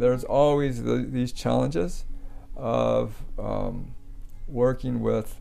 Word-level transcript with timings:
there's 0.00 0.24
always 0.24 0.82
the, 0.82 0.96
these 0.96 1.32
challenges 1.32 2.04
of 2.56 3.22
um, 3.38 3.94
working 4.48 5.00
with 5.00 5.40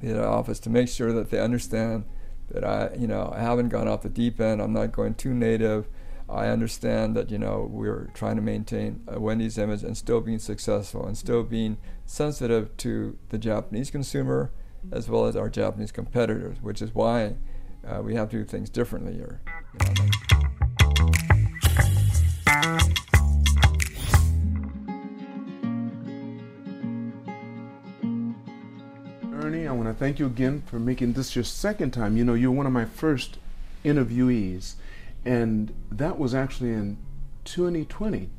the 0.00 0.24
office 0.24 0.60
to 0.60 0.70
make 0.70 0.88
sure 0.88 1.12
that 1.12 1.30
they 1.30 1.40
understand 1.40 2.04
that 2.50 2.64
I, 2.64 2.94
you 2.96 3.06
know, 3.06 3.32
I 3.34 3.40
haven't 3.40 3.70
gone 3.70 3.88
off 3.88 4.02
the 4.02 4.08
deep 4.08 4.40
end. 4.40 4.60
I'm 4.60 4.72
not 4.72 4.92
going 4.92 5.14
too 5.14 5.32
native. 5.32 5.86
I 6.28 6.48
understand 6.48 7.14
that 7.16 7.30
you 7.30 7.38
know 7.38 7.68
we're 7.70 8.10
trying 8.14 8.36
to 8.36 8.42
maintain 8.42 9.02
a 9.06 9.20
Wendy's 9.20 9.58
image 9.58 9.82
and 9.82 9.96
still 9.96 10.20
being 10.20 10.38
successful 10.38 11.06
and 11.06 11.16
still 11.16 11.42
being 11.42 11.76
sensitive 12.06 12.74
to 12.78 13.18
the 13.28 13.38
Japanese 13.38 13.90
consumer 13.90 14.50
as 14.90 15.08
well 15.08 15.26
as 15.26 15.36
our 15.36 15.48
Japanese 15.48 15.92
competitors, 15.92 16.58
which 16.62 16.80
is 16.80 16.94
why 16.94 17.36
uh, 17.86 18.00
we 18.02 18.14
have 18.14 18.30
to 18.30 18.38
do 18.38 18.44
things 18.44 18.70
differently 18.70 19.14
here. 19.14 19.40
You 19.78 19.86
know, 19.86 19.94
Ernie, 20.00 20.10
want 29.84 29.98
to 29.98 30.02
thank 30.02 30.18
you 30.18 30.26
again 30.26 30.62
for 30.66 30.78
making 30.78 31.12
this 31.12 31.36
your 31.36 31.44
second 31.44 31.90
time. 31.90 32.16
You 32.16 32.24
know, 32.24 32.32
you're 32.32 32.50
one 32.50 32.66
of 32.66 32.72
my 32.72 32.86
first 32.86 33.36
interviewees, 33.84 34.74
and 35.26 35.74
that 35.90 36.18
was 36.18 36.34
actually 36.34 36.70
in 36.70 36.96
2020. 37.44 38.30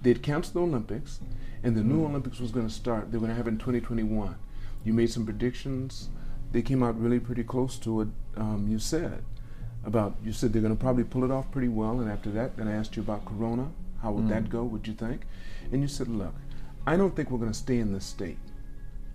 They'd 0.00 0.22
canceled 0.22 0.54
the 0.54 0.60
Olympics, 0.60 1.18
and 1.62 1.76
the 1.76 1.82
new 1.82 2.02
mm. 2.02 2.08
Olympics 2.08 2.38
was 2.38 2.52
going 2.52 2.68
to 2.68 2.72
start. 2.72 3.10
They 3.10 3.18
were 3.18 3.26
going 3.26 3.32
to 3.32 3.36
have 3.36 3.48
it 3.48 3.50
in 3.50 3.58
2021. 3.58 4.36
You 4.84 4.92
made 4.92 5.10
some 5.10 5.24
predictions. 5.24 6.08
They 6.52 6.62
came 6.62 6.84
out 6.84 7.00
really 7.00 7.18
pretty 7.18 7.42
close 7.42 7.78
to 7.78 7.94
what 7.94 8.08
um, 8.36 8.68
you 8.68 8.78
said 8.78 9.24
about. 9.84 10.14
You 10.24 10.32
said 10.32 10.52
they're 10.52 10.62
going 10.62 10.76
to 10.76 10.80
probably 10.80 11.04
pull 11.04 11.24
it 11.24 11.32
off 11.32 11.50
pretty 11.50 11.68
well, 11.68 11.98
and 11.98 12.08
after 12.08 12.30
that, 12.30 12.56
then 12.56 12.68
I 12.68 12.74
asked 12.74 12.94
you 12.96 13.02
about 13.02 13.24
Corona. 13.24 13.70
How 14.02 14.12
would 14.12 14.26
mm. 14.26 14.28
that 14.28 14.48
go? 14.48 14.62
Would 14.62 14.86
you 14.86 14.94
think? 14.94 15.22
And 15.72 15.82
you 15.82 15.88
said, 15.88 16.06
look, 16.06 16.34
I 16.86 16.96
don't 16.96 17.16
think 17.16 17.30
we're 17.30 17.38
going 17.38 17.50
to 17.50 17.58
stay 17.58 17.78
in 17.78 17.92
this 17.92 18.04
state. 18.04 18.38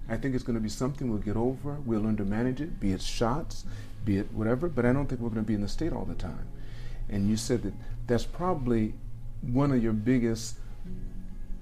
I 0.09 0.17
think 0.17 0.35
it's 0.35 0.43
going 0.43 0.55
to 0.55 0.61
be 0.61 0.69
something 0.69 1.09
we'll 1.09 1.19
get 1.19 1.35
over. 1.35 1.75
We'll 1.85 2.01
learn 2.01 2.17
to 2.17 2.25
manage 2.25 2.61
it, 2.61 2.79
be 2.79 2.91
it 2.91 3.01
shots, 3.01 3.65
be 4.05 4.17
it 4.17 4.31
whatever. 4.31 4.69
But 4.69 4.85
I 4.85 4.93
don't 4.93 5.07
think 5.07 5.21
we're 5.21 5.29
going 5.29 5.43
to 5.43 5.47
be 5.47 5.53
in 5.53 5.61
the 5.61 5.67
state 5.67 5.93
all 5.93 6.05
the 6.05 6.15
time. 6.15 6.47
And 7.09 7.29
you 7.29 7.37
said 7.37 7.63
that 7.63 7.73
that's 8.05 8.25
probably 8.25 8.93
one 9.41 9.71
of 9.71 9.83
your 9.83 9.93
biggest 9.93 10.57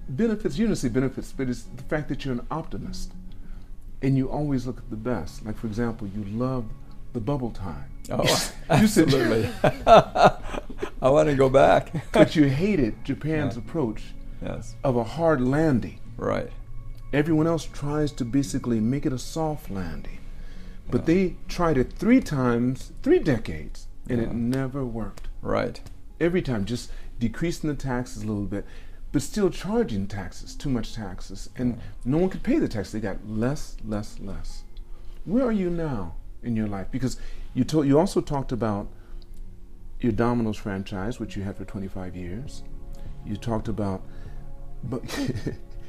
benefits. 0.08 0.58
You 0.58 0.66
don't 0.66 0.76
say 0.76 0.88
benefits, 0.88 1.32
but 1.32 1.48
it's 1.48 1.62
the 1.62 1.82
fact 1.84 2.08
that 2.08 2.24
you're 2.24 2.34
an 2.34 2.46
optimist 2.50 3.12
and 4.02 4.16
you 4.16 4.30
always 4.30 4.66
look 4.66 4.78
at 4.78 4.90
the 4.90 4.96
best. 4.96 5.44
Like 5.44 5.56
for 5.56 5.66
example, 5.66 6.08
you 6.08 6.24
love 6.24 6.66
the 7.12 7.20
bubble 7.20 7.50
time. 7.50 7.90
Oh, 8.10 8.52
absolutely. 8.70 9.48
I 9.86 11.10
want 11.10 11.28
to 11.28 11.34
go 11.34 11.48
back. 11.48 12.12
but 12.12 12.36
you 12.36 12.44
hated 12.44 13.04
Japan's 13.04 13.56
yeah. 13.56 13.62
approach 13.62 14.02
yes. 14.42 14.76
of 14.84 14.96
a 14.96 15.04
hard 15.04 15.40
landing. 15.40 16.00
Right. 16.16 16.50
Everyone 17.12 17.46
else 17.46 17.64
tries 17.64 18.12
to 18.12 18.24
basically 18.24 18.80
make 18.80 19.06
it 19.06 19.12
a 19.12 19.18
soft 19.18 19.70
landing. 19.70 20.18
But 20.90 21.02
yeah. 21.02 21.06
they 21.06 21.36
tried 21.48 21.78
it 21.78 21.92
three 21.92 22.20
times, 22.20 22.92
three 23.02 23.18
decades, 23.18 23.86
and 24.08 24.20
yeah. 24.20 24.28
it 24.28 24.34
never 24.34 24.84
worked. 24.84 25.28
Right. 25.42 25.80
Every 26.20 26.42
time, 26.42 26.64
just 26.64 26.90
decreasing 27.18 27.68
the 27.68 27.76
taxes 27.76 28.22
a 28.22 28.26
little 28.26 28.44
bit 28.44 28.64
but 29.16 29.22
still 29.22 29.48
charging 29.48 30.06
taxes, 30.06 30.54
too 30.54 30.68
much 30.68 30.94
taxes, 30.94 31.48
and 31.56 31.80
no 32.04 32.18
one 32.18 32.28
could 32.28 32.42
pay 32.42 32.58
the 32.58 32.68
tax. 32.68 32.92
They 32.92 33.00
got 33.00 33.26
less, 33.26 33.78
less, 33.82 34.18
less. 34.20 34.64
Where 35.24 35.46
are 35.46 35.52
you 35.52 35.70
now 35.70 36.16
in 36.42 36.54
your 36.54 36.66
life? 36.66 36.88
Because 36.90 37.18
you 37.54 37.64
told 37.64 37.86
you 37.86 37.98
also 37.98 38.20
talked 38.20 38.52
about 38.52 38.88
your 40.00 40.12
Domino's 40.12 40.58
franchise, 40.58 41.18
which 41.18 41.34
you 41.34 41.44
had 41.44 41.56
for 41.56 41.64
25 41.64 42.14
years. 42.14 42.62
You 43.24 43.36
talked 43.38 43.68
about 43.68 44.02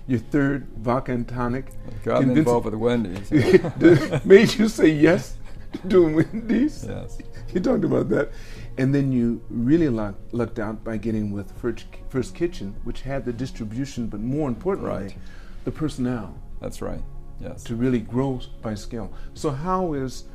your 0.07 0.19
third 0.19 0.67
vodka 0.77 1.11
and 1.11 1.27
tonic. 1.27 1.65
Got 2.03 2.25
me 2.25 2.39
involved 2.39 2.65
with 2.65 2.75
Wendy's. 2.75 3.29
made 4.25 4.53
you 4.55 4.69
say 4.69 4.87
yes 4.87 5.35
to 5.73 5.87
doing 5.87 6.15
Wendy's. 6.15 6.85
Yes. 6.87 7.19
You 7.53 7.59
talked 7.59 7.83
about 7.83 8.09
that. 8.09 8.31
And 8.77 8.93
then 8.93 9.11
you 9.11 9.41
really 9.49 9.89
lucked, 9.89 10.33
lucked 10.33 10.59
out 10.59 10.83
by 10.83 10.97
getting 10.97 11.31
with 11.31 11.51
First, 11.59 11.85
First 12.09 12.35
Kitchen, 12.35 12.75
which 12.83 13.01
had 13.01 13.25
the 13.25 13.33
distribution, 13.33 14.07
but 14.07 14.19
more 14.19 14.47
importantly, 14.47 14.91
right. 14.91 15.17
the 15.65 15.71
personnel. 15.71 16.37
That's 16.61 16.81
right. 16.81 17.01
Yes. 17.39 17.63
To 17.63 17.75
really 17.75 17.99
grow 17.99 18.39
by 18.61 18.75
scale. 18.75 19.11
So 19.33 19.49
how 19.49 19.93
is, 19.93 20.25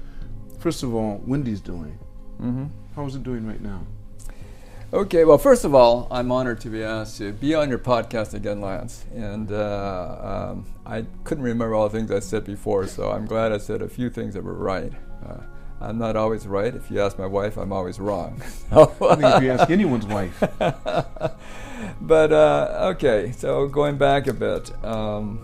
first 0.59 0.83
of 0.83 0.95
all, 0.95 1.23
Wendy's 1.25 1.61
doing? 1.61 1.99
Mm-hmm. 2.41 2.67
How 2.95 3.07
is 3.07 3.15
it 3.15 3.23
doing 3.23 3.47
right 3.47 3.61
now? 3.61 3.87
Okay, 4.95 5.25
well, 5.25 5.39
first 5.39 5.65
of 5.65 5.75
all, 5.75 6.07
I'm 6.11 6.31
honored 6.31 6.61
to 6.61 6.69
be 6.69 6.83
asked 6.83 7.17
to 7.17 7.33
be 7.33 7.55
on 7.55 7.71
your 7.71 7.79
podcast 7.79 8.35
again, 8.35 8.61
Lance. 8.61 9.07
And 9.15 9.51
uh, 9.51 10.51
um, 10.53 10.67
I 10.85 11.07
couldn't 11.25 11.45
remember 11.45 11.75
all 11.75 11.89
the 11.89 11.99
things 11.99 12.11
I 12.11 12.19
said 12.19 12.45
before, 12.45 12.87
so 12.87 13.11
I'm 13.11 13.25
glad 13.25 13.53
I 13.53 13.57
said 13.57 13.81
a 13.81 13.89
few 13.89 14.11
things 14.11 14.35
that 14.35 14.45
were 14.45 14.53
right. 14.53 14.93
Uh, 15.27 15.39
I'm 15.81 15.97
not 15.97 16.15
always 16.15 16.47
right. 16.47 16.75
If 16.75 16.91
you 16.91 17.01
ask 17.01 17.19
my 17.19 17.25
wife, 17.25 17.57
I'm 17.57 17.73
always 17.73 17.99
wrong. 17.99 18.43
I 18.71 18.85
think 18.85 19.25
if 19.25 19.43
you 19.43 19.51
ask 19.53 19.71
anyone's 19.71 20.05
wife. 20.05 20.39
but 22.03 22.33
uh, 22.33 22.93
okay, 22.95 23.33
so 23.33 23.69
going 23.69 23.97
back 23.97 24.27
a 24.27 24.35
bit. 24.35 24.85
Um, 24.85 25.41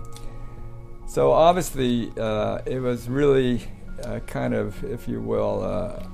so 1.06 1.32
obviously, 1.32 2.12
uh, 2.18 2.58
it 2.66 2.80
was 2.80 3.08
really 3.08 3.62
uh, 4.04 4.18
kind 4.26 4.52
of, 4.52 4.84
if 4.84 5.08
you 5.08 5.22
will, 5.22 5.64
uh, 5.64 6.06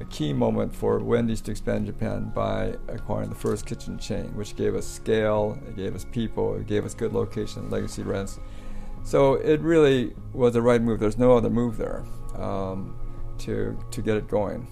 a 0.00 0.04
key 0.06 0.32
moment 0.32 0.74
for 0.74 0.98
Wendy's 0.98 1.40
to 1.42 1.50
expand 1.50 1.86
Japan 1.86 2.32
by 2.34 2.74
acquiring 2.88 3.28
the 3.28 3.34
first 3.34 3.66
kitchen 3.66 3.98
chain, 3.98 4.34
which 4.36 4.56
gave 4.56 4.74
us 4.74 4.86
scale, 4.86 5.58
it 5.66 5.76
gave 5.76 5.94
us 5.94 6.04
people, 6.12 6.54
it 6.54 6.66
gave 6.66 6.84
us 6.84 6.94
good 6.94 7.12
location, 7.12 7.70
legacy 7.70 8.02
rents. 8.02 8.38
So 9.04 9.34
it 9.34 9.60
really 9.60 10.14
was 10.32 10.52
the 10.52 10.62
right 10.62 10.80
move. 10.80 11.00
There's 11.00 11.18
no 11.18 11.36
other 11.36 11.50
move 11.50 11.76
there. 11.76 12.04
Um, 12.36 12.96
to 13.38 13.78
to 13.90 14.02
get 14.02 14.16
it 14.16 14.28
going. 14.28 14.66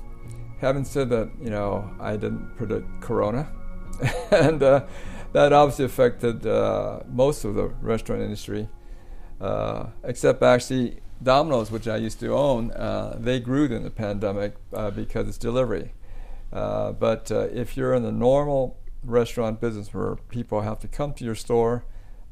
Having 0.60 0.84
said 0.84 1.10
that, 1.10 1.31
you 1.41 1.50
know, 1.50 1.88
I 2.00 2.12
didn't 2.12 2.56
predict 2.56 2.86
Corona, 3.00 3.48
and 4.31 4.62
uh, 4.62 4.84
that 5.32 5.53
obviously 5.53 5.84
affected 5.84 6.47
uh, 6.47 7.00
most 7.09 7.44
of 7.44 7.54
the 7.54 7.69
restaurant 7.81 8.22
industry, 8.22 8.69
uh, 9.41 9.86
except 10.03 10.42
actually 10.42 11.00
Domino's, 11.22 11.71
which 11.71 11.88
I 11.88 11.97
used 11.97 12.21
to 12.21 12.34
own. 12.34 12.71
Uh, 12.72 13.16
they 13.19 13.41
grew 13.41 13.69
during 13.69 13.84
the 13.84 13.91
pandemic 13.91 14.54
uh, 14.72 14.91
because 14.91 15.28
it's 15.28 15.38
delivery. 15.38 15.93
Uh, 16.53 16.93
but 16.93 17.31
if 17.31 17.77
you're 17.77 17.94
in 17.94 18.03
the 18.03 18.12
normal 18.12 18.78
restaurant 19.03 19.60
business 19.60 19.93
where 19.93 20.16
people 20.28 20.60
have 20.62 20.78
to 20.81 20.88
come 20.88 21.12
to 21.15 21.25
your 21.25 21.34
store, 21.34 21.84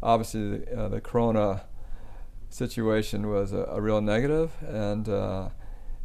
obviously 0.02 0.58
the, 0.58 0.88
the 0.88 1.00
Corona 1.00 1.64
situation 2.48 3.28
was 3.28 3.52
a, 3.52 3.64
a 3.70 3.80
real 3.80 4.00
negative, 4.00 4.52
and 4.62 5.06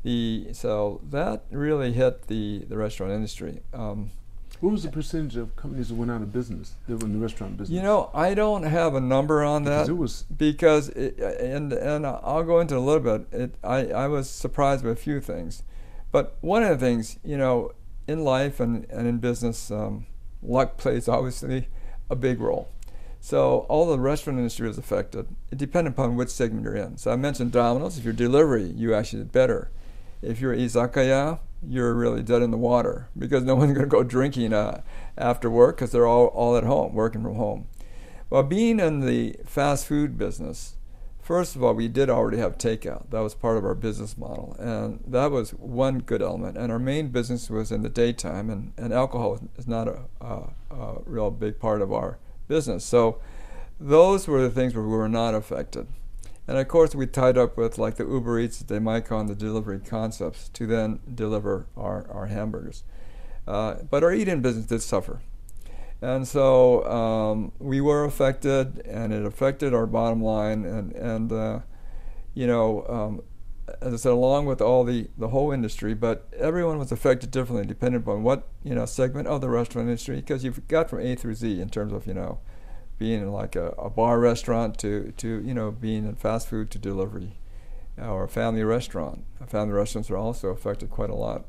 the 0.03 0.53
so 0.53 1.01
that 1.03 1.43
really 1.51 1.91
hit 1.91 2.27
the 2.27 2.65
the 2.69 2.77
restaurant 2.77 3.11
industry. 3.11 3.61
Um, 3.73 4.11
what 4.59 4.71
was 4.71 4.83
the 4.83 4.89
percentage 4.89 5.37
of 5.37 5.55
companies 5.55 5.89
that 5.89 5.95
went 5.95 6.11
out 6.11 6.21
of 6.21 6.33
business 6.33 6.73
that 6.87 6.97
were 6.97 7.05
in 7.05 7.13
the 7.13 7.19
restaurant 7.19 7.57
business? 7.57 7.75
You 7.75 7.81
know, 7.81 8.09
I 8.13 8.33
don't 8.33 8.63
have 8.63 8.93
a 8.93 8.99
number 8.99 9.43
on 9.43 9.63
because 9.63 9.87
that. 9.87 9.93
It 9.93 9.95
was 9.95 10.23
because 10.35 10.89
it, 10.89 11.17
and 11.17 11.71
and 11.71 12.05
I'll 12.05 12.43
go 12.43 12.59
into 12.59 12.77
a 12.77 12.79
little 12.79 13.01
bit. 13.01 13.27
It 13.31 13.55
I 13.63 13.87
I 13.87 14.07
was 14.07 14.29
surprised 14.29 14.83
by 14.83 14.91
a 14.91 14.95
few 14.95 15.21
things, 15.21 15.63
but 16.11 16.37
one 16.41 16.63
of 16.63 16.69
the 16.69 16.85
things 16.85 17.19
you 17.23 17.37
know 17.37 17.71
in 18.07 18.23
life 18.23 18.59
and 18.59 18.85
and 18.89 19.07
in 19.07 19.19
business, 19.19 19.71
um, 19.71 20.05
luck 20.43 20.77
plays 20.77 21.07
obviously 21.07 21.69
a 22.09 22.15
big 22.15 22.39
role. 22.39 22.69
So 23.21 23.65
all 23.69 23.85
the 23.85 23.99
restaurant 23.99 24.39
industry 24.39 24.69
is 24.69 24.77
affected. 24.77 25.27
It 25.51 25.57
depends 25.57 25.89
upon 25.89 26.15
which 26.15 26.29
segment 26.29 26.63
you're 26.63 26.75
in. 26.75 26.97
So 26.97 27.11
I 27.11 27.17
mentioned 27.17 27.51
Domino's. 27.51 27.97
If 27.97 28.05
you're 28.05 28.13
delivery, 28.13 28.63
you 28.63 28.93
actually 28.93 29.19
did 29.19 29.31
better 29.31 29.69
if 30.21 30.39
you're 30.41 30.55
izakaya, 30.55 31.39
you're 31.65 31.93
really 31.93 32.23
dead 32.23 32.41
in 32.41 32.51
the 32.51 32.57
water 32.57 33.09
because 33.17 33.43
no 33.43 33.55
one's 33.57 33.73
going 33.73 33.85
to 33.85 33.89
go 33.89 34.03
drinking 34.03 34.53
uh, 34.53 34.81
after 35.17 35.49
work 35.49 35.77
because 35.77 35.91
they're 35.91 36.07
all, 36.07 36.27
all 36.27 36.55
at 36.55 36.63
home, 36.63 36.93
working 36.93 37.23
from 37.23 37.35
home. 37.35 37.67
Well, 38.29 38.43
being 38.43 38.79
in 38.79 39.01
the 39.01 39.35
fast 39.45 39.87
food 39.87 40.17
business, 40.17 40.75
first 41.19 41.55
of 41.55 41.63
all, 41.63 41.73
we 41.73 41.87
did 41.87 42.09
already 42.09 42.37
have 42.37 42.57
takeout. 42.57 43.09
That 43.09 43.21
was 43.21 43.33
part 43.33 43.57
of 43.57 43.65
our 43.65 43.73
business 43.73 44.17
model. 44.17 44.55
And 44.59 45.03
that 45.07 45.31
was 45.31 45.51
one 45.51 45.99
good 45.99 46.21
element. 46.21 46.57
And 46.57 46.71
our 46.71 46.79
main 46.79 47.07
business 47.09 47.49
was 47.49 47.71
in 47.71 47.81
the 47.81 47.89
daytime, 47.89 48.49
and, 48.49 48.73
and 48.77 48.93
alcohol 48.93 49.39
is 49.57 49.67
not 49.67 49.87
a, 49.87 50.01
a, 50.21 50.43
a 50.69 51.01
real 51.05 51.31
big 51.31 51.59
part 51.59 51.81
of 51.81 51.91
our 51.91 52.19
business. 52.47 52.85
So 52.85 53.19
those 53.79 54.27
were 54.27 54.41
the 54.41 54.49
things 54.49 54.75
where 54.75 54.83
we 54.83 54.89
were 54.89 55.09
not 55.09 55.33
affected. 55.33 55.87
And 56.49 56.57
of 56.57 56.67
course, 56.67 56.95
we 56.95 57.05
tied 57.05 57.37
up 57.37 57.57
with 57.57 57.77
like 57.77 57.97
the 57.97 58.05
Uber 58.05 58.39
Eats, 58.39 58.63
Demae-can, 58.63 59.27
the 59.27 59.35
delivery 59.35 59.79
concepts 59.79 60.49
to 60.49 60.65
then 60.65 60.99
deliver 61.13 61.67
our, 61.77 62.09
our 62.09 62.25
hamburgers. 62.25 62.83
Uh, 63.47 63.75
but 63.87 64.03
our 64.03 64.11
eat-in 64.11 64.41
business 64.41 64.65
did 64.65 64.81
suffer. 64.81 65.21
And 66.01 66.27
so 66.27 66.83
um, 66.89 67.51
we 67.59 67.81
were 67.81 68.03
affected, 68.03 68.81
and 68.83 69.13
it 69.13 69.23
affected 69.27 69.75
our 69.75 69.85
bottom 69.85 70.23
line. 70.23 70.65
And, 70.65 70.91
and 70.93 71.31
uh, 71.31 71.59
you 72.33 72.47
know, 72.47 72.83
um, 72.89 73.21
as 73.79 73.93
I 73.93 73.97
said, 73.97 74.13
along 74.13 74.47
with 74.47 74.59
all 74.59 74.83
the 74.83 75.07
the 75.19 75.27
whole 75.27 75.51
industry, 75.51 75.93
but 75.93 76.27
everyone 76.35 76.79
was 76.79 76.91
affected 76.91 77.29
differently 77.29 77.67
depending 77.67 78.01
upon 78.01 78.23
what 78.23 78.47
you 78.63 78.73
know 78.73 78.87
segment 78.87 79.27
of 79.27 79.41
the 79.41 79.49
restaurant 79.49 79.87
industry, 79.87 80.15
because 80.15 80.43
you've 80.43 80.67
got 80.67 80.89
from 80.89 81.01
A 81.01 81.13
through 81.15 81.35
Z 81.35 81.61
in 81.61 81.69
terms 81.69 81.93
of 81.93 82.07
you 82.07 82.15
know 82.15 82.39
being 82.99 83.21
in 83.21 83.31
like 83.31 83.55
a, 83.55 83.69
a 83.79 83.89
bar 83.89 84.19
restaurant 84.19 84.77
to 84.79 85.11
to 85.17 85.41
you 85.41 85.53
know 85.53 85.71
being 85.71 86.05
in 86.05 86.15
fast 86.15 86.47
food 86.47 86.69
to 86.71 86.77
delivery 86.77 87.37
or 87.97 88.25
a 88.25 88.29
family 88.29 88.63
restaurant. 88.63 89.23
Family 89.47 89.73
restaurants 89.73 90.11
are 90.11 90.17
also 90.17 90.49
affected 90.49 90.89
quite 90.89 91.09
a 91.09 91.15
lot. 91.15 91.45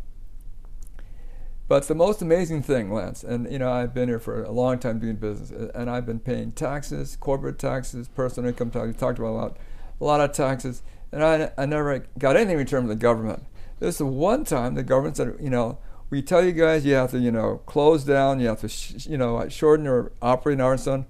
But 1.69 1.87
the 1.87 1.95
most 1.95 2.21
amazing 2.21 2.63
thing, 2.63 2.93
Lance, 2.93 3.23
and 3.23 3.51
you 3.51 3.59
know, 3.59 3.71
I've 3.71 3.95
been 3.95 4.09
here 4.09 4.19
for 4.19 4.43
a 4.43 4.51
long 4.51 4.81
time 4.81 4.99
doing 4.99 5.17
business, 5.17 5.51
and 5.73 5.89
I've 5.89 6.07
been 6.07 6.19
paying 6.19 6.51
taxes, 6.51 7.17
corporate 7.21 7.59
taxes, 7.61 8.09
personal 8.09 8.51
income 8.51 8.71
tax. 8.71 8.87
We 8.89 8.93
talked 8.95 9.21
about 9.21 9.29
a 9.29 9.39
lot, 9.39 9.57
a 10.01 10.05
lot 10.05 10.21
of 10.21 10.33
taxes, 10.33 10.83
and 11.13 11.23
I, 11.23 11.53
I 11.57 11.67
never 11.67 12.07
got 12.19 12.35
anything 12.35 12.55
in 12.55 12.59
return 12.59 12.83
from 12.83 12.89
the 12.89 12.97
government. 12.97 13.45
This 13.79 13.97
is 13.97 14.03
one 14.03 14.45
time 14.45 14.75
the 14.75 14.83
government 14.83 15.17
said, 15.17 15.37
you 15.41 15.51
know, 15.51 15.79
we 16.11 16.23
tell 16.23 16.45
you 16.45 16.51
guys 16.51 16.85
you 16.85 16.95
have 16.95 17.13
to, 17.13 17.21
you 17.21 17.31
know, 17.31 17.59
close 17.67 18.03
down, 18.03 18.41
you 18.41 18.49
have 18.49 18.61
to, 18.63 18.69
sh- 18.69 19.07
you 19.07 19.17
know, 19.17 19.49
shorten 19.49 19.85
your 19.85 20.11
operating 20.21 20.61
hours, 20.61 20.89
and 20.89 21.05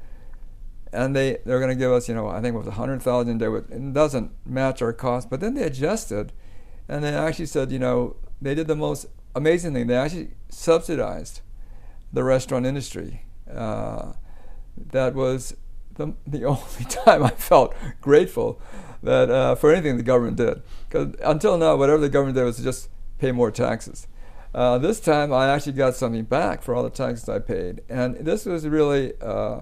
and 0.92 1.14
they 1.14 1.38
they're 1.44 1.58
going 1.58 1.70
to 1.70 1.76
give 1.76 1.92
us, 1.92 2.08
you 2.08 2.14
know, 2.14 2.28
I 2.28 2.40
think 2.40 2.54
it 2.54 2.58
was 2.58 2.66
a 2.66 2.72
hundred 2.72 3.02
thousand 3.02 3.42
a 3.42 3.60
day. 3.60 3.74
It 3.74 3.92
doesn't 3.92 4.32
match 4.44 4.82
our 4.82 4.92
cost, 4.92 5.30
but 5.30 5.40
then 5.40 5.54
they 5.54 5.62
adjusted, 5.62 6.32
and 6.88 7.04
they 7.04 7.14
actually 7.14 7.46
said, 7.46 7.70
you 7.70 7.78
know, 7.78 8.16
they 8.40 8.54
did 8.54 8.66
the 8.66 8.76
most 8.76 9.06
amazing 9.34 9.74
thing. 9.74 9.86
They 9.86 9.96
actually 9.96 10.30
subsidized 10.48 11.40
the 12.12 12.24
restaurant 12.24 12.66
industry. 12.66 13.24
Uh, 13.52 14.12
that 14.76 15.14
was 15.14 15.56
the, 15.94 16.14
the 16.26 16.44
only 16.46 16.84
time 16.88 17.22
I 17.22 17.30
felt 17.30 17.74
grateful 18.00 18.60
that 19.02 19.30
uh, 19.30 19.54
for 19.54 19.72
anything 19.72 19.96
the 19.96 20.02
government 20.02 20.36
did. 20.36 20.62
Because 20.88 21.14
until 21.22 21.56
now, 21.56 21.76
whatever 21.76 21.98
the 21.98 22.08
government 22.08 22.36
did 22.36 22.44
was 22.44 22.58
just 22.58 22.88
pay 23.18 23.32
more 23.32 23.50
taxes. 23.50 24.06
Uh, 24.52 24.78
this 24.78 24.98
time, 24.98 25.32
I 25.32 25.48
actually 25.48 25.74
got 25.74 25.94
something 25.94 26.24
back 26.24 26.62
for 26.62 26.74
all 26.74 26.82
the 26.82 26.90
taxes 26.90 27.28
I 27.28 27.38
paid, 27.38 27.82
and 27.88 28.16
this 28.16 28.46
was 28.46 28.66
really 28.66 29.12
uh, 29.20 29.60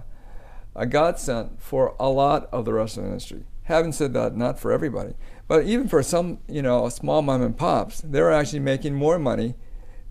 a 0.78 0.86
godsend 0.86 1.58
for 1.58 1.94
a 1.98 2.08
lot 2.08 2.48
of 2.52 2.64
the 2.64 2.72
restaurant 2.72 3.08
industry. 3.08 3.44
Having 3.64 3.92
said 3.92 4.14
that, 4.14 4.36
not 4.36 4.58
for 4.58 4.72
everybody. 4.72 5.14
But 5.46 5.64
even 5.64 5.88
for 5.88 6.02
some, 6.02 6.38
you 6.48 6.62
know, 6.62 6.88
small 6.88 7.20
mom 7.20 7.42
and 7.42 7.56
pops, 7.56 8.00
they're 8.00 8.32
actually 8.32 8.60
making 8.60 8.94
more 8.94 9.18
money 9.18 9.54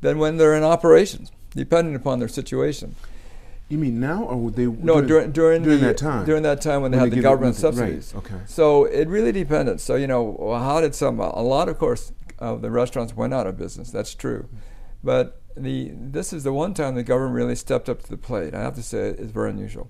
than 0.02 0.20
when 0.20 0.38
they're 0.38 0.54
in 0.54 0.64
operations, 0.64 1.32
depending 1.56 1.96
upon 1.96 2.20
their 2.20 2.28
situation. 2.28 2.96
You 3.70 3.78
mean 3.78 4.00
now, 4.00 4.24
or 4.24 4.38
would 4.38 4.56
they? 4.56 4.66
No, 4.66 5.02
during 5.02 5.32
during, 5.32 5.64
during 5.64 5.80
the, 5.80 5.88
that 5.88 5.98
time. 5.98 6.26
During 6.26 6.44
that 6.44 6.62
time 6.62 6.82
when 6.82 6.92
they 6.92 6.98
When 6.98 7.08
had 7.08 7.12
they 7.12 7.18
the 7.18 7.22
government 7.22 7.56
subsidies. 7.56 8.14
right, 8.14 8.26
okay. 8.26 8.42
So 8.46 8.86
it 8.86 9.08
really 9.08 9.32
depended. 9.32 9.82
So 9.82 9.96
you 9.96 10.08
know, 10.08 10.56
how 10.58 10.80
did 10.82 10.96
some? 10.96 11.20
A 11.20 11.42
lot, 11.42 11.68
of 11.68 11.78
course, 11.78 12.14
of 12.40 12.62
the 12.62 12.72
restaurants 12.72 13.16
went 13.16 13.34
out 13.34 13.46
of 13.46 13.58
business. 13.58 13.92
That's 13.92 14.14
true, 14.16 14.48
but 15.04 15.42
the 15.58 15.92
this 15.94 16.32
is 16.32 16.44
the 16.44 16.54
one 16.54 16.74
time 16.74 16.96
the 16.96 17.04
government 17.04 17.36
really 17.36 17.56
stepped 17.56 17.90
up 17.90 18.04
to 18.04 18.10
the 18.10 18.18
plate. 18.18 18.54
I 18.54 18.62
have 18.62 18.76
to 18.76 18.84
say, 18.84 19.10
it's 19.10 19.32
very 19.32 19.50
unusual. 19.50 19.90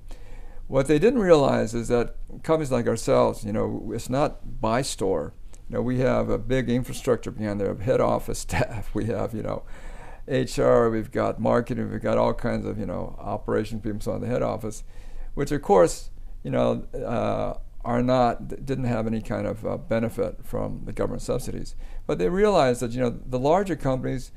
What 0.67 0.87
they 0.87 0.99
didn't 0.99 1.19
realize 1.19 1.73
is 1.73 1.87
that 1.87 2.15
companies 2.43 2.71
like 2.71 2.87
ourselves, 2.87 3.45
you 3.45 3.53
know, 3.53 3.91
it's 3.93 4.09
not 4.09 4.59
by 4.59 4.81
store. 4.81 5.33
You 5.69 5.75
know, 5.75 5.81
we 5.81 5.99
have 5.99 6.29
a 6.29 6.37
big 6.37 6.69
infrastructure 6.69 7.31
behind 7.31 7.59
there 7.59 7.73
head 7.75 8.01
office 8.01 8.39
staff. 8.47 8.93
We 8.93 9.05
have, 9.05 9.33
you 9.33 9.43
know, 9.43 9.63
HR, 10.27 10.89
we've 10.89 11.11
got 11.11 11.39
marketing, 11.39 11.89
we've 11.89 12.01
got 12.01 12.17
all 12.17 12.33
kinds 12.33 12.65
of, 12.65 12.77
you 12.77 12.85
know, 12.85 13.15
operation 13.17 13.79
people 13.79 14.11
on 14.11 14.19
the 14.19 14.27
head 14.27 14.41
office, 14.41 14.83
which 15.35 15.51
of 15.51 15.61
course, 15.61 16.09
you 16.43 16.51
know, 16.51 16.85
uh, 16.93 17.57
are 17.85 18.03
not, 18.03 18.65
didn't 18.65 18.83
have 18.83 19.07
any 19.07 19.21
kind 19.21 19.47
of 19.47 19.65
uh, 19.65 19.77
benefit 19.77 20.45
from 20.45 20.81
the 20.83 20.91
government 20.91 21.21
subsidies. 21.21 21.75
But 22.05 22.19
they 22.19 22.27
realized 22.27 22.81
that, 22.81 22.91
you 22.91 22.99
know, 22.99 23.17
the 23.25 23.39
larger 23.39 23.77
companies 23.77 24.31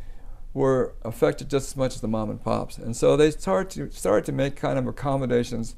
were 0.54 0.94
affected 1.02 1.50
just 1.50 1.70
as 1.70 1.76
much 1.76 1.96
as 1.96 2.00
the 2.00 2.08
mom 2.08 2.30
and 2.30 2.40
pops. 2.40 2.78
And 2.78 2.96
so 2.96 3.16
they 3.16 3.32
started 3.32 3.70
to, 3.70 3.96
started 3.96 4.24
to 4.26 4.32
make 4.32 4.54
kind 4.54 4.78
of 4.78 4.86
accommodations 4.86 5.74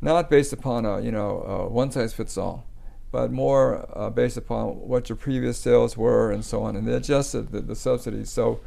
not 0.00 0.30
based 0.30 0.52
upon 0.52 0.84
a 0.84 1.00
you 1.00 1.10
know 1.10 1.42
a 1.42 1.68
one 1.68 1.90
size 1.90 2.12
fits 2.12 2.36
all, 2.36 2.66
but 3.10 3.30
more 3.32 3.88
uh, 3.96 4.10
based 4.10 4.36
upon 4.36 4.88
what 4.88 5.08
your 5.08 5.16
previous 5.16 5.58
sales 5.58 5.96
were 5.96 6.30
and 6.30 6.44
so 6.44 6.62
on, 6.62 6.76
and 6.76 6.86
they 6.86 6.92
adjusted 6.92 7.50
the, 7.50 7.60
the 7.60 7.74
subsidies. 7.74 8.30
So 8.30 8.60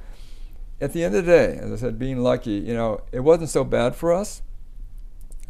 at 0.79 0.93
the 0.93 1.03
end 1.03 1.15
of 1.15 1.25
the 1.25 1.31
day, 1.31 1.57
as 1.57 1.71
I 1.71 1.75
said, 1.75 1.99
being 1.99 2.19
lucky, 2.19 2.53
you 2.53 2.73
know, 2.73 3.01
it 3.11 3.19
wasn't 3.19 3.49
so 3.49 3.63
bad 3.63 3.95
for 3.95 4.11
us 4.11 4.41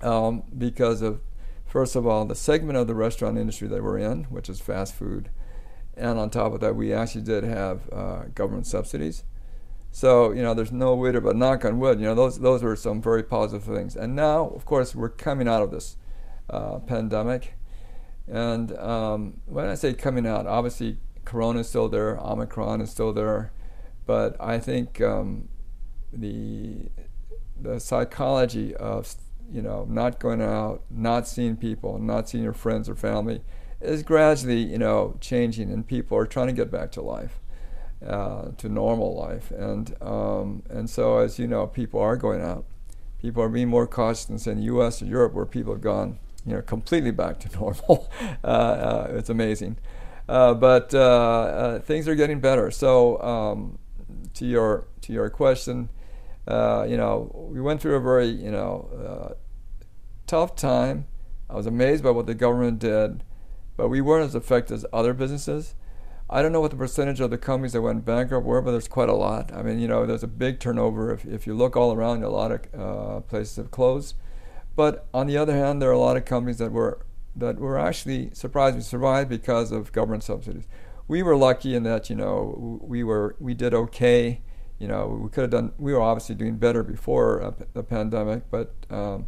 um, 0.02 0.44
because 0.58 1.02
of 1.02 1.22
first 1.66 1.96
of 1.96 2.06
all 2.06 2.26
the 2.26 2.36
segment 2.36 2.78
of 2.78 2.88
the 2.88 2.96
restaurant 2.96 3.38
industry 3.38 3.68
that 3.70 3.82
we're 3.82 3.98
in, 3.98 4.26
which 4.26 4.50
is 4.50 4.60
fast 4.60 4.94
food, 4.94 5.30
and 5.96 6.20
on 6.20 6.30
top 6.30 6.54
of 6.54 6.60
that, 6.60 6.76
we 6.76 6.94
actually 6.94 7.22
did 7.22 7.44
have 7.44 7.90
uh, 7.92 8.24
government 8.36 8.68
subsidies. 8.68 9.24
So 9.92 10.32
you 10.32 10.42
know, 10.42 10.54
there's 10.54 10.72
no 10.72 10.96
way 10.96 11.12
to 11.12 11.22
but 11.22 11.36
knock 11.36 11.66
on 11.66 11.80
wood. 11.80 12.00
You 12.00 12.06
know, 12.06 12.16
those 12.16 12.40
those 12.40 12.64
were 12.64 12.76
some 12.76 13.02
very 13.02 13.24
positive 13.24 13.64
things. 13.64 13.96
And 13.96 14.16
now, 14.16 14.48
of 14.48 14.66
course, 14.66 14.96
we're 14.96 15.10
coming 15.10 15.48
out 15.48 15.62
of 15.62 15.72
this 15.72 15.98
uh, 16.50 16.80
pandemic. 16.80 17.56
And 18.28 18.78
um, 18.78 19.42
when 19.46 19.68
I 19.68 19.76
say 19.76 19.94
coming 19.94 20.26
out, 20.26 20.48
obviously 20.48 20.98
Corona 21.26 21.60
is 21.60 21.70
still 21.70 21.90
there, 21.90 22.18
Omicron 22.20 22.80
is 22.82 22.90
still 22.90 23.12
there, 23.12 23.52
but 24.06 24.38
I 24.40 24.60
think 24.60 25.02
um, 25.02 25.50
the 26.14 26.90
the 27.60 27.80
psychology 27.80 28.74
of 28.76 29.14
you 29.52 29.62
know 29.62 29.86
not 29.90 30.20
going 30.20 30.42
out, 30.42 30.84
not 30.90 31.28
seeing 31.28 31.58
people, 31.58 32.00
not 32.00 32.30
seeing 32.30 32.44
your 32.44 32.54
friends 32.54 32.88
or 32.88 32.96
family 32.96 33.42
is 33.82 34.04
gradually 34.04 34.62
you 34.62 34.78
know 34.78 35.18
changing, 35.20 35.70
and 35.70 35.86
people 35.86 36.18
are 36.18 36.26
trying 36.26 36.48
to 36.48 36.54
get 36.54 36.72
back 36.72 36.92
to 36.94 37.02
life 37.02 37.41
uh, 38.06 38.52
to 38.58 38.70
normal 38.70 39.16
life. 39.16 39.52
And 39.52 39.96
um, 40.02 40.64
and 40.70 40.90
so, 40.90 41.20
as 41.20 41.38
you 41.40 41.48
know, 41.48 41.68
people 41.68 42.00
are 42.00 42.18
going 42.18 42.42
out. 42.42 42.66
People 43.22 43.44
are 43.44 43.50
being 43.50 43.68
more 43.68 43.86
cautious 43.86 44.48
in 44.48 44.58
the 44.58 44.64
U.S. 44.64 45.02
or 45.02 45.06
Europe, 45.06 45.34
where 45.34 45.46
people 45.46 45.74
have 45.74 45.82
gone, 45.82 46.18
you 46.46 46.54
know, 46.54 46.62
completely 46.62 47.12
back 47.12 47.40
to 47.42 47.56
normal. 47.60 48.10
uh, 48.44 48.48
uh, 48.48 49.08
it's 49.12 49.30
amazing, 49.30 49.78
uh, 50.28 50.54
but 50.56 50.94
uh, 50.94 51.00
uh, 51.00 51.80
things 51.80 52.08
are 52.08 52.16
getting 52.16 52.40
better. 52.40 52.72
So, 52.72 53.22
um, 53.22 53.78
to 54.34 54.46
your 54.46 54.88
to 55.02 55.14
your 55.14 55.30
question, 55.30 55.90
you 56.48 56.98
know, 56.98 57.50
we 57.52 57.62
went 57.62 57.82
through 57.82 57.96
a 57.96 58.02
very 58.02 58.28
you 58.28 58.52
know 58.52 59.36
tough 60.26 60.56
time. 60.56 61.06
I 61.50 61.56
was 61.56 61.68
amazed 61.68 62.04
by 62.04 62.12
what 62.12 62.26
the 62.26 62.34
government 62.34 62.80
did, 62.80 63.24
but 63.76 63.90
we 63.90 64.00
weren't 64.00 64.26
as 64.26 64.36
affected 64.36 64.74
as 64.76 64.86
other 64.94 65.14
businesses. 65.14 65.76
I 66.34 66.42
don't 66.42 66.54
know 66.54 66.62
what 66.62 66.72
the 66.72 66.78
percentage 66.78 67.20
of 67.20 67.30
the 67.30 67.38
companies 67.38 67.74
that 67.74 67.82
went 67.82 68.06
bankrupt 68.06 68.46
were, 68.46 68.62
but 68.62 68.72
there's 68.72 68.88
quite 68.88 69.10
a 69.10 69.14
lot. 69.14 69.54
I 69.54 69.64
mean, 69.64 69.80
you 69.80 69.88
know, 69.88 70.06
there's 70.06 70.24
a 70.24 70.28
big 70.28 70.62
turnover. 70.62 71.14
If, 71.14 71.26
if 71.26 71.46
you 71.46 71.54
look 71.54 71.76
all 71.76 71.92
around, 71.92 72.24
a 72.24 72.30
lot 72.30 72.52
of 72.54 72.62
uh, 72.74 73.20
places 73.22 73.58
have 73.58 73.70
closed. 73.70 74.16
But 74.74 75.08
on 75.14 75.28
the 75.28 75.36
other 75.36 75.54
hand, 75.54 75.82
there 75.82 75.90
are 75.90 75.94
a 75.94 76.00
lot 76.00 76.16
of 76.16 76.24
companies 76.24 76.58
that 76.60 76.72
were 76.72 77.06
that 77.36 77.60
were 77.60 77.78
actually 77.78 78.30
surprised 78.34 78.76
we 78.76 78.82
survived 78.82 79.30
because 79.30 79.72
of 79.72 79.92
government 79.92 80.24
subsidies. 80.24 80.68
We 81.08 81.22
were 81.22 81.36
lucky 81.36 81.76
in 81.76 81.84
that, 81.84 82.10
you 82.10 82.16
know, 82.16 82.80
we 82.82 83.04
were 83.04 83.36
we 83.40 83.54
did 83.54 83.74
okay. 83.74 84.42
You 84.80 84.88
know, 84.88 85.20
we 85.24 85.30
could 85.30 85.42
have 85.42 85.52
done. 85.52 85.74
We 85.78 85.94
were 85.94 86.02
obviously 86.02 86.36
doing 86.36 86.56
better 86.56 86.82
before 86.82 87.56
the 87.74 87.84
pandemic, 87.84 88.50
but 88.50 88.74
um, 88.90 89.28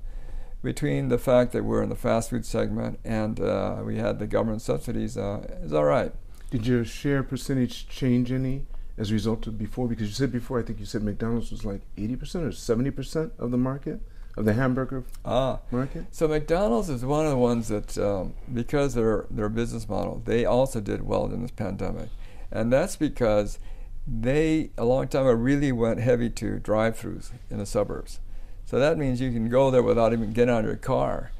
between 0.64 1.10
the 1.10 1.18
fact 1.18 1.52
that 1.52 1.66
we're 1.66 1.84
in 1.84 1.90
the 1.90 1.96
fast 1.96 2.30
food 2.30 2.46
segment 2.46 3.00
and 3.04 3.42
uh, 3.42 3.82
we 3.86 3.98
had 3.98 4.20
the 4.20 4.26
government 4.26 4.62
subsidies, 4.62 5.18
uh, 5.18 5.46
all 5.74 5.84
right. 5.84 6.14
Did 6.54 6.68
your 6.68 6.86
share 6.86 7.24
percentage 7.24 7.88
change 7.88 8.32
any 8.32 8.68
as 8.96 9.10
a 9.10 9.14
result 9.16 9.48
of 9.48 9.58
before? 9.58 9.88
Because 9.88 10.08
you 10.10 10.14
said 10.14 10.32
before, 10.32 10.60
I 10.60 10.62
think 10.62 10.80
you 10.80 10.86
said 10.86 11.02
McDonald's 11.02 11.50
was 11.50 11.66
like 11.66 11.82
80% 11.98 12.20
or 12.22 12.50
70% 12.50 13.32
of 13.40 13.50
the 13.50 13.58
market, 13.58 14.02
of 14.38 14.46
the 14.46 14.54
hamburger 14.54 15.04
ah, 15.26 15.62
market? 15.72 16.06
So 16.12 16.28
McDonald's 16.28 16.92
is 16.92 17.04
one 17.04 17.26
of 17.26 17.32
the 17.32 17.40
ones 17.40 17.70
that, 17.70 17.98
um, 17.98 18.36
because 18.54 18.94
their, 18.94 19.26
their 19.32 19.50
business 19.50 19.90
model, 19.90 20.22
they 20.26 20.46
also 20.46 20.80
did 20.80 21.02
well 21.02 21.26
in 21.26 21.42
this 21.42 21.50
pandemic. 21.50 22.10
And 22.52 22.72
that's 22.72 22.98
because 22.98 23.58
they, 24.08 24.70
a 24.78 24.86
long 24.86 25.08
time 25.08 25.24
ago, 25.24 25.32
really 25.32 25.72
went 25.72 26.02
heavy 26.02 26.30
to 26.30 26.60
drive 26.60 27.00
throughs 27.00 27.32
in 27.50 27.58
the 27.58 27.66
suburbs. 27.66 28.20
So 28.64 28.78
that 28.78 29.00
means 29.00 29.20
you 29.20 29.32
can 29.32 29.50
go 29.50 29.72
there 29.72 29.82
without 29.82 30.14
even 30.14 30.34
getting 30.34 30.54
out 30.54 30.60
of 30.60 30.66
your 30.66 30.76
car, 30.76 31.32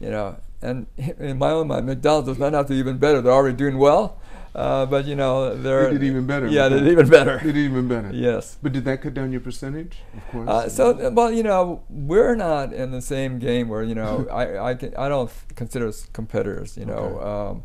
you 0.00 0.10
know. 0.10 0.38
And 0.60 0.88
in 0.96 1.38
my 1.38 1.50
own 1.50 1.68
mind, 1.68 1.86
McDonald's 1.86 2.26
does 2.26 2.38
not 2.40 2.52
have 2.52 2.66
to 2.66 2.72
be 2.72 2.80
even 2.80 2.98
better. 2.98 3.20
They're 3.20 3.32
already 3.32 3.56
doing 3.56 3.78
well. 3.78 4.18
Uh, 4.56 4.86
but 4.86 5.04
you 5.04 5.14
know, 5.14 5.54
they're 5.54 5.90
did 5.90 6.02
even 6.02 6.26
better. 6.26 6.46
Yeah, 6.46 6.68
they 6.70 6.80
did 6.80 6.88
even 6.92 7.08
better. 7.10 7.36
They 7.38 7.52
did 7.52 7.56
even 7.58 7.88
better. 7.88 8.10
Yes. 8.12 8.56
But 8.62 8.72
did 8.72 8.84
that 8.86 9.02
cut 9.02 9.12
down 9.12 9.30
your 9.30 9.42
percentage? 9.42 9.98
Of 10.16 10.26
course. 10.32 10.48
Uh, 10.48 10.68
so, 10.70 11.10
well, 11.10 11.30
you 11.30 11.42
know, 11.42 11.82
we're 11.90 12.34
not 12.34 12.72
in 12.72 12.90
the 12.90 13.02
same 13.02 13.38
game 13.38 13.68
where 13.68 13.82
you 13.82 13.94
know 13.94 14.26
I 14.42 14.70
I, 14.70 14.74
can, 14.74 14.94
I 14.96 15.10
don't 15.10 15.30
consider 15.54 15.86
us 15.88 16.08
competitors. 16.14 16.76
You 16.78 16.86
know, 16.86 16.94
Okay. 17.20 17.24
um, 17.30 17.64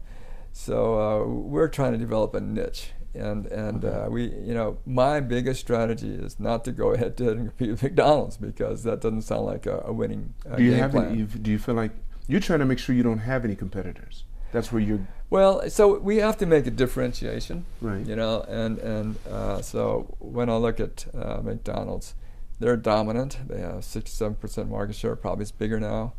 so 0.52 0.76
uh, 1.00 1.26
we're 1.28 1.70
trying 1.70 1.94
to 1.94 1.98
develop 1.98 2.36
a 2.36 2.42
niche. 2.42 2.92
And 3.14 3.46
and 3.48 3.84
Okay. 3.86 3.98
uh, 4.06 4.10
we 4.10 4.24
you 4.50 4.54
know 4.54 4.78
my 4.86 5.20
biggest 5.22 5.60
strategy 5.62 6.14
is 6.14 6.40
not 6.40 6.64
to 6.66 6.72
go 6.72 6.96
head 6.96 7.16
to 7.18 7.24
head 7.26 7.38
and 7.40 7.48
compete 7.50 7.72
with 7.72 7.84
McDonald's 7.84 8.38
because 8.38 8.84
that 8.84 9.02
doesn't 9.02 9.24
sound 9.24 9.46
like 9.46 9.66
a, 9.66 9.82
a 9.86 9.92
winning 9.94 10.34
uh, 10.50 10.56
do 10.56 10.64
you 10.64 10.72
game 10.72 10.80
have 10.80 10.92
plan. 10.92 11.08
any, 11.12 11.24
do 11.24 11.52
you 11.52 11.60
feel 11.60 11.76
like 11.76 11.92
you're 12.28 12.40
trying 12.40 12.60
to 12.60 12.66
make 12.66 12.80
sure 12.80 12.96
you 12.96 13.04
don't 13.04 13.20
have 13.32 13.44
any 13.44 13.56
competitors? 13.56 14.24
That's 14.54 14.72
where 14.72 14.82
you're. 14.82 15.06
Well, 15.32 15.70
so 15.70 15.98
we 15.98 16.18
have 16.18 16.38
to 16.40 16.46
make 16.46 16.68
a 16.68 16.72
differentiation, 16.72 17.66
Right. 17.80 18.06
you 18.06 18.16
know, 18.18 18.42
and 18.50 18.78
and 18.80 19.16
uh, 19.28 19.62
so 19.62 20.14
when 20.20 20.50
I 20.50 20.58
look 20.58 20.80
at 20.82 21.06
uh, 21.16 21.40
McDonald's, 21.42 22.16
they're 22.60 22.76
dominant. 22.76 23.40
They 23.48 23.62
have 23.62 23.76
67% 23.76 24.68
market 24.70 24.96
share, 24.96 25.16
probably 25.16 25.44
it's 25.44 25.52
bigger 25.52 25.80
now. 25.80 26.14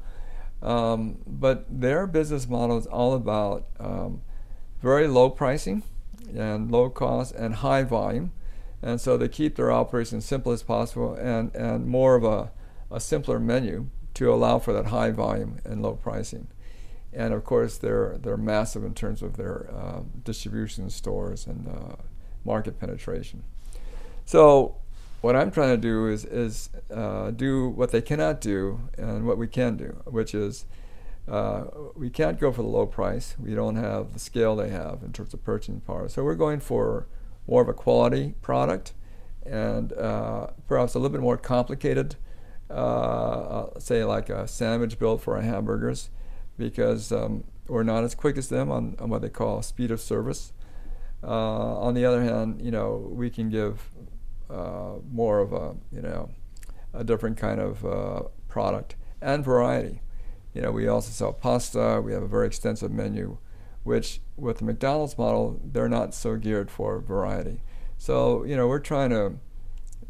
Um, 0.62 1.18
but 1.26 1.66
their 1.68 2.06
business 2.06 2.48
model 2.48 2.78
is 2.78 2.86
all 2.86 3.14
about 3.14 3.66
um, 3.78 4.22
very 4.80 5.06
low 5.08 5.28
pricing 5.28 5.82
and 6.34 6.70
low 6.70 6.88
cost 6.88 7.34
and 7.34 7.56
high 7.56 7.82
volume. 7.82 8.32
And 8.80 8.98
so 8.98 9.16
they 9.18 9.28
keep 9.28 9.56
their 9.56 9.70
operations 9.70 10.24
simple 10.24 10.52
as 10.52 10.62
possible 10.62 11.14
and, 11.14 11.54
and 11.54 11.86
more 11.86 12.14
of 12.16 12.24
a, 12.24 12.50
a 12.90 12.98
simpler 12.98 13.38
menu 13.38 13.88
to 14.14 14.32
allow 14.32 14.58
for 14.58 14.72
that 14.72 14.86
high 14.86 15.10
volume 15.10 15.58
and 15.64 15.82
low 15.82 15.94
pricing. 15.96 16.48
And 17.12 17.34
of 17.34 17.44
course, 17.44 17.76
they're, 17.78 18.16
they're 18.18 18.36
massive 18.36 18.84
in 18.84 18.94
terms 18.94 19.22
of 19.22 19.36
their 19.36 19.70
uh, 19.70 20.00
distribution 20.24 20.88
stores 20.90 21.46
and 21.46 21.68
uh, 21.68 21.96
market 22.44 22.80
penetration. 22.80 23.42
So 24.24 24.76
what 25.20 25.36
I'm 25.36 25.50
trying 25.50 25.70
to 25.70 25.76
do 25.76 26.08
is 26.08 26.24
is 26.24 26.70
uh, 26.92 27.30
do 27.30 27.68
what 27.68 27.92
they 27.92 28.02
cannot 28.02 28.40
do 28.40 28.80
and 28.98 29.26
what 29.26 29.38
we 29.38 29.46
can 29.46 29.76
do, 29.76 30.02
which 30.04 30.34
is 30.34 30.66
uh, 31.28 31.64
we 31.94 32.10
can't 32.10 32.40
go 32.40 32.50
for 32.50 32.62
the 32.62 32.68
low 32.68 32.86
price. 32.86 33.36
We 33.38 33.54
don't 33.54 33.76
have 33.76 34.12
the 34.12 34.18
scale 34.18 34.56
they 34.56 34.70
have 34.70 35.02
in 35.02 35.12
terms 35.12 35.32
of 35.32 35.44
purchasing 35.44 35.80
power. 35.80 36.08
So 36.08 36.24
we're 36.24 36.34
going 36.34 36.60
for 36.60 37.06
more 37.46 37.62
of 37.62 37.68
a 37.68 37.72
quality 37.72 38.34
product 38.42 38.94
and 39.44 39.92
uh, 39.92 40.48
perhaps 40.66 40.94
a 40.94 40.98
little 40.98 41.12
bit 41.12 41.20
more 41.20 41.36
complicated, 41.36 42.16
uh, 42.70 43.66
say 43.78 44.04
like 44.04 44.28
a 44.28 44.46
sandwich 44.48 44.98
build 44.98 45.22
for 45.22 45.36
our 45.36 45.42
hamburgers, 45.42 46.10
because 46.62 47.10
um, 47.12 47.44
we're 47.66 47.82
not 47.82 48.04
as 48.04 48.14
quick 48.14 48.36
as 48.36 48.48
them 48.48 48.70
on, 48.70 48.96
on 48.98 49.10
what 49.10 49.22
they 49.22 49.28
call 49.28 49.62
speed 49.62 49.90
of 49.90 50.00
service. 50.00 50.52
Uh, 51.22 51.78
on 51.78 51.94
the 51.94 52.04
other 52.04 52.22
hand, 52.22 52.60
you 52.62 52.70
know, 52.70 53.08
we 53.12 53.30
can 53.30 53.50
give 53.50 53.90
uh, 54.50 54.94
more 55.10 55.38
of 55.40 55.52
a 55.52 55.74
you 55.90 56.02
know 56.02 56.30
a 56.92 57.04
different 57.04 57.36
kind 57.36 57.60
of 57.60 57.84
uh, 57.84 58.22
product 58.48 58.96
and 59.20 59.44
variety. 59.44 60.02
You 60.52 60.62
know, 60.62 60.70
we 60.70 60.86
also 60.88 61.10
sell 61.10 61.32
pasta. 61.32 62.00
We 62.04 62.12
have 62.12 62.22
a 62.22 62.28
very 62.28 62.46
extensive 62.46 62.90
menu, 62.90 63.38
which 63.82 64.20
with 64.36 64.58
the 64.58 64.64
McDonald's 64.64 65.16
model, 65.16 65.60
they're 65.64 65.88
not 65.88 66.14
so 66.14 66.36
geared 66.36 66.70
for 66.70 67.00
variety. 67.00 67.60
So 67.98 68.44
you 68.44 68.56
know, 68.56 68.66
we're 68.66 68.80
trying 68.80 69.10
to 69.10 69.34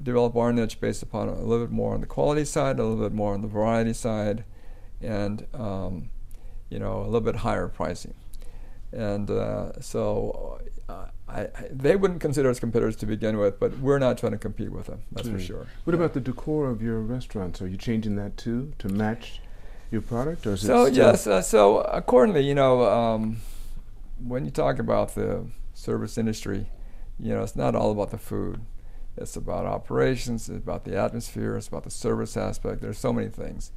develop 0.03 0.35
our 0.37 0.53
niche 0.53 0.81
based 0.81 1.03
upon 1.03 1.29
a 1.29 1.41
little 1.43 1.67
bit 1.67 1.73
more 1.73 1.95
on 1.95 2.01
the 2.01 2.07
quality 2.07 2.45
side, 2.45 2.79
a 2.79 2.85
little 2.85 3.03
bit 3.03 3.13
more 3.13 3.35
on 3.35 3.43
the 3.43 3.49
variety 3.49 3.93
side, 3.93 4.45
and 5.01 5.47
um, 5.55 6.11
you 6.73 6.79
know, 6.79 7.03
a 7.03 7.05
little 7.05 7.21
bit 7.21 7.37
higher 7.37 7.69
pricing. 7.69 8.15
And 8.93 9.31
uh, 9.31 9.81
so 9.81 10.61
uh, 10.89 11.07
I, 11.29 11.41
I, 11.41 11.69
they 11.71 11.97
wouldn't 11.97 12.21
consider 12.21 12.49
us 12.51 12.59
competitors 12.59 12.97
to 12.97 13.07
begin 13.07 13.37
with, 13.39 13.61
but 13.61 13.79
we're 13.79 13.99
not 13.99 14.19
trying 14.19 14.33
to 14.33 14.39
compete 14.39 14.73
with 14.73 14.87
them. 14.87 15.03
That's 15.13 15.29
for 15.29 15.39
sure. 15.39 15.67
What 15.85 15.95
about 15.95 16.15
the 16.15 16.21
decor 16.21 16.71
of 16.71 16.83
your 16.83 17.01
restaurants? 17.01 17.61
Are 17.61 17.69
you 17.69 17.77
changing 17.77 18.17
that 18.17 18.37
too 18.37 18.73
to 18.79 18.89
match 18.89 19.41
your 19.91 20.01
product, 20.01 20.47
or 20.47 20.55
is 20.55 20.63
So 20.63 20.87
it 20.87 20.95
yes, 20.95 21.27
uh, 21.27 21.43
so 21.43 21.81
accordingly, 21.83 22.41
you 22.41 22.55
know, 22.55 22.91
um, 22.91 23.39
when 24.23 24.47
you 24.47 24.51
talk 24.51 24.79
about 24.79 25.15
the 25.15 25.47
service 25.75 26.17
industry, 26.17 26.71
you 27.19 27.35
know, 27.35 27.43
it's 27.43 27.57
not 27.57 27.75
all 27.75 27.91
about 27.91 28.11
the 28.11 28.19
food. 28.19 28.61
It's 29.19 29.37
about 29.37 29.67
operations. 29.67 30.49
It's 30.49 30.63
about 30.63 30.85
the 30.85 30.97
atmosphere. 30.97 31.57
It's 31.59 31.69
about 31.69 31.85
the 31.85 31.91
service 31.91 32.35
aspect. 32.37 32.81
There's 32.81 32.99
so 32.99 33.13
many 33.13 33.29
things, 33.29 33.73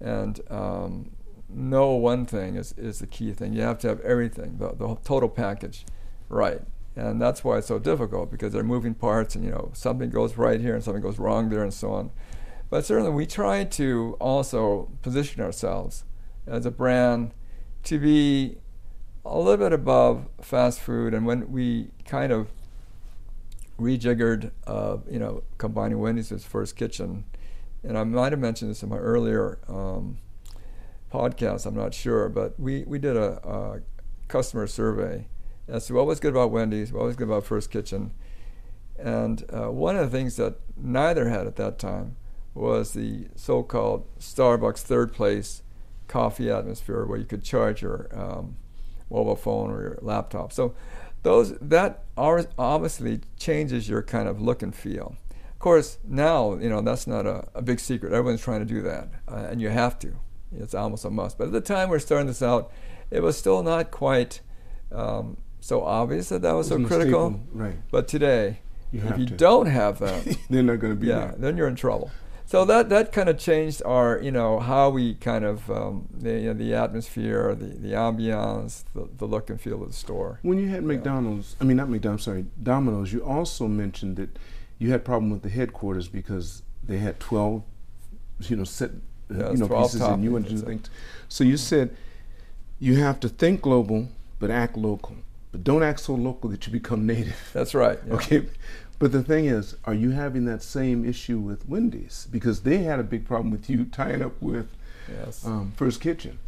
and 0.00 0.40
um, 0.50 1.10
no 1.48 1.90
one 1.92 2.26
thing 2.26 2.56
is, 2.56 2.72
is 2.76 2.98
the 2.98 3.06
key 3.06 3.32
thing. 3.32 3.52
You 3.52 3.62
have 3.62 3.78
to 3.80 3.88
have 3.88 4.00
everything, 4.00 4.58
the, 4.58 4.74
the 4.74 4.96
total 5.04 5.28
package, 5.28 5.84
right. 6.28 6.60
And 6.96 7.20
that's 7.20 7.44
why 7.44 7.58
it's 7.58 7.66
so 7.66 7.78
difficult 7.78 8.30
because 8.30 8.52
they're 8.52 8.64
moving 8.64 8.94
parts, 8.94 9.34
and 9.34 9.44
you 9.44 9.50
know, 9.50 9.70
something 9.74 10.08
goes 10.10 10.36
right 10.36 10.60
here 10.60 10.74
and 10.74 10.82
something 10.82 11.02
goes 11.02 11.18
wrong 11.18 11.50
there, 11.50 11.62
and 11.62 11.74
so 11.74 11.92
on. 11.92 12.10
But 12.70 12.84
certainly, 12.84 13.10
we 13.10 13.26
try 13.26 13.64
to 13.64 14.16
also 14.18 14.90
position 15.02 15.42
ourselves 15.42 16.04
as 16.46 16.64
a 16.64 16.70
brand 16.70 17.32
to 17.84 17.98
be 17.98 18.56
a 19.24 19.38
little 19.38 19.58
bit 19.58 19.72
above 19.72 20.28
fast 20.40 20.80
food. 20.80 21.12
And 21.12 21.26
when 21.26 21.52
we 21.52 21.90
kind 22.04 22.32
of 22.32 22.48
rejiggered, 23.78 24.50
uh, 24.66 24.98
you 25.08 25.18
know, 25.18 25.42
combining 25.58 25.98
Wendy's 25.98 26.30
with 26.30 26.44
First 26.44 26.76
Kitchen, 26.76 27.24
and 27.82 27.98
I 27.98 28.04
might 28.04 28.32
have 28.32 28.40
mentioned 28.40 28.70
this 28.70 28.82
in 28.82 28.88
my 28.88 28.96
earlier 28.96 29.58
um, 29.68 30.18
podcast, 31.12 31.66
I'm 31.66 31.74
not 31.74 31.94
sure, 31.94 32.28
but 32.28 32.58
we, 32.58 32.84
we 32.84 32.98
did 32.98 33.16
a, 33.16 33.46
a 33.46 33.80
customer 34.28 34.66
survey 34.66 35.28
as 35.68 35.86
to 35.86 35.94
what 35.94 36.06
was 36.06 36.20
good 36.20 36.32
about 36.32 36.50
Wendy's, 36.50 36.92
what 36.92 37.04
was 37.04 37.16
good 37.16 37.28
about 37.28 37.44
First 37.44 37.70
Kitchen. 37.70 38.12
And 38.98 39.44
uh, 39.52 39.70
one 39.70 39.96
of 39.96 40.10
the 40.10 40.16
things 40.16 40.36
that 40.36 40.56
neither 40.76 41.28
had 41.28 41.46
at 41.46 41.56
that 41.56 41.78
time 41.78 42.16
was 42.54 42.92
the 42.92 43.28
so-called 43.34 44.06
Starbucks 44.18 44.80
third 44.80 45.12
place 45.12 45.62
coffee 46.08 46.50
atmosphere, 46.50 47.04
where 47.04 47.18
you 47.18 47.24
could 47.24 47.42
charge 47.42 47.82
your 47.82 48.08
um, 48.12 48.56
mobile 49.10 49.36
phone 49.36 49.70
or 49.70 49.82
your 49.82 49.98
laptop. 50.00 50.52
So 50.52 50.74
those 51.22 51.58
that 51.58 52.04
obviously 52.16 53.20
changes 53.38 53.88
your 53.88 54.02
kind 54.02 54.28
of 54.28 54.40
look 54.40 54.62
and 54.62 54.74
feel. 54.74 55.16
Of 55.52 55.58
course, 55.58 55.98
now 56.04 56.54
you 56.54 56.68
know 56.68 56.80
that's 56.80 57.06
not 57.06 57.26
a, 57.26 57.48
a 57.54 57.62
big 57.62 57.80
secret. 57.80 58.12
Everyone's 58.12 58.42
trying 58.42 58.60
to 58.60 58.66
do 58.66 58.82
that, 58.82 59.08
uh, 59.28 59.48
and 59.50 59.60
you 59.60 59.68
have 59.68 59.98
to. 60.00 60.14
It's 60.60 60.74
almost 60.74 61.04
a 61.04 61.10
must. 61.10 61.38
But 61.38 61.48
at 61.48 61.52
the 61.52 61.60
time 61.60 61.88
we're 61.88 61.98
starting 61.98 62.26
this 62.26 62.42
out, 62.42 62.70
it 63.10 63.22
was 63.22 63.36
still 63.36 63.62
not 63.62 63.90
quite 63.90 64.40
um, 64.92 65.36
so 65.60 65.82
obvious 65.84 66.28
that 66.30 66.42
that 66.42 66.52
was 66.52 66.68
so 66.68 66.82
critical. 66.84 67.30
staple, 67.30 67.46
right? 67.52 67.76
But 67.90 68.08
today, 68.08 68.60
You 68.92 69.02
if 69.08 69.18
you 69.18 69.26
to. 69.26 69.34
don't 69.36 69.66
have 69.66 69.98
that, 70.00 70.36
They're 70.50 70.62
not 70.62 70.78
going 70.80 70.94
to 70.94 71.00
be 71.00 71.08
yeah, 71.08 71.18
there. 71.18 71.34
then 71.38 71.56
you're 71.56 71.68
in 71.68 71.76
trouble. 71.76 72.10
So 72.48 72.64
that 72.66 72.88
that 72.90 73.10
kind 73.10 73.28
of 73.28 73.38
changed 73.38 73.82
our, 73.84 74.20
you 74.22 74.30
know, 74.30 74.60
how 74.60 74.88
we 74.90 75.14
kind 75.14 75.44
of 75.44 75.68
um, 75.68 76.08
the 76.12 76.30
you 76.38 76.46
know, 76.46 76.54
the 76.54 76.74
atmosphere, 76.74 77.56
the 77.56 77.66
the 77.66 77.88
ambiance, 77.94 78.84
the, 78.94 79.08
the 79.18 79.24
look 79.26 79.50
and 79.50 79.60
feel 79.60 79.82
of 79.82 79.88
the 79.88 79.94
store. 79.94 80.38
When 80.42 80.56
you 80.58 80.68
had 80.68 80.84
McDonald's, 80.84 81.56
I 81.60 81.64
mean 81.64 81.76
not 81.76 81.88
McDonald's, 81.88 82.22
sorry, 82.24 82.46
Domino's, 82.62 83.12
you 83.12 83.24
also 83.24 83.66
mentioned 83.66 84.14
that 84.16 84.38
you 84.78 84.92
had 84.92 85.04
problem 85.04 85.30
with 85.32 85.42
the 85.42 85.48
headquarters 85.48 86.06
because 86.06 86.62
they 86.84 86.98
had 86.98 87.18
12, 87.18 87.64
you 88.42 88.54
know, 88.56 88.62
set, 88.64 88.92
Yes, 89.30 89.52
you 89.52 89.58
know, 89.58 89.66
12 89.68 89.84
pieces 89.84 90.00
and 90.00 90.22
you 90.24 90.30
wanted 90.32 90.48
to 90.50 90.54
do 90.56 90.60
things. 90.62 90.90
So 91.28 91.44
you 91.44 91.56
said 91.56 91.96
you 92.78 92.96
have 92.96 93.18
to 93.20 93.28
think 93.28 93.62
global 93.62 94.08
but 94.38 94.50
act 94.50 94.76
local. 94.76 95.16
But 95.52 95.64
don't 95.64 95.82
act 95.82 96.00
so 96.00 96.14
local 96.14 96.50
that 96.50 96.66
you 96.66 96.72
become 96.72 97.06
native. 97.06 97.36
That's 97.52 97.74
right. 97.74 97.98
yeah. 98.06 98.14
Okay. 98.14 98.46
But 98.98 99.12
the 99.12 99.22
thing 99.22 99.46
is, 99.46 99.76
are 99.84 99.94
you 99.94 100.10
having 100.10 100.44
that 100.46 100.62
same 100.62 101.04
issue 101.04 101.38
with 101.38 101.68
Wendy's? 101.68 102.26
Because 102.30 102.62
they 102.62 102.78
had 102.78 102.98
a 102.98 103.02
big 103.02 103.26
problem 103.26 103.50
with 103.50 103.68
you 103.68 103.84
tying 103.86 104.22
up 104.22 104.40
with 104.40 104.68
Yes. 105.08 105.44
um, 105.46 105.72
First 105.76 106.00
Kitchen. 106.00 106.38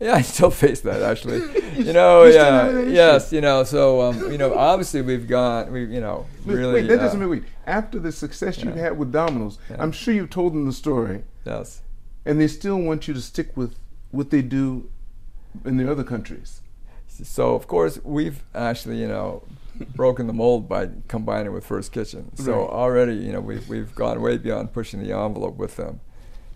Yeah, 0.00 0.14
I 0.20 0.22
still 0.22 0.50
face 0.50 0.80
that 0.82 1.02
actually. 1.02 1.38
you 1.76 1.92
know, 1.92 2.24
you 2.24 2.32
still 2.32 2.44
yeah, 2.44 2.62
have 2.64 2.74
that 2.74 2.80
issue? 2.84 2.90
yes, 2.92 3.32
you 3.32 3.40
know. 3.40 3.62
So 3.64 4.00
um, 4.02 4.30
you 4.32 4.38
know, 4.38 4.54
obviously 4.54 5.02
we've 5.02 5.26
got 5.28 5.70
we 5.70 5.84
you 5.84 6.00
know, 6.00 6.26
Wait, 6.44 6.54
really. 6.54 6.72
wait, 6.74 6.86
that 6.88 6.98
uh, 6.98 7.02
doesn't 7.02 7.20
mean 7.20 7.28
wait. 7.30 7.44
After 7.66 7.98
the 7.98 8.10
success 8.12 8.58
you've 8.62 8.76
Yeah. 8.76 8.82
had 8.84 8.98
with 8.98 9.12
Domino's, 9.12 9.58
Yeah. 9.70 9.76
I'm 9.80 9.92
sure 9.92 10.12
you've 10.14 10.30
told 10.30 10.52
them 10.52 10.66
the 10.66 10.72
story, 10.72 11.22
Yes. 11.44 11.80
And 12.24 12.40
they 12.40 12.48
still 12.48 12.76
want 12.78 13.06
you 13.08 13.14
to 13.14 13.20
stick 13.20 13.56
with 13.56 13.76
what 14.10 14.30
they 14.30 14.42
do 14.42 14.88
in 15.64 15.76
the 15.76 15.90
other 15.90 16.04
countries. 16.04 16.60
So 17.08 17.54
of 17.54 17.66
course 17.66 17.98
we've 18.04 18.42
actually 18.54 19.00
you 19.00 19.08
know 19.08 19.42
broken 19.94 20.26
the 20.26 20.32
mold 20.32 20.68
by 20.68 20.88
combining 21.08 21.52
with 21.52 21.64
First 21.64 21.92
Kitchen. 21.92 22.34
So 22.36 22.52
Right. 22.60 22.70
already 22.70 23.14
you 23.14 23.32
know 23.32 23.40
we've 23.40 23.68
we've 23.68 23.94
gone 23.94 24.20
way 24.20 24.36
beyond 24.38 24.72
pushing 24.72 25.02
the 25.02 25.12
envelope 25.16 25.56
with 25.56 25.76
them. 25.76 26.00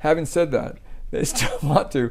Having 0.01 0.27
said 0.27 0.51
that, 0.53 0.79
they 1.11 1.25
still 1.25 1.59
want 1.63 1.91
to 1.93 2.11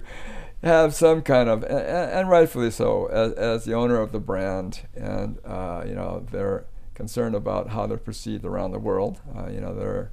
have 0.64 0.94
some 0.96 1.22
kind 1.22 1.50
of 1.50 1.64
and, 1.64 1.72
and 2.18 2.30
rightfully 2.30 2.72
so 2.72 3.06
as, 3.08 3.34
as 3.34 3.66
the 3.66 3.74
owner 3.74 4.00
of 4.00 4.12
the 4.12 4.20
brand 4.20 4.82
and 4.96 5.38
uh, 5.46 5.84
you 5.86 5.94
know 5.94 6.26
they're 6.32 6.66
concerned 6.96 7.36
about 7.36 7.70
how 7.70 7.86
they're 7.86 7.98
perceived 7.98 8.44
around 8.46 8.72
the 8.72 8.80
world. 8.80 9.20
Uh, 9.38 9.50
you 9.50 9.60
know 9.62 9.74
they're 9.76 10.10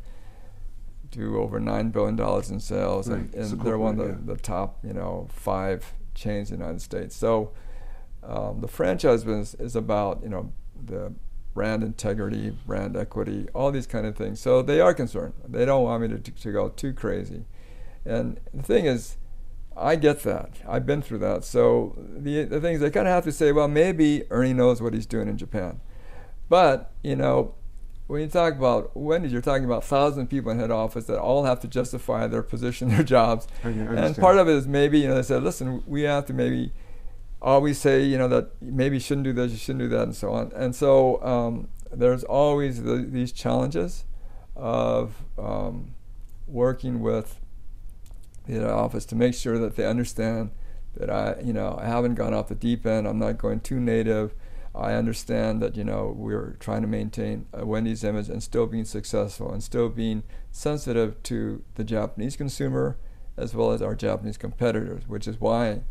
do 1.19 1.39
over 1.41 1.61
nine 1.61 1.91
billion 1.91 2.17
dollars 2.17 2.51
in 2.51 2.61
sales, 2.61 3.09
and, 3.09 3.35
Right. 3.35 3.43
And 3.45 3.61
a 3.61 3.65
they're 3.65 3.79
one 3.79 3.99
of 4.01 4.27
the, 4.27 4.35
the 4.35 4.41
top, 4.41 4.79
you 4.85 4.93
know, 4.93 5.29
five 5.33 5.95
chains 6.15 6.51
in 6.51 6.59
the 6.59 6.65
United 6.65 6.83
States. 6.83 7.17
So 7.17 7.53
um, 8.23 8.61
the 8.61 8.69
franchise 8.69 9.25
business 9.25 9.55
is 9.55 9.77
about, 9.77 10.23
you 10.23 10.29
know, 10.29 10.53
the 10.83 11.13
brand 11.55 11.83
integrity, 11.83 12.51
brand 12.67 12.97
equity, 12.97 13.47
all 13.55 13.71
these 13.71 13.87
kind 13.87 14.07
of 14.07 14.17
things. 14.17 14.41
So 14.41 14.63
they 14.63 14.81
are 14.81 14.93
concerned. 14.93 15.35
They 15.47 15.65
don't 15.65 15.85
want 15.85 16.03
me 16.03 16.09
to, 16.09 16.19
to 16.19 16.53
go 16.53 16.69
too 16.69 16.93
crazy. 16.93 17.45
And 18.05 18.41
the 18.53 18.63
thing 18.63 18.87
is, 18.87 19.17
I 19.77 19.97
get 19.97 20.23
that. 20.23 20.51
I've 20.69 20.87
been 20.87 21.03
through 21.03 21.19
that. 21.19 21.45
So 21.45 21.97
the 21.99 22.45
the 22.45 22.61
thing 22.61 22.75
is, 22.75 22.81
they 22.81 22.91
kind 22.91 23.09
of 23.09 23.15
have 23.15 23.25
to 23.25 23.33
say, 23.33 23.51
well, 23.51 23.69
maybe 23.69 24.25
Ernie 24.31 24.53
knows 24.53 24.81
what 24.81 24.95
he's 24.95 25.07
doing 25.07 25.29
in 25.29 25.37
Japan. 25.37 25.81
But 26.49 26.93
you 27.03 27.17
know, 27.17 27.55
when 28.07 28.21
you 28.21 28.29
talk 28.29 28.55
about 28.55 28.97
Wendy's, 28.97 29.33
you're 29.33 29.41
talking 29.41 29.65
about 29.65 29.85
thousand 29.85 30.29
people 30.29 30.51
in 30.51 30.59
head 30.59 30.71
office 30.71 31.07
that 31.07 31.19
all 31.19 31.45
have 31.45 31.61
to 31.61 31.69
justify 31.69 32.27
their 32.27 32.43
position, 32.43 32.89
their 32.95 33.03
jobs, 33.03 33.47
can 33.63 33.99
and 33.99 34.17
part 34.17 34.39
of 34.39 34.49
it 34.49 34.53
is 34.53 34.67
maybe 34.67 34.99
you 34.99 35.09
know 35.09 35.15
they 35.15 35.23
said, 35.23 35.43
listen, 35.43 35.83
we 35.87 36.03
have 36.03 36.27
to 36.27 36.33
maybe 36.33 36.73
always 37.45 37.79
say, 37.79 38.03
you 38.03 38.17
know, 38.17 38.27
that 38.29 38.51
maybe 38.61 38.97
you 38.97 39.01
shouldn't 39.01 39.25
do 39.25 39.33
this, 39.33 39.53
you 39.53 39.59
shouldn't 39.59 39.81
do 39.81 39.89
that, 39.89 40.05
and 40.05 40.17
so 40.17 40.33
on. 40.33 40.51
And 40.57 40.75
so 40.75 41.23
um, 41.23 41.69
there's 41.93 42.25
always 42.25 42.83
the, 42.83 42.97
these 42.97 43.33
challenges 43.33 44.05
of 44.57 45.23
um, 45.39 45.95
working 46.47 47.01
with 47.01 47.39
the 48.47 48.55
head 48.55 48.65
office 48.65 49.05
to 49.07 49.15
make 49.15 49.35
sure 49.35 49.59
that 49.59 49.77
they 49.77 49.87
understand 49.87 50.51
that 50.97 51.11
I, 51.11 51.37
you 51.43 51.53
know, 51.53 51.79
I 51.81 51.87
haven't 51.87 52.15
gone 52.15 52.33
off 52.33 52.49
the 52.49 52.55
deep 52.55 52.87
end. 52.87 53.07
I'm 53.07 53.19
not 53.19 53.37
going 53.37 53.61
too 53.61 53.79
native. 53.79 54.35
I 54.75 54.95
understand 54.95 55.63
that 55.63 55.77
you 55.77 55.85
know 55.85 56.13
we're 56.17 56.57
trying 56.59 56.83
to 56.83 56.89
maintain 56.89 57.47
a 57.53 57.65
Wendy's 57.65 58.03
image 58.03 58.29
and 58.29 58.43
still 58.43 58.67
being 58.67 58.85
successful 58.85 59.53
and 59.53 59.63
still 59.63 59.89
being 59.89 60.25
sensitive 60.51 61.23
to 61.25 61.63
the 61.77 61.85
Japanese 61.85 62.37
consumer 62.37 62.97
as 63.37 63.55
well 63.55 63.71
as 63.71 63.83
our 63.83 63.95
Japanese 63.95 64.37
competitors, 64.37 65.05
which 65.07 65.27
is 65.27 65.41
why 65.41 65.83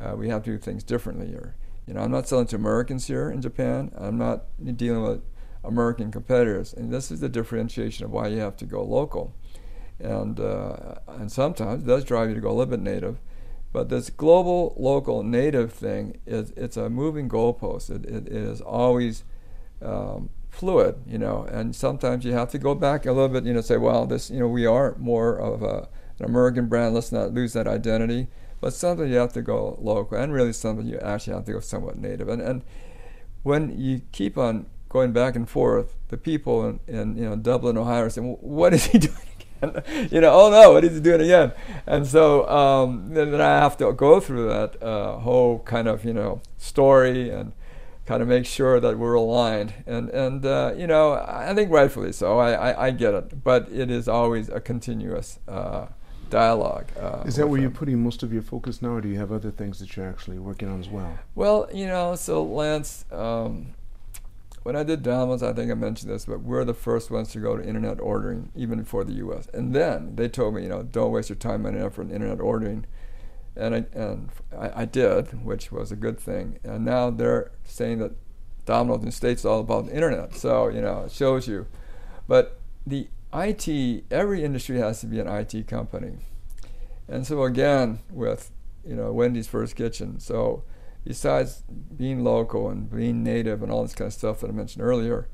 uh, 0.00 0.14
we 0.16 0.28
have 0.28 0.42
to 0.44 0.50
do 0.50 0.58
things 0.58 0.82
differently 0.82 1.28
here. 1.28 1.54
You 1.86 1.94
know, 1.94 2.00
I'm 2.00 2.10
not 2.10 2.28
selling 2.28 2.46
to 2.48 2.56
Americans 2.56 3.06
here 3.06 3.30
in 3.30 3.42
Japan. 3.42 3.90
I'm 3.96 4.18
not 4.18 4.44
dealing 4.76 5.02
with 5.02 5.22
American 5.64 6.10
competitors, 6.10 6.72
and 6.72 6.92
this 6.92 7.10
is 7.10 7.20
the 7.20 7.28
differentiation 7.28 8.04
of 8.04 8.10
why 8.10 8.28
you 8.28 8.38
have 8.38 8.56
to 8.58 8.64
go 8.64 8.82
local. 8.82 9.34
And 9.98 10.40
uh, 10.40 10.96
and 11.06 11.30
sometimes 11.30 11.82
it 11.82 11.86
does 11.86 12.04
drive 12.04 12.28
you 12.28 12.34
to 12.34 12.40
go 12.40 12.48
a 12.48 12.54
little 12.54 12.70
bit 12.70 12.80
native, 12.80 13.18
but 13.72 13.88
this 13.88 14.10
global, 14.10 14.74
local, 14.76 15.22
native 15.22 15.72
thing 15.72 16.20
is 16.26 16.52
it's 16.56 16.76
a 16.76 16.90
moving 16.90 17.28
goalpost. 17.28 17.90
It, 17.90 18.04
it, 18.04 18.28
is 18.28 18.60
always 18.60 19.24
um, 19.80 20.28
fluid, 20.50 20.96
you 21.06 21.18
know, 21.18 21.44
and 21.44 21.74
sometimes 21.74 22.24
you 22.24 22.32
have 22.32 22.50
to 22.50 22.58
go 22.58 22.74
back 22.74 23.06
a 23.06 23.12
little 23.12 23.30
bit, 23.30 23.44
you 23.44 23.54
know, 23.54 23.62
say, 23.62 23.78
well, 23.78 24.04
this, 24.06 24.30
you 24.30 24.38
know, 24.38 24.48
we 24.48 24.66
are 24.66 24.94
more 24.98 25.36
of 25.36 25.62
a, 25.62 25.88
an 26.18 26.26
American 26.26 26.66
brand. 26.66 26.94
Let's 26.94 27.12
not 27.12 27.32
lose 27.32 27.54
that 27.54 27.66
identity. 27.66 28.28
But 28.60 28.74
something 28.74 29.08
you 29.08 29.16
have 29.16 29.32
to 29.32 29.42
go 29.42 29.76
local, 29.80 30.16
and 30.18 30.32
really 30.32 30.52
something 30.52 30.86
you 30.86 30.98
actually 30.98 31.34
have 31.34 31.46
to 31.46 31.52
go 31.52 31.60
somewhat 31.60 31.98
native. 31.98 32.28
And 32.28 32.40
and 32.40 32.62
when 33.42 33.76
you 33.76 34.02
keep 34.12 34.38
on 34.38 34.66
going 34.88 35.12
back 35.12 35.34
and 35.34 35.50
forth, 35.50 35.96
the 36.08 36.16
people 36.16 36.68
in, 36.68 36.80
in 36.86 37.16
you 37.16 37.24
know 37.24 37.34
Dublin, 37.34 37.76
Ohio, 37.76 38.04
are 38.04 38.10
saying, 38.10 38.36
"What 38.40 38.72
is 38.72 38.86
he 38.86 38.98
doing?" 39.08 39.16
you 40.10 40.20
know, 40.20 40.32
oh 40.32 40.50
no, 40.50 40.72
what 40.72 40.84
is 40.84 40.94
he 40.94 41.00
doing 41.00 41.20
again? 41.20 41.52
And 41.86 42.06
so 42.06 42.48
um, 42.48 43.14
then, 43.14 43.40
I 43.40 43.60
have 43.60 43.76
to 43.78 43.92
go 43.92 44.20
through 44.20 44.48
that 44.48 44.82
uh, 44.82 45.18
whole 45.18 45.60
kind 45.60 45.88
of 45.88 46.04
you 46.04 46.12
know 46.12 46.40
story 46.58 47.30
and 47.30 47.52
kind 48.06 48.22
of 48.22 48.28
make 48.28 48.44
sure 48.44 48.80
that 48.80 48.98
we're 48.98 49.14
aligned. 49.14 49.72
And 49.86 50.08
and 50.10 50.44
uh, 50.44 50.74
you 50.76 50.86
know, 50.86 51.12
I 51.12 51.54
think 51.54 51.70
rightfully 51.70 52.12
so. 52.12 52.38
I, 52.38 52.52
I, 52.52 52.86
I, 52.86 52.90
get 52.90 53.14
it, 53.14 53.44
but 53.44 53.70
it 53.70 53.90
is 53.90 54.08
always 54.08 54.48
a 54.48 54.60
continuous 54.60 55.38
uh, 55.46 55.86
dialogue. 56.30 56.86
Uh, 56.98 57.22
is 57.24 57.36
that 57.36 57.46
where 57.46 57.58
them. 57.58 57.62
you're 57.62 57.78
putting 57.78 58.02
most 58.02 58.22
of 58.22 58.32
your 58.32 58.42
focus 58.42 58.82
now, 58.82 58.94
or 58.94 59.00
do 59.00 59.08
you 59.08 59.18
have 59.18 59.30
other 59.30 59.50
things 59.50 59.78
that 59.78 59.96
you're 59.96 60.08
actually 60.08 60.38
working 60.38 60.68
on 60.68 60.80
as 60.80 60.88
well? 60.88 61.18
Well, 61.34 61.68
you 61.72 61.86
know, 61.86 62.16
so 62.16 62.42
Lance. 62.42 63.04
Um, 63.12 63.74
when 64.62 64.76
I 64.76 64.84
did 64.84 65.02
Domino's, 65.02 65.42
I 65.42 65.52
think 65.52 65.70
I 65.70 65.74
mentioned 65.74 66.12
this, 66.12 66.26
but 66.26 66.40
we're 66.40 66.64
the 66.64 66.74
first 66.74 67.10
ones 67.10 67.32
to 67.32 67.40
go 67.40 67.56
to 67.56 67.66
internet 67.66 68.00
ordering, 68.00 68.52
even 68.54 68.80
before 68.80 69.04
the 69.04 69.14
U.S. 69.14 69.48
And 69.52 69.74
then 69.74 70.14
they 70.14 70.28
told 70.28 70.54
me, 70.54 70.62
you 70.62 70.68
know, 70.68 70.82
don't 70.82 71.10
waste 71.10 71.30
your 71.30 71.36
time 71.36 71.66
and 71.66 71.76
effort 71.76 72.02
in 72.02 72.10
internet 72.12 72.40
ordering, 72.40 72.86
and 73.56 73.74
I 73.74 73.84
and 73.92 74.30
I, 74.56 74.82
I, 74.82 74.84
did, 74.84 75.44
which 75.44 75.72
was 75.72 75.90
a 75.90 75.96
good 75.96 76.18
thing. 76.18 76.58
And 76.62 76.84
now 76.84 77.10
they're 77.10 77.50
saying 77.64 77.98
that 77.98 78.12
Domino's 78.64 79.00
in 79.00 79.06
the 79.06 79.12
states 79.12 79.42
is 79.42 79.46
all 79.46 79.60
about 79.60 79.86
the 79.86 79.94
internet, 79.94 80.36
so 80.36 80.68
you 80.68 80.80
know, 80.80 81.04
it 81.04 81.12
shows 81.12 81.48
you. 81.48 81.66
But 82.28 82.60
the 82.86 83.08
IT, 83.34 84.04
every 84.10 84.44
industry 84.44 84.78
has 84.78 85.00
to 85.00 85.06
be 85.06 85.18
an 85.18 85.26
IT 85.26 85.66
company, 85.66 86.18
and 87.08 87.26
so 87.26 87.42
again 87.42 87.98
with 88.10 88.52
you 88.86 88.94
know 88.94 89.12
Wendy's 89.12 89.48
First 89.48 89.74
Kitchen, 89.74 90.20
so 90.20 90.62
besides 91.04 91.62
being 91.96 92.22
local 92.22 92.68
and 92.68 92.90
being 92.90 93.22
native 93.22 93.62
and 93.62 93.72
all 93.72 93.82
this 93.82 93.94
kind 93.94 94.06
of 94.06 94.14
stuff 94.14 94.40
that 94.40 94.50
I 94.50 94.52
mentioned 94.52 94.84
earlier, 94.84 95.28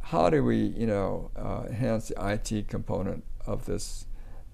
how 0.00 0.30
do 0.30 0.42
we, 0.42 0.56
you 0.56 0.86
know, 0.86 1.30
uh, 1.36 1.64
enhance 1.68 2.08
the 2.08 2.50
IT 2.50 2.68
component 2.68 3.24
of 3.46 3.66
this 3.66 4.06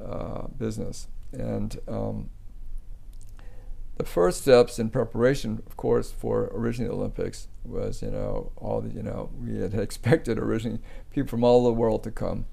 uh, 0.05 0.49
business? 0.49 1.09
And 1.33 1.79
um, 1.89 2.31
the 3.97 4.05
first 4.05 4.43
steps 4.43 4.79
in 4.79 4.91
preparation, 4.91 5.63
of 5.67 5.77
course, 5.77 6.13
for 6.13 6.51
originally 6.53 6.89
the 6.89 6.95
Olympics 6.95 7.49
was, 7.65 8.03
you 8.03 8.11
know, 8.11 8.53
all 8.57 8.83
the, 8.83 8.91
you 8.91 9.03
know, 9.03 9.31
we 9.41 9.57
had 9.59 9.75
expected 9.79 10.39
originally 10.39 10.81
people 11.11 11.29
from 11.29 11.45
all 11.45 11.65
the 11.65 11.73
world 11.73 12.03
to 12.05 12.11
come, 12.11 12.47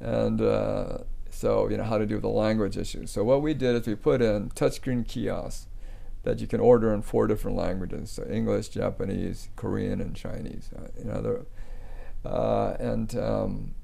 and 0.00 0.40
uh, 0.40 0.98
so 1.30 1.68
you 1.68 1.76
know 1.76 1.84
how 1.84 1.96
to 1.96 2.04
deal 2.04 2.16
with 2.16 2.22
the 2.22 2.28
language 2.28 2.76
issues. 2.76 3.10
So 3.10 3.24
what 3.24 3.40
we 3.40 3.54
did 3.54 3.74
is 3.74 3.86
we 3.86 3.94
put 3.94 4.20
in 4.20 4.50
touchscreen 4.50 5.06
kiosks 5.08 5.66
that 6.24 6.40
you 6.40 6.46
can 6.46 6.60
order 6.60 6.92
in 6.94 7.02
four 7.02 7.26
different 7.26 7.56
languages: 7.56 8.10
so 8.10 8.26
English, 8.28 8.68
Japanese, 8.68 9.48
Korean, 9.56 10.00
and 10.00 10.14
Chinese. 10.14 10.70
Uh, 10.76 10.88
you 10.98 11.04
know, 11.04 11.46
uh, 12.24 12.76
and 12.78 13.16
um, 13.16 13.74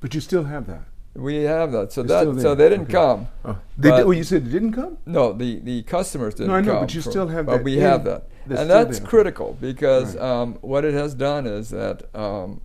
but 0.00 0.14
you 0.14 0.20
still 0.20 0.44
have 0.44 0.66
that. 0.66 0.84
We 1.14 1.44
have 1.44 1.70
that. 1.72 1.92
So 1.92 2.02
that 2.02 2.40
so 2.40 2.54
they 2.54 2.68
didn't 2.68 2.84
okay. 2.84 2.92
come. 2.92 3.28
Oh. 3.44 3.58
They 3.78 3.90
did, 3.90 4.00
oh, 4.00 4.10
you 4.10 4.24
said 4.24 4.46
they 4.46 4.50
didn't 4.50 4.72
come? 4.72 4.98
No, 5.06 5.32
the, 5.32 5.60
the 5.60 5.82
customers 5.84 6.34
didn't 6.34 6.48
come. 6.48 6.52
no, 6.52 6.58
I 6.58 6.60
know, 6.60 6.72
come. 6.72 6.86
but 6.86 6.94
you 6.94 7.02
from, 7.02 7.12
still 7.12 7.28
have 7.28 7.46
but 7.46 7.58
that. 7.58 7.64
we 7.64 7.76
have 7.76 8.04
that, 8.04 8.26
and 8.48 8.68
that's 8.68 8.98
there. 8.98 9.08
critical 9.08 9.56
because 9.60 10.16
right. 10.16 10.24
um, 10.24 10.54
what 10.60 10.84
it 10.84 10.92
has 10.92 11.14
done 11.14 11.46
is 11.46 11.70
that 11.70 12.12
um, 12.16 12.60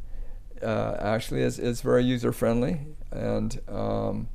uh, 0.64 0.96
actually 1.00 1.42
is, 1.42 1.60
is 1.60 1.82
very 1.82 2.04
user 2.04 2.32
friendly 2.32 2.82
and 3.12 3.62
um, 3.68 4.28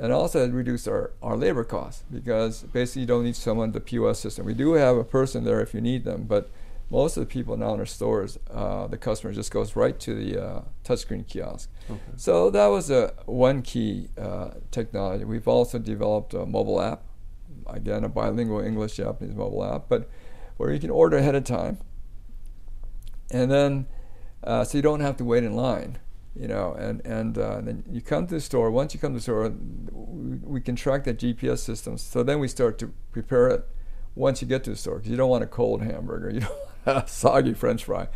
and 0.00 0.12
also 0.14 0.48
reduce 0.48 0.88
our, 0.88 1.12
our 1.22 1.36
labor 1.36 1.62
costs 1.62 2.04
because 2.10 2.62
basically 2.62 3.02
you 3.02 3.06
don't 3.06 3.22
need 3.22 3.36
someone 3.36 3.68
at 3.68 3.74
the 3.74 3.80
POS 3.80 4.18
system. 4.18 4.46
We 4.46 4.54
do 4.54 4.72
have 4.72 4.96
a 4.96 5.04
person 5.04 5.44
there 5.44 5.60
if 5.60 5.74
you 5.74 5.82
need 5.82 6.04
them, 6.04 6.24
but 6.24 6.50
most 6.90 7.18
of 7.18 7.20
the 7.20 7.26
people 7.26 7.56
now 7.56 7.74
in 7.74 7.80
our 7.80 7.86
stores, 7.86 8.38
uh, 8.50 8.86
the 8.86 8.96
customer 8.96 9.32
just 9.32 9.50
goes 9.50 9.76
right 9.76 10.00
to 10.00 10.14
the 10.14 10.42
uh, 10.42 10.62
touchscreen 10.84 11.28
kiosk. 11.28 11.70
Okay. 11.88 12.00
So 12.16 12.50
that 12.50 12.66
was 12.66 12.90
a 12.90 13.12
one 13.26 13.60
key 13.60 14.08
uh, 14.18 14.52
technology. 14.70 15.24
We've 15.24 15.46
also 15.46 15.78
developed 15.78 16.32
a 16.32 16.46
mobile 16.46 16.80
app, 16.80 17.02
again 17.66 18.02
a 18.02 18.08
bilingual 18.08 18.60
English 18.60 18.96
Japanese 18.96 19.34
mobile 19.34 19.62
app, 19.62 19.84
but 19.88 20.08
where 20.56 20.72
you 20.72 20.80
can 20.80 20.90
order 20.90 21.18
ahead 21.18 21.34
of 21.34 21.44
time, 21.44 21.78
and 23.30 23.50
then 23.50 23.86
uh, 24.42 24.64
so 24.64 24.78
you 24.78 24.82
don't 24.82 25.00
have 25.00 25.16
to 25.18 25.24
wait 25.24 25.44
in 25.44 25.54
line 25.54 25.98
you 26.34 26.48
know, 26.48 26.74
and 26.74 27.04
and, 27.04 27.36
uh, 27.38 27.60
then 27.60 27.84
you 27.90 28.00
come 28.00 28.26
to 28.26 28.34
the 28.34 28.40
store. 28.40 28.70
Once 28.70 28.94
you 28.94 29.00
come 29.00 29.12
to 29.12 29.18
the 29.18 29.22
store, 29.22 29.52
we, 29.90 30.36
we 30.36 30.60
can 30.60 30.76
track 30.76 31.04
that 31.04 31.18
GPS 31.18 31.58
system. 31.58 31.98
So 31.98 32.22
then 32.22 32.38
we 32.38 32.48
start 32.48 32.78
to 32.78 32.92
prepare 33.12 33.48
it 33.48 33.68
once 34.14 34.42
you 34.42 34.48
get 34.48 34.64
to 34.64 34.70
the 34.70 34.76
store 34.76 34.96
because 34.96 35.10
you 35.10 35.16
don't 35.16 35.30
want 35.30 35.44
a 35.44 35.46
cold 35.46 35.82
hamburger, 35.82 36.30
you 36.34 36.40
don't 36.40 36.58
want 36.86 37.04
a 37.04 37.08
soggy 37.08 37.54
French 37.54 37.84
fry. 37.84 38.08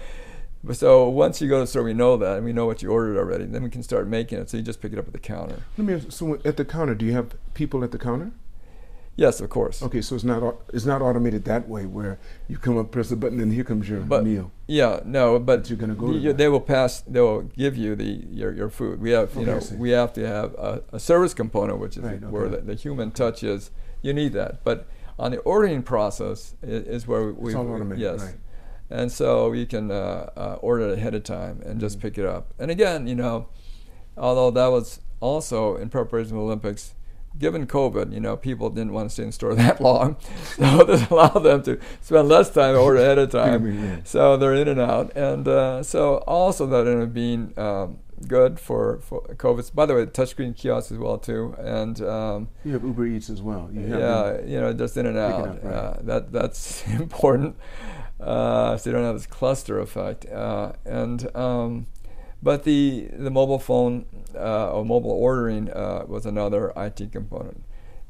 But 0.62 0.76
so 0.76 1.08
once 1.08 1.42
you 1.42 1.48
go 1.48 1.56
to 1.56 1.64
the 1.64 1.66
store, 1.66 1.82
we 1.82 1.92
know 1.92 2.16
that, 2.16 2.36
and 2.36 2.44
we 2.44 2.54
know 2.54 2.64
what 2.64 2.82
you 2.82 2.90
ordered 2.90 3.18
already. 3.18 3.44
Then 3.44 3.62
we 3.62 3.68
can 3.68 3.82
start 3.82 4.08
making 4.08 4.38
it. 4.38 4.48
So 4.48 4.56
you 4.56 4.62
just 4.62 4.80
pick 4.80 4.94
it 4.94 4.98
up 4.98 5.06
at 5.06 5.12
the 5.12 5.18
counter. 5.18 5.62
Let 5.76 5.86
me. 5.86 5.94
Ask, 5.94 6.10
so 6.10 6.38
at 6.44 6.56
the 6.56 6.64
counter, 6.64 6.94
do 6.94 7.04
you 7.04 7.12
have 7.12 7.34
people 7.52 7.84
at 7.84 7.90
the 7.90 7.98
counter? 7.98 8.32
Yes, 9.16 9.40
of 9.40 9.48
course. 9.48 9.82
Okay, 9.82 10.00
so 10.00 10.16
it's 10.16 10.24
not 10.24 10.56
it's 10.72 10.84
not 10.84 11.00
automated 11.00 11.44
that 11.44 11.68
way 11.68 11.86
where 11.86 12.18
you 12.48 12.58
come 12.58 12.76
up, 12.76 12.90
press 12.90 13.10
the 13.10 13.16
button, 13.16 13.40
and 13.40 13.52
here 13.52 13.62
comes 13.62 13.88
your 13.88 14.00
but, 14.00 14.24
meal. 14.24 14.50
Yeah, 14.66 15.00
no, 15.04 15.38
but, 15.38 15.60
but 15.60 15.70
you're 15.70 15.78
gonna 15.78 15.94
go. 15.94 16.12
The, 16.12 16.32
they 16.32 16.48
will 16.48 16.60
pass. 16.60 17.02
They 17.02 17.20
will 17.20 17.42
give 17.42 17.76
you 17.76 17.94
the 17.94 18.04
your, 18.04 18.52
your 18.52 18.70
food. 18.70 19.00
We 19.00 19.10
have 19.10 19.34
you 19.34 19.42
okay, 19.42 19.50
know 19.52 19.78
we 19.78 19.90
have 19.90 20.12
to 20.14 20.26
have 20.26 20.54
a, 20.54 20.82
a 20.92 21.00
service 21.00 21.32
component, 21.32 21.78
which 21.78 21.96
is 21.96 22.02
right, 22.02 22.16
okay. 22.16 22.26
where 22.26 22.48
the, 22.48 22.58
the, 22.58 22.74
human 22.74 23.12
touch 23.12 23.42
is. 23.44 23.70
You 24.02 24.12
need 24.12 24.34
that, 24.34 24.64
but 24.64 24.86
on 25.18 25.30
the 25.30 25.38
ordering 25.38 25.82
process 25.82 26.56
is, 26.62 26.86
is 26.86 27.06
where 27.06 27.32
we, 27.32 27.50
it's 27.50 27.56
all 27.56 27.70
automated. 27.72 28.00
Yes. 28.00 28.22
Right. 28.22 28.34
And 28.90 29.10
so 29.10 29.52
you 29.52 29.66
can 29.66 29.90
uh, 29.90 30.30
uh, 30.36 30.58
order 30.60 30.90
it 30.90 30.98
ahead 30.98 31.14
of 31.14 31.24
time 31.24 31.62
and 31.64 31.80
just 31.80 31.98
mm-hmm. 31.98 32.08
pick 32.08 32.18
it 32.18 32.26
up. 32.26 32.52
And 32.58 32.70
again, 32.70 33.06
you 33.06 33.14
know, 33.14 33.48
although 34.16 34.50
that 34.50 34.66
was 34.66 35.00
also 35.20 35.76
in 35.76 35.88
preparation 35.88 36.30
for 36.30 36.36
the 36.36 36.42
Olympics, 36.42 36.94
given 37.38 37.66
COVID, 37.66 38.12
you 38.12 38.20
know, 38.20 38.36
people 38.36 38.70
didn't 38.70 38.92
want 38.92 39.08
to 39.08 39.12
stay 39.12 39.22
in 39.24 39.28
the 39.30 39.32
store 39.32 39.54
that 39.64 39.80
long, 39.80 40.16
so 40.56 40.84
this 40.84 41.08
allowed 41.10 41.40
them 41.40 41.62
to 41.64 41.78
spend 42.00 42.28
less 42.28 42.50
time 42.50 42.76
order 42.76 42.98
ahead 42.98 43.18
of 43.18 43.30
time. 43.30 44.02
So 44.04 44.36
they're 44.36 44.54
in 44.54 44.68
and 44.68 44.80
out, 44.80 45.16
and 45.16 45.46
uh, 45.46 45.82
so 45.82 46.18
also 46.26 46.66
that 46.66 46.86
ended 46.86 47.08
up 47.08 47.14
being 47.14 47.52
um, 47.56 47.98
good 48.26 48.60
for, 48.60 49.00
for 49.00 49.22
COVID. 49.22 49.74
By 49.74 49.86
the 49.86 49.94
way, 49.94 50.06
touchscreen 50.06 50.56
kiosks 50.56 50.92
as 50.92 50.98
well 50.98 51.18
too, 51.18 51.54
and 51.58 52.00
um, 52.02 52.48
you 52.64 52.72
have 52.72 52.84
Uber 52.84 53.06
Eats 53.06 53.30
as 53.30 53.42
well. 53.42 53.68
You 53.72 53.88
yeah, 53.88 54.40
you 54.42 54.60
know, 54.60 54.72
just 54.72 54.96
in 54.96 55.06
and 55.06 55.18
out. 55.18 55.48
Up, 55.48 55.64
right. 55.64 55.72
uh, 55.72 55.96
that 56.02 56.32
that's 56.32 56.86
important, 56.88 57.56
uh, 58.20 58.76
so 58.76 58.90
you 58.90 58.96
don't 58.96 59.04
have 59.04 59.14
this 59.14 59.26
cluster 59.26 59.80
effect, 59.80 60.26
uh, 60.26 60.72
and. 60.84 61.34
Um, 61.36 61.86
but 62.44 62.64
the, 62.64 63.08
the 63.10 63.30
mobile 63.30 63.58
phone 63.58 64.04
uh, 64.34 64.70
or 64.70 64.84
mobile 64.84 65.10
ordering 65.10 65.70
uh, 65.72 66.04
was 66.06 66.26
another 66.26 66.72
IT 66.76 67.10
component. 67.10 67.64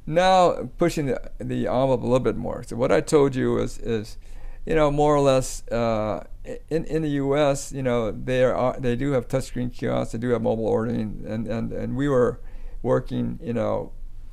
Now 0.07 0.69
pushing 0.77 1.07
the, 1.07 1.31
the 1.39 1.69
envelope 1.69 2.03
a 2.03 2.05
little 2.05 2.19
bit 2.19 2.37
more. 2.37 2.65
So 2.65 2.75
what 2.75 2.91
I 2.91 3.01
told 3.01 3.37
you 3.37 3.59
is, 3.59 3.79
is 3.79 4.19
you 4.67 4.75
know, 4.75 4.91
more 4.91 5.15
or 5.15 5.21
less 5.21 5.67
uh, 5.69 6.25
in, 6.69 6.85
in 6.87 7.03
the 7.03 7.11
U.S., 7.11 7.71
you 7.73 7.83
know, 7.83 8.11
they 8.11 8.43
are 8.43 8.77
they 8.79 8.97
do 8.97 9.13
have 9.13 9.29
touchscreen 9.29 9.73
kiosks, 9.73 10.13
they 10.13 10.19
do 10.19 10.31
have 10.31 10.43
mobile 10.43 10.67
ordering, 10.67 11.25
and, 11.27 11.47
and, 11.47 11.73
and 11.73 11.97
we 11.97 12.09
were 12.09 12.41
working, 12.83 13.39
you 13.41 13.53
know, 13.53 13.93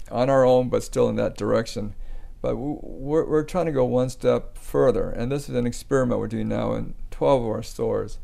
on 0.09 0.29
our 0.29 0.43
own, 0.43 0.69
but 0.69 0.83
still 0.83 1.09
in 1.09 1.15
that 1.17 1.37
direction. 1.37 1.93
but 2.41 2.55
we're, 2.55 3.25
we're 3.27 3.43
trying 3.43 3.67
to 3.67 3.71
go 3.71 3.85
one 3.85 4.09
step 4.09 4.57
further. 4.57 5.11
And 5.11 5.31
this 5.31 5.47
is 5.47 5.55
an 5.55 5.67
experiment 5.67 6.19
we're 6.19 6.27
doing 6.27 6.49
now 6.49 6.73
in 6.73 6.95
12 7.11 7.43
of 7.43 7.47
our 7.47 7.63
stores. 7.63 8.17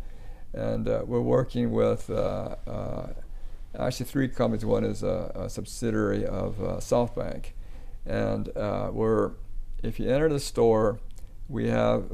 And 0.58 0.88
uh, 0.89 1.04
we're 1.06 1.22
working 1.22 1.72
with 1.72 2.10
uh, 2.10 2.56
uh, 2.65 3.08
actually 3.78 4.08
three 4.08 4.28
companies. 4.28 4.65
One 4.65 4.84
is 4.84 5.04
a, 5.04 5.32
a 5.36 5.50
subsidiary 5.50 6.26
of 6.26 6.60
uh, 6.60 6.78
SoftBank. 6.78 7.52
And 8.08 8.50
uh, 8.58 8.89
we're, 8.91 9.34
if 9.84 10.00
you 10.00 10.10
enter 10.10 10.30
the 10.30 10.39
store, 10.39 11.00
we 11.48 11.70
have, 11.70 12.06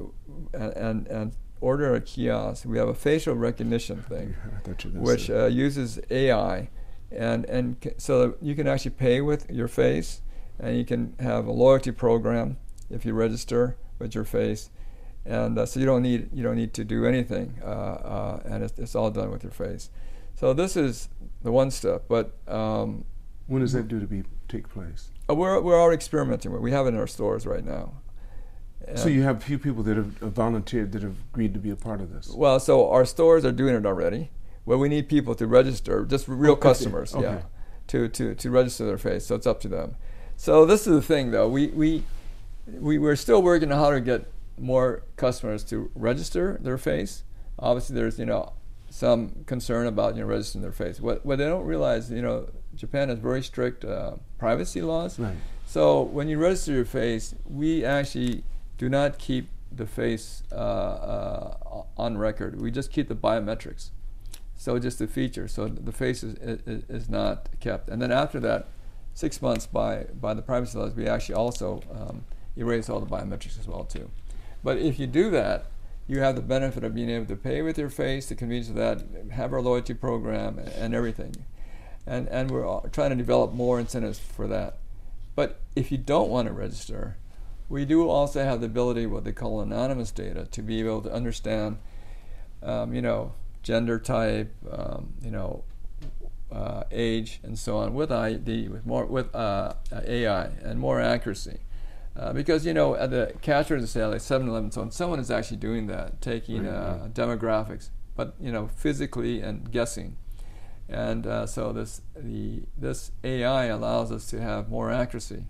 and, 0.54 0.74
and, 0.76 1.08
and 1.08 1.36
order 1.62 1.96
a 1.96 2.02
kiosk, 2.02 2.66
we 2.66 2.78
have 2.78 2.90
a 2.90 2.94
facial 2.94 3.36
recognition 3.36 4.02
thing, 4.10 4.36
which 5.02 5.30
uh, 5.30 5.46
uses 5.46 6.00
AI. 6.10 6.70
And, 7.12 7.46
and 7.46 7.78
c- 7.82 7.92
so 7.98 8.36
you 8.42 8.56
can 8.56 8.68
actually 8.68 8.92
pay 8.92 9.22
with 9.22 9.50
your 9.50 9.70
face 9.70 10.22
and 10.60 10.78
you 10.78 10.84
can 10.84 11.16
have 11.20 11.46
a 11.46 11.52
loyalty 11.52 11.92
program 11.92 12.58
if 12.90 13.06
you 13.06 13.14
register 13.14 13.78
with 14.00 14.14
your 14.16 14.24
face, 14.26 14.70
and 15.26 15.58
uh, 15.58 15.66
so 15.66 15.80
you 15.80 15.86
don't 15.86 16.02
need 16.02 16.30
you 16.34 16.44
don't 16.44 16.56
need 16.56 16.74
to 16.74 16.84
do 16.84 17.06
anything, 17.06 17.60
uh, 17.64 17.66
uh, 17.66 18.42
and 18.46 18.64
it's, 18.64 18.78
it's, 18.78 18.96
all 18.96 19.10
done 19.10 19.32
with 19.32 19.44
your 19.44 19.52
face. 19.52 19.90
So 20.36 20.54
this 20.54 20.76
is 20.76 21.10
the 21.44 21.52
one 21.52 21.72
step, 21.72 22.06
but 22.08 22.38
um, 22.48 23.06
does 23.50 23.74
that 23.74 23.88
due 23.88 24.00
to 24.00 24.08
be 24.08 24.24
take 24.48 24.68
place? 24.68 25.10
Uh, 25.30 25.36
we're 25.36 25.60
we're 25.62 25.80
already 25.80 25.96
experimenting 25.96 26.52
with. 26.52 26.62
We 26.62 26.72
have 26.72 26.86
it 26.86 26.90
in 26.90 26.98
our 26.98 27.08
stores 27.08 27.46
right 27.46 27.64
now. 27.64 27.94
And 28.86 29.00
so 29.00 29.08
you 29.08 29.24
have 29.24 29.38
a 29.38 29.40
few 29.40 29.58
people 29.58 29.82
that 29.84 29.96
have 29.96 30.08
volunteered 30.18 30.92
that 30.92 31.04
have 31.04 31.16
agreed 31.32 31.54
to 31.54 31.60
be 31.60 31.70
a 31.70 31.76
part 31.76 32.02
of 32.02 32.12
this. 32.12 32.30
Well, 32.30 32.60
so 32.60 32.90
our 32.90 33.06
stores 33.06 33.46
are 33.46 33.54
doing 33.54 33.76
it 33.76 33.86
already. 33.86 34.30
Well, 34.66 34.78
we 34.78 34.90
need 34.90 35.08
people 35.08 35.36
to 35.36 35.48
register, 35.48 36.06
just 36.06 36.28
real 36.28 36.52
oh, 36.52 36.56
customers, 36.58 37.16
okay. 37.16 37.24
yeah, 37.24 37.42
to, 37.88 38.10
to 38.10 38.36
to 38.36 38.50
register 38.50 38.86
their 38.86 38.98
face. 38.98 39.26
So 39.26 39.36
it's 39.36 39.48
up 39.48 39.62
to 39.62 39.70
them. 39.70 39.96
So 40.36 40.66
this 40.66 40.88
is 40.88 40.94
the 40.94 41.02
thing, 41.02 41.32
though. 41.32 41.48
We 41.48 41.68
we 41.68 42.04
we 42.68 42.98
we're 42.98 43.16
still 43.16 43.42
working 43.42 43.72
on 43.72 43.80
how 43.80 43.92
to 43.92 44.02
get 44.02 44.26
more 44.58 45.04
customers 45.16 45.64
to 45.66 45.90
register 45.96 46.60
their 46.62 46.78
face. 46.78 47.24
Obviously, 47.60 47.96
there's 47.96 48.20
you 48.20 48.26
know 48.26 48.54
some 48.90 49.44
concern 49.46 49.88
about 49.88 50.16
you 50.16 50.22
know 50.22 50.28
registering 50.28 50.62
their 50.62 50.72
face. 50.72 51.00
What 51.00 51.26
what 51.26 51.38
they 51.38 51.46
don't 51.46 51.66
realize, 51.66 52.12
you 52.12 52.22
know, 52.22 52.48
Japan 52.76 53.10
has 53.10 53.20
very 53.20 53.44
strict 53.44 53.84
uh, 53.86 54.16
privacy 54.38 54.82
laws. 54.82 55.20
Right. 55.20 55.36
So 55.66 56.02
when 56.02 56.28
you 56.28 56.38
register 56.38 56.74
your 56.74 56.86
face, 56.86 57.34
we 57.46 57.84
actually 57.84 58.44
do 58.78 58.90
not 58.90 59.18
keep 59.18 59.50
the 59.72 59.88
face 59.88 60.44
uh, 60.52 60.56
uh, 60.56 61.84
on 61.98 62.18
record. 62.18 62.62
We 62.62 62.72
just 62.72 62.92
keep 62.92 63.08
the 63.08 63.16
biometrics. 63.16 63.90
So 64.56 64.78
just 64.80 65.00
the 65.00 65.08
feature. 65.08 65.48
So 65.48 65.68
the 65.68 65.92
face 65.92 66.24
is, 66.24 66.36
is, 66.36 66.84
is 66.88 67.10
not 67.10 67.50
kept. 67.60 67.90
And 67.90 68.02
then 68.02 68.12
after 68.12 68.40
that, 68.42 68.68
six 69.14 69.42
months 69.42 69.66
by, 69.66 70.06
by 70.20 70.34
the 70.34 70.42
privacy 70.42 70.78
laws, 70.78 70.94
we 70.94 71.08
actually 71.08 71.36
also 71.36 71.82
um, 71.92 72.26
erase 72.56 72.90
all 72.90 73.00
the 73.00 73.08
biometrics 73.08 73.60
as 73.60 73.68
well 73.68 73.84
too. 73.84 74.10
But 74.64 74.78
if 74.78 75.00
you 75.00 75.08
do 75.08 75.30
that, 75.32 75.66
you 76.08 76.20
have 76.20 76.36
the 76.36 76.42
benefit 76.42 76.84
of 76.84 76.94
being 76.94 77.10
able 77.10 77.26
to 77.28 77.36
pay 77.36 77.62
with 77.62 77.78
your 77.78 77.90
face, 77.90 78.28
the 78.28 78.36
convenience 78.36 78.70
of 78.70 78.76
that, 78.76 79.04
have 79.32 79.54
our 79.54 79.62
loyalty 79.62 79.94
program, 79.94 80.60
and 80.60 80.94
everything. 80.94 81.46
And, 82.06 82.28
and 82.30 82.52
we're 82.52 82.90
trying 82.90 83.12
to 83.12 83.16
develop 83.16 83.54
more 83.54 83.80
incentives 83.80 84.20
for 84.20 84.48
that. 84.48 84.78
But 85.36 85.62
if 85.76 85.92
you 85.92 85.98
don't 85.98 86.30
want 86.30 86.48
to 86.48 86.54
register, 86.54 87.18
we 87.70 87.86
do 87.86 88.10
also 88.10 88.44
have 88.44 88.60
the 88.60 88.68
ability, 88.68 89.06
what 89.06 89.24
they 89.24 89.32
call 89.32 89.62
anonymous 89.62 90.12
data, 90.12 90.46
to 90.52 90.62
be 90.62 90.80
able 90.82 91.02
to 91.02 91.12
understand, 91.12 91.78
um, 92.62 92.94
you 92.94 93.02
know, 93.02 93.34
gender 93.64 93.98
type, 93.98 94.54
um, 94.70 95.14
you 95.22 95.32
know, 95.32 95.64
uh, 96.52 96.84
age, 96.92 97.40
and 97.42 97.58
so 97.58 97.78
on 97.78 97.94
with 97.94 98.12
ID, 98.12 98.68
with 98.68 98.86
more 98.86 99.06
with 99.06 99.34
uh, 99.34 99.74
AI 99.92 100.46
and 100.62 100.80
more 100.80 101.02
accuracy. 101.02 101.60
Uh, 102.16 102.32
because 102.32 102.66
you 102.66 102.74
know 102.74 102.96
at 102.96 103.10
the 103.10 103.34
cash 103.42 103.72
register 103.72 104.00
sale, 104.00 104.10
like 104.10 104.20
7-Eleven, 104.20 104.72
so 104.72 104.82
on, 104.82 104.92
someone 104.92 105.20
is 105.20 105.32
actually 105.32 105.58
doing 105.58 105.88
that, 105.88 106.22
taking 106.22 106.68
uh, 106.68 107.10
demographics, 107.12 107.90
but 108.16 108.36
you 108.40 108.52
know 108.52 108.68
physically 108.68 109.42
and 109.42 109.72
guessing. 109.72 110.16
And 110.88 111.26
uh, 111.26 111.48
so 111.48 111.72
this 111.74 112.02
the 112.16 112.64
this 112.78 113.12
AI 113.24 113.66
allows 113.66 114.12
us 114.12 114.28
to 114.28 114.42
have 114.42 114.70
more 114.70 114.92
accuracy 114.92 115.46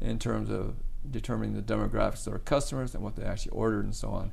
in 0.00 0.18
terms 0.18 0.50
of 0.50 0.74
determining 1.10 1.54
the 1.54 1.62
demographics 1.62 2.26
of 2.26 2.34
our 2.34 2.38
customers 2.38 2.94
and 2.94 3.02
what 3.02 3.16
they 3.16 3.24
actually 3.24 3.52
ordered 3.52 3.84
and 3.84 3.94
so 3.94 4.10
on. 4.10 4.32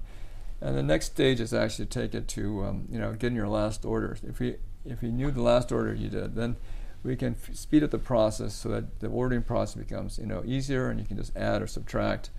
And 0.62 0.78
the 0.78 0.84
next 0.84 1.08
stage 1.08 1.40
is 1.40 1.54
actually 1.54 1.86
to 1.86 2.00
take 2.00 2.14
it 2.14 2.28
to 2.30 2.66
um, 2.66 2.88
you 2.92 3.00
know 3.00 3.14
getting 3.14 3.38
your 3.38 3.48
last 3.48 3.86
order. 3.86 4.18
If 4.22 4.40
we 4.40 4.58
if 4.86 5.02
you 5.02 5.12
knew 5.12 5.32
the 5.32 5.42
last 5.42 5.72
order 5.72 5.94
you 5.94 6.10
did, 6.10 6.36
then 6.36 6.58
we 7.04 7.16
can 7.16 7.36
f- 7.42 7.56
speed 7.56 7.84
up 7.84 7.92
the 7.92 7.98
process 7.98 8.54
so 8.54 8.70
that 8.70 9.00
the 9.00 9.08
ordering 9.08 9.44
process 9.44 9.76
becomes 9.76 10.18
you 10.18 10.26
know 10.26 10.44
easier 10.46 10.90
and 10.90 11.00
you 11.00 11.06
can 11.06 11.18
just 11.18 11.36
add 11.36 11.62
or 11.62 11.68
subtract. 11.68 12.30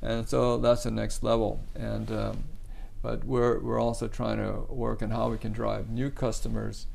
And 0.00 0.28
so 0.28 0.58
that's 0.58 0.82
the 0.82 0.90
next 0.90 1.22
level. 1.22 1.64
And 1.74 2.10
um, 2.10 2.44
but 3.02 3.24
we're 3.24 3.58
we're 3.60 3.80
also 3.80 4.08
trying 4.08 4.38
to 4.38 4.72
work 4.72 5.02
on 5.02 5.10
how 5.10 5.30
we 5.30 5.38
can 5.38 5.52
drive 5.52 5.90
new 5.90 6.10
customers 6.10 6.86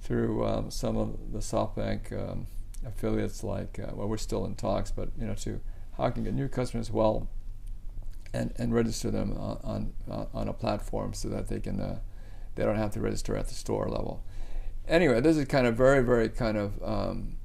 through 0.00 0.44
um, 0.46 0.70
some 0.70 0.96
of 0.96 1.32
the 1.32 1.40
SoftBank 1.40 2.12
um, 2.12 2.46
affiliates. 2.86 3.44
Like 3.44 3.78
uh, 3.78 3.94
well, 3.94 4.08
we're 4.08 4.16
still 4.16 4.44
in 4.44 4.54
talks, 4.54 4.90
but 4.90 5.10
you 5.18 5.26
know 5.26 5.34
to 5.34 5.60
how 5.96 6.10
can 6.10 6.24
get 6.24 6.34
new 6.34 6.48
customers 6.48 6.90
well 6.90 7.28
and, 8.32 8.52
and 8.56 8.74
register 8.74 9.10
them 9.10 9.32
on, 9.36 9.92
on, 10.08 10.26
on 10.32 10.48
a 10.48 10.52
platform 10.52 11.12
so 11.14 11.28
that 11.28 11.48
they 11.48 11.60
can 11.60 11.80
uh, 11.80 11.98
they 12.54 12.64
don't 12.64 12.76
have 12.76 12.92
to 12.92 13.00
register 13.00 13.36
at 13.36 13.48
the 13.48 13.54
store 13.54 13.88
level 13.88 14.22
anyway, 14.88 15.20
this 15.20 15.36
is 15.36 15.46
kind 15.46 15.66
of 15.66 15.76
very, 15.76 16.02
very 16.02 16.28
kind 16.28 16.56
of 16.56 16.82
um, 16.82 17.36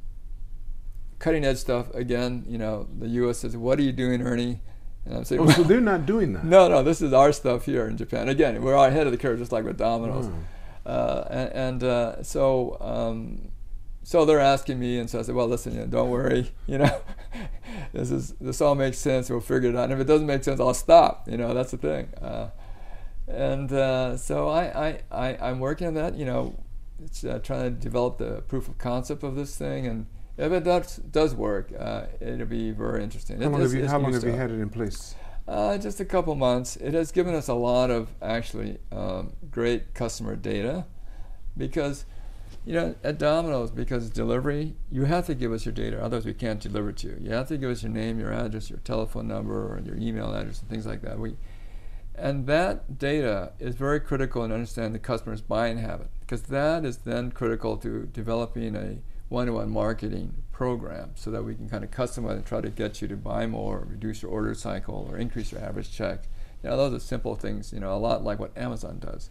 cutting 1.19 1.45
edge 1.45 1.57
stuff. 1.57 1.93
Again, 1.93 2.45
you 2.47 2.57
know, 2.57 2.87
the 2.97 3.07
U.S. 3.09 3.39
says, 3.39 3.55
"What 3.55 3.79
are 3.79 3.83
you 3.83 3.91
doing, 3.91 4.21
Ernie?" 4.21 4.61
And 5.05 5.17
I'm 5.17 5.25
saying, 5.25 5.41
oh, 5.41 5.45
well, 5.45 5.55
so 5.55 5.63
they're 5.63 5.81
not 5.81 6.05
doing 6.05 6.33
that. 6.33 6.45
No, 6.45 6.67
no, 6.67 6.81
this 6.83 7.01
is 7.01 7.13
our 7.13 7.31
stuff 7.33 7.65
here 7.65 7.87
in 7.87 7.97
Japan. 7.97 8.29
Again, 8.29 8.61
we're 8.61 8.73
ahead 8.73 9.05
of 9.05 9.11
the 9.11 9.17
curve, 9.17 9.37
just 9.39 9.51
like 9.51 9.65
with 9.65 9.77
Domino's. 9.77 10.29
Oh. 10.85 10.89
Uh, 10.89 11.27
and, 11.29 11.51
and 11.53 11.83
uh, 11.83 12.23
so, 12.23 12.77
um, 12.79 13.49
so 14.03 14.25
they're 14.25 14.39
asking 14.39 14.79
me, 14.79 14.99
and 14.99 15.09
so 15.09 15.19
I 15.19 15.21
said, 15.21 15.35
"Well, 15.35 15.47
listen, 15.47 15.73
you 15.73 15.79
know, 15.79 15.87
don't 15.87 16.09
worry. 16.09 16.51
You 16.67 16.79
know, 16.79 17.01
this 17.93 18.11
is 18.11 18.33
this 18.39 18.61
all 18.61 18.75
makes 18.75 18.97
sense. 18.97 19.29
We'll 19.29 19.39
figure 19.39 19.69
it 19.69 19.75
out. 19.75 19.85
And 19.85 19.93
if 19.93 19.99
it 19.99 20.05
doesn't 20.05 20.27
make 20.27 20.43
sense, 20.43 20.59
I'll 20.59 20.73
stop. 20.73 21.27
You 21.29 21.37
know, 21.37 21.53
that's 21.53 21.71
the 21.71 21.77
thing." 21.77 22.09
Uh, 22.21 22.49
and 23.27 23.71
uh, 23.71 24.17
so 24.17 24.49
I, 24.49 24.87
I, 24.87 25.01
I, 25.09 25.49
I'm 25.49 25.59
working 25.59 25.87
on 25.87 25.93
that. 25.93 26.15
You 26.15 26.25
know, 26.25 26.59
it's 27.05 27.23
uh, 27.23 27.39
trying 27.43 27.63
to 27.63 27.69
develop 27.69 28.17
the 28.17 28.41
proof 28.47 28.67
of 28.67 28.77
concept 28.77 29.23
of 29.23 29.35
this 29.35 29.55
thing, 29.55 29.85
and 29.87 30.07
if 30.37 30.51
it 30.51 30.63
does 30.63 30.97
does 30.97 31.35
work, 31.35 31.71
uh, 31.77 32.05
it'll 32.19 32.45
be 32.45 32.71
very 32.71 33.03
interesting. 33.03 33.41
How 33.41 33.49
long, 33.49 33.61
have 33.61 33.73
you, 33.73 33.87
how 33.87 33.99
long 33.99 34.13
have 34.13 34.23
you, 34.23 34.31
had 34.31 34.51
it 34.51 34.59
in 34.59 34.69
place? 34.69 35.15
Uh, 35.47 35.77
just 35.77 35.99
a 35.99 36.05
couple 36.05 36.33
months. 36.35 36.75
It 36.77 36.93
has 36.93 37.11
given 37.11 37.35
us 37.35 37.47
a 37.47 37.53
lot 37.53 37.91
of 37.91 38.09
actually 38.21 38.77
um, 38.91 39.33
great 39.51 39.93
customer 39.93 40.35
data, 40.35 40.85
because 41.57 42.05
you 42.65 42.73
know 42.73 42.95
at 43.03 43.17
Domino's 43.17 43.71
because 43.71 44.09
delivery 44.09 44.75
you 44.89 45.03
have 45.03 45.25
to 45.27 45.35
give 45.35 45.51
us 45.51 45.65
your 45.65 45.73
data, 45.73 46.01
otherwise 46.01 46.25
we 46.25 46.33
can't 46.33 46.59
deliver 46.59 46.91
to 46.91 47.07
you. 47.07 47.17
You 47.19 47.31
have 47.31 47.47
to 47.49 47.57
give 47.57 47.69
us 47.69 47.83
your 47.83 47.91
name, 47.91 48.19
your 48.19 48.33
address, 48.33 48.69
your 48.69 48.79
telephone 48.79 49.27
number, 49.27 49.53
or 49.53 49.81
your 49.85 49.97
email 49.97 50.33
address, 50.33 50.61
and 50.61 50.69
things 50.69 50.85
like 50.85 51.01
that. 51.01 51.19
We 51.19 51.35
and 52.15 52.45
that 52.47 52.99
data 52.99 53.53
is 53.59 53.75
very 53.75 53.99
critical 53.99 54.43
in 54.43 54.51
understanding 54.51 54.93
the 54.93 54.99
customer's 54.99 55.41
buying 55.41 55.79
habit 55.79 56.09
because 56.25 56.43
that 56.43 56.85
is 56.85 56.97
then 56.97 57.31
critical 57.31 57.77
to 57.77 58.07
developing 58.13 58.75
a 58.75 58.97
one-to-one 59.29 59.69
marketing 59.69 60.33
program 60.51 61.11
so 61.15 61.31
that 61.31 61.43
we 61.43 61.55
can 61.55 61.67
kind 61.67 61.83
of 61.83 61.91
customize 61.91 62.35
and 62.35 62.45
try 62.45 62.61
to 62.61 62.69
get 62.69 63.01
you 63.01 63.07
to 63.07 63.15
buy 63.15 63.45
more, 63.47 63.85
reduce 63.89 64.21
your 64.21 64.31
order 64.31 64.53
cycle, 64.53 65.07
or 65.09 65.17
increase 65.17 65.51
your 65.51 65.61
average 65.61 65.91
check. 65.91 66.23
You 66.61 66.69
know, 66.69 66.77
those 66.77 66.93
are 66.93 66.99
simple 66.99 67.35
things. 67.35 67.73
You 67.73 67.79
know, 67.79 67.93
a 67.93 67.97
lot 67.97 68.23
like 68.23 68.39
what 68.39 68.57
Amazon 68.57 68.99
does. 68.99 69.29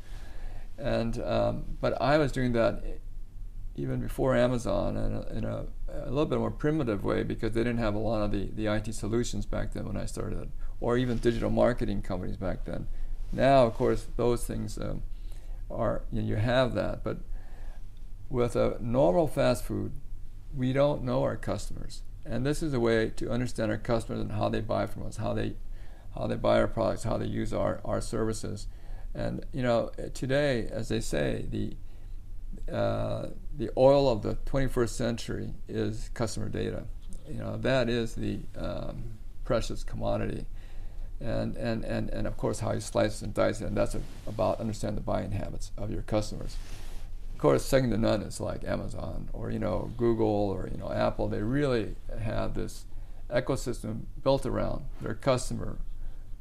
And 0.76 1.22
um, 1.22 1.64
but 1.80 2.00
I 2.00 2.18
was 2.18 2.32
doing 2.32 2.52
that 2.52 2.82
even 3.74 4.00
before 4.00 4.36
Amazon 4.36 4.96
in, 4.96 5.14
a, 5.14 5.38
in 5.38 5.44
a, 5.44 5.64
a, 5.88 6.10
little 6.10 6.26
bit 6.26 6.38
more 6.38 6.50
primitive 6.50 7.04
way 7.04 7.22
because 7.22 7.52
they 7.52 7.64
didn't 7.64 7.78
have 7.78 7.94
a 7.94 7.98
lot 7.98 8.22
of 8.22 8.30
the, 8.30 8.50
the 8.54 8.66
IT 8.66 8.94
solutions 8.94 9.46
back 9.46 9.72
then 9.72 9.86
when 9.86 9.96
I 9.96 10.04
started 10.04 10.50
or 10.80 10.98
even 10.98 11.16
digital 11.16 11.48
marketing 11.48 12.02
companies 12.02 12.36
back 12.36 12.64
then. 12.66 12.86
Now, 13.32 13.64
of 13.64 13.74
course, 13.74 14.08
those 14.16 14.44
things 14.44 14.76
um, 14.76 15.02
are 15.72 16.02
you, 16.12 16.22
know, 16.22 16.28
you 16.28 16.36
have 16.36 16.74
that, 16.74 17.02
but 17.04 17.18
with 18.28 18.56
a 18.56 18.76
normal 18.80 19.26
fast 19.26 19.64
food, 19.64 19.92
we 20.54 20.72
don't 20.72 21.02
know 21.02 21.22
our 21.22 21.36
customers, 21.36 22.02
and 22.24 22.46
this 22.46 22.62
is 22.62 22.72
a 22.74 22.80
way 22.80 23.10
to 23.16 23.30
understand 23.30 23.70
our 23.70 23.78
customers 23.78 24.20
and 24.20 24.32
how 24.32 24.48
they 24.48 24.60
buy 24.60 24.86
from 24.86 25.06
us, 25.06 25.16
how 25.16 25.32
they 25.34 25.54
how 26.14 26.26
they 26.26 26.36
buy 26.36 26.58
our 26.58 26.68
products, 26.68 27.04
how 27.04 27.16
they 27.16 27.26
use 27.26 27.54
our, 27.54 27.80
our 27.84 28.00
services. 28.00 28.66
And 29.14 29.44
you 29.52 29.62
know, 29.62 29.90
today, 30.14 30.68
as 30.70 30.88
they 30.88 31.00
say, 31.00 31.46
the 31.50 31.76
uh, 32.72 33.28
the 33.56 33.70
oil 33.76 34.10
of 34.10 34.22
the 34.22 34.34
21st 34.46 34.90
century 34.90 35.54
is 35.68 36.10
customer 36.14 36.48
data. 36.48 36.84
You 37.28 37.38
know, 37.38 37.56
that 37.58 37.88
is 37.88 38.14
the 38.14 38.40
um, 38.56 39.18
precious 39.44 39.84
commodity 39.84 40.46
and, 41.22 41.56
and, 41.56 41.84
and, 41.84 42.10
and 42.10 42.26
of 42.26 42.36
course 42.36 42.60
how 42.60 42.72
you 42.72 42.80
slice 42.80 43.22
and 43.22 43.32
dice 43.32 43.60
it, 43.60 43.66
and 43.66 43.76
that's 43.76 43.94
a, 43.94 44.00
about 44.26 44.60
understanding 44.60 44.96
the 44.96 45.02
buying 45.02 45.32
habits 45.32 45.70
of 45.76 45.90
your 45.90 46.02
customers. 46.02 46.56
Of 47.32 47.38
course, 47.38 47.64
second 47.64 47.90
to 47.90 47.98
none 47.98 48.22
is 48.22 48.40
like 48.40 48.64
Amazon 48.64 49.28
or 49.32 49.50
you 49.50 49.58
know 49.58 49.90
Google 49.96 50.26
or 50.26 50.68
you 50.70 50.78
know 50.78 50.92
Apple. 50.92 51.28
They 51.28 51.42
really 51.42 51.96
have 52.20 52.54
this 52.54 52.84
ecosystem 53.30 54.02
built 54.22 54.46
around 54.46 54.84
their 55.00 55.14
customer 55.14 55.78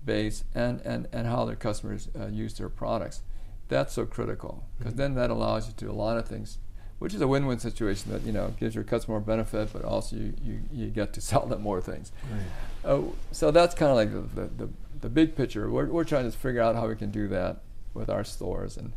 base 0.04 0.44
and, 0.54 0.82
and, 0.82 1.08
and 1.12 1.28
how 1.28 1.46
their 1.46 1.56
customers 1.56 2.10
uh, 2.20 2.28
use 2.28 2.54
their 2.56 2.70
products. 2.70 3.22
That's 3.67 3.94
so 3.94 4.06
critical 4.06 4.65
because 4.78 4.94
mm-hmm. 4.94 5.02
then 5.02 5.15
that 5.15 5.30
allows 5.30 5.67
you 5.67 5.74
to 5.74 5.86
do 5.86 5.91
a 5.91 5.94
lot 5.94 6.17
of 6.17 6.28
things, 6.28 6.58
which 7.00 7.13
is 7.13 7.22
a 7.22 7.28
win-win 7.28 7.60
situation 7.60 8.12
that 8.12 8.24
you 8.24 8.32
know 8.32 8.54
gives 8.60 8.76
your 8.76 8.84
customer 8.84 9.20
benefit, 9.20 9.70
but 9.72 9.84
also 9.84 10.15
you, 10.15 10.34
you, 10.41 10.62
you 10.72 10.88
get 10.88 11.13
to 11.13 11.22
sell 11.30 11.46
them 11.46 11.62
more 11.62 11.82
things. 11.82 12.12
Right. 12.32 12.41
Uh, 12.84 13.02
so 13.32 13.52
that's 13.52 13.76
kind 13.76 13.91
of 13.91 13.98
like 13.98 14.12
the, 14.12 14.41
the, 14.41 14.65
the, 14.65 14.70
the, 15.02 15.10
big 15.10 15.36
picture. 15.36 15.70
We're, 15.70 15.86
we're 15.86 16.04
trying 16.04 16.30
to 16.30 16.36
figure 16.36 16.62
out 16.62 16.76
how 16.76 16.88
we 16.88 16.96
can 16.96 17.12
do 17.12 17.28
that 17.28 17.62
with 17.94 18.10
our 18.10 18.24
stores 18.24 18.78
and 18.78 18.94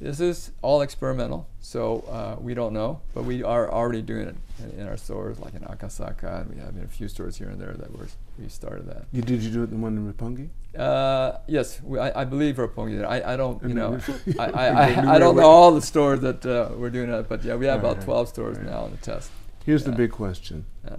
this 0.00 0.20
is 0.20 0.50
all 0.60 0.82
experimental, 0.82 1.48
so 1.60 2.00
uh, 2.10 2.36
we 2.40 2.52
don't 2.52 2.72
know, 2.72 3.00
but 3.14 3.24
we 3.24 3.44
are 3.44 3.70
already 3.70 4.02
doing 4.02 4.26
it 4.26 4.36
in, 4.58 4.80
in, 4.80 4.88
our 4.88 4.96
stores, 4.96 5.38
like 5.38 5.54
in 5.54 5.60
Akasaka, 5.60 6.42
and 6.42 6.50
we 6.52 6.60
have 6.60 6.76
in 6.76 6.82
a 6.82 6.88
few 6.88 7.06
stores 7.06 7.36
here 7.38 7.48
and 7.48 7.60
there 7.60 7.74
that 7.74 7.96
we're, 7.96 8.08
we 8.38 8.48
started 8.48 8.86
that. 8.88 9.06
You, 9.12 9.22
did 9.22 9.40
you 9.42 9.50
do 9.50 9.62
it 9.62 9.70
the 9.70 9.76
one 9.76 9.96
in 9.96 10.12
Roppongi? 10.12 10.48
Uh, 10.76 11.38
yes, 11.46 11.80
we, 11.82 12.00
I, 12.00 12.22
I, 12.22 12.24
believe 12.24 12.56
Roppongi. 12.56 13.04
I, 13.04 13.34
I 13.34 13.36
don't, 13.36 13.62
you 13.62 13.74
know, 13.74 14.00
I, 14.38 14.44
I, 14.44 15.14
I, 15.14 15.18
don't 15.18 15.36
know 15.36 15.48
all 15.48 15.72
the 15.72 15.82
stores 15.82 16.20
that 16.20 16.44
uh, 16.44 16.70
we're 16.74 16.90
doing 16.90 17.10
that, 17.10 17.28
but 17.28 17.44
yeah, 17.44 17.54
we 17.54 17.66
have 17.66 17.78
about 17.78 18.02
12 18.02 18.28
stores 18.28 18.58
now 18.58 18.86
in 18.86 18.90
the 18.90 18.96
test. 18.98 19.30
Here's 19.64 19.84
yeah. 19.84 19.92
the 19.92 19.96
big 19.96 20.10
question 20.10 20.66
yeah. 20.84 20.96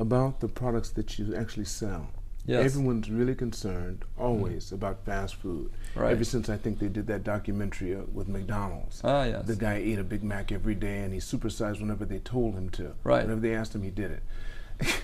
About 0.00 0.40
the 0.40 0.48
products 0.48 0.90
that 0.90 1.18
you 1.18 1.36
actually 1.36 1.66
sell. 1.66 2.08
Yes. 2.46 2.64
Everyone's 2.64 3.10
really 3.10 3.34
concerned 3.34 4.04
always 4.18 4.70
mm. 4.70 4.72
about 4.72 5.04
fast 5.04 5.34
food. 5.34 5.70
Right. 5.94 6.12
Ever 6.12 6.24
since 6.24 6.48
I 6.48 6.56
think 6.56 6.78
they 6.78 6.88
did 6.88 7.06
that 7.08 7.22
documentary 7.22 7.94
uh, 7.94 8.00
with 8.12 8.26
McDonald's. 8.26 9.02
Ah, 9.04 9.24
yes. 9.24 9.46
The 9.46 9.56
guy 9.56 9.74
ate 9.74 9.98
a 9.98 10.04
Big 10.04 10.24
Mac 10.24 10.50
every 10.50 10.74
day 10.74 11.00
and 11.00 11.12
he 11.12 11.20
supersized 11.20 11.80
whenever 11.80 12.06
they 12.06 12.18
told 12.18 12.54
him 12.54 12.70
to. 12.70 12.94
Right. 13.04 13.22
Whenever 13.22 13.40
they 13.40 13.54
asked 13.54 13.74
him, 13.74 13.82
he 13.82 13.90
did 13.90 14.10
it. 14.10 14.22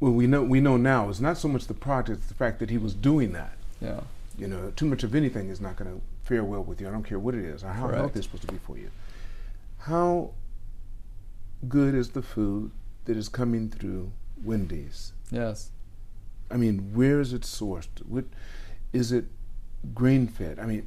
well, 0.00 0.12
we 0.12 0.28
know 0.28 0.44
we 0.44 0.60
know 0.60 0.76
now 0.76 1.08
it's 1.08 1.20
not 1.20 1.36
so 1.36 1.48
much 1.48 1.66
the 1.66 1.74
product; 1.74 2.20
it's 2.20 2.28
the 2.28 2.34
fact 2.34 2.60
that 2.60 2.70
he 2.70 2.78
was 2.78 2.94
doing 2.94 3.32
that. 3.32 3.58
Yeah. 3.80 4.02
You 4.38 4.46
know, 4.46 4.72
too 4.76 4.86
much 4.86 5.02
of 5.02 5.16
anything 5.16 5.48
is 5.48 5.60
not 5.60 5.74
going 5.74 5.92
to 5.92 6.00
fare 6.22 6.44
well 6.44 6.62
with 6.62 6.80
you. 6.80 6.86
I 6.86 6.92
don't 6.92 7.02
care 7.02 7.18
what 7.18 7.34
it 7.34 7.44
is 7.44 7.64
or 7.64 7.68
how 7.68 7.86
Correct. 7.86 7.98
healthy 7.98 8.18
it's 8.20 8.26
supposed 8.28 8.46
to 8.46 8.52
be 8.52 8.60
for 8.64 8.78
you. 8.78 8.90
How 9.80 10.30
good 11.68 11.94
is 11.94 12.10
the 12.10 12.22
food 12.22 12.70
that 13.04 13.16
is 13.16 13.28
coming 13.28 13.68
through 13.68 14.12
Wendy's? 14.42 15.12
Yes. 15.30 15.70
I 16.50 16.56
mean, 16.56 16.92
where 16.94 17.20
is 17.20 17.32
it 17.32 17.42
sourced? 17.42 17.88
What 18.06 18.24
is 18.92 19.12
it 19.12 19.26
grain 19.94 20.26
fed? 20.26 20.58
I 20.58 20.66
mean, 20.66 20.86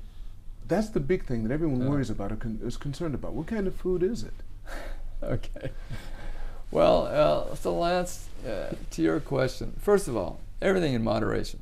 that's 0.68 0.90
the 0.90 1.00
big 1.00 1.26
thing 1.26 1.44
that 1.44 1.54
everyone 1.54 1.82
yeah. 1.82 1.88
worries 1.88 2.10
about 2.10 2.32
or 2.32 2.36
con- 2.36 2.60
is 2.64 2.78
concerned 2.78 3.16
about. 3.16 3.34
What 3.34 3.48
kind 3.48 3.68
of 3.68 3.76
food 3.76 4.04
is 4.04 4.24
it? 4.24 4.34
okay. 5.24 5.72
Well, 6.72 7.06
uh, 7.52 7.56
so 7.56 7.78
Lance, 7.78 8.28
uh, 8.46 8.74
to 8.92 9.02
your 9.02 9.20
question, 9.20 9.74
first 9.80 10.08
of 10.08 10.18
all, 10.18 10.40
everything 10.62 10.94
in 10.94 11.04
moderation, 11.04 11.60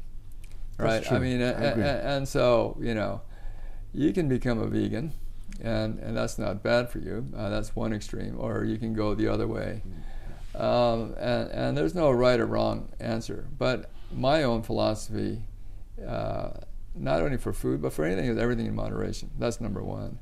right? 0.78 1.10
I 1.12 1.20
mean, 1.20 1.42
I 1.42 1.54
and 2.16 2.28
so 2.28 2.78
you 2.80 2.94
know, 2.94 3.22
you 3.94 4.14
can 4.14 4.30
become 4.30 4.60
a 4.60 4.68
vegan, 4.68 5.12
and 5.62 6.00
and 6.00 6.16
that's 6.16 6.40
not 6.40 6.64
bad 6.64 6.90
for 6.90 7.00
you. 7.00 7.26
Uh, 7.36 7.50
that's 7.50 7.76
one 7.76 7.92
extreme, 7.92 8.36
or 8.40 8.64
you 8.64 8.78
can 8.78 8.94
go 8.94 9.14
the 9.14 9.28
other 9.28 9.48
way. 9.48 9.82
Mm 9.86 10.02
um, 10.62 11.16
and, 11.18 11.50
and, 11.52 11.78
there's 11.78 11.96
no 11.96 12.12
right 12.12 12.40
or 12.40 12.46
wrong 12.46 12.90
answer. 13.00 13.48
But 13.58 13.90
my 14.14 14.44
own 14.44 14.62
philosophy, 14.62 15.42
uh, 16.06 16.52
not 16.94 17.22
only 17.22 17.38
for 17.38 17.52
food, 17.52 17.82
but 17.82 17.94
for 17.94 18.06
anything, 18.06 18.26
is 18.26 18.38
everything 18.38 18.68
in 18.68 18.76
moderation. 18.76 19.32
That's 19.40 19.60
number 19.60 19.82
one. 19.82 20.20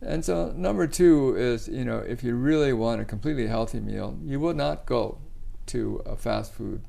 And 0.00 0.24
so 0.24 0.52
number 0.56 0.86
two 0.86 1.36
is, 1.36 1.68
you 1.68 1.84
know, 1.84 1.98
if 1.98 2.24
you 2.24 2.34
really 2.36 2.72
want 2.72 3.02
a 3.02 3.04
completely 3.04 3.46
healthy 3.46 3.80
meal, 3.80 4.18
you 4.22 4.40
will 4.40 4.54
not 4.54 4.86
go 4.86 5.18
to 5.66 6.02
a 6.06 6.16
fast 6.16 6.54
food 6.54 6.80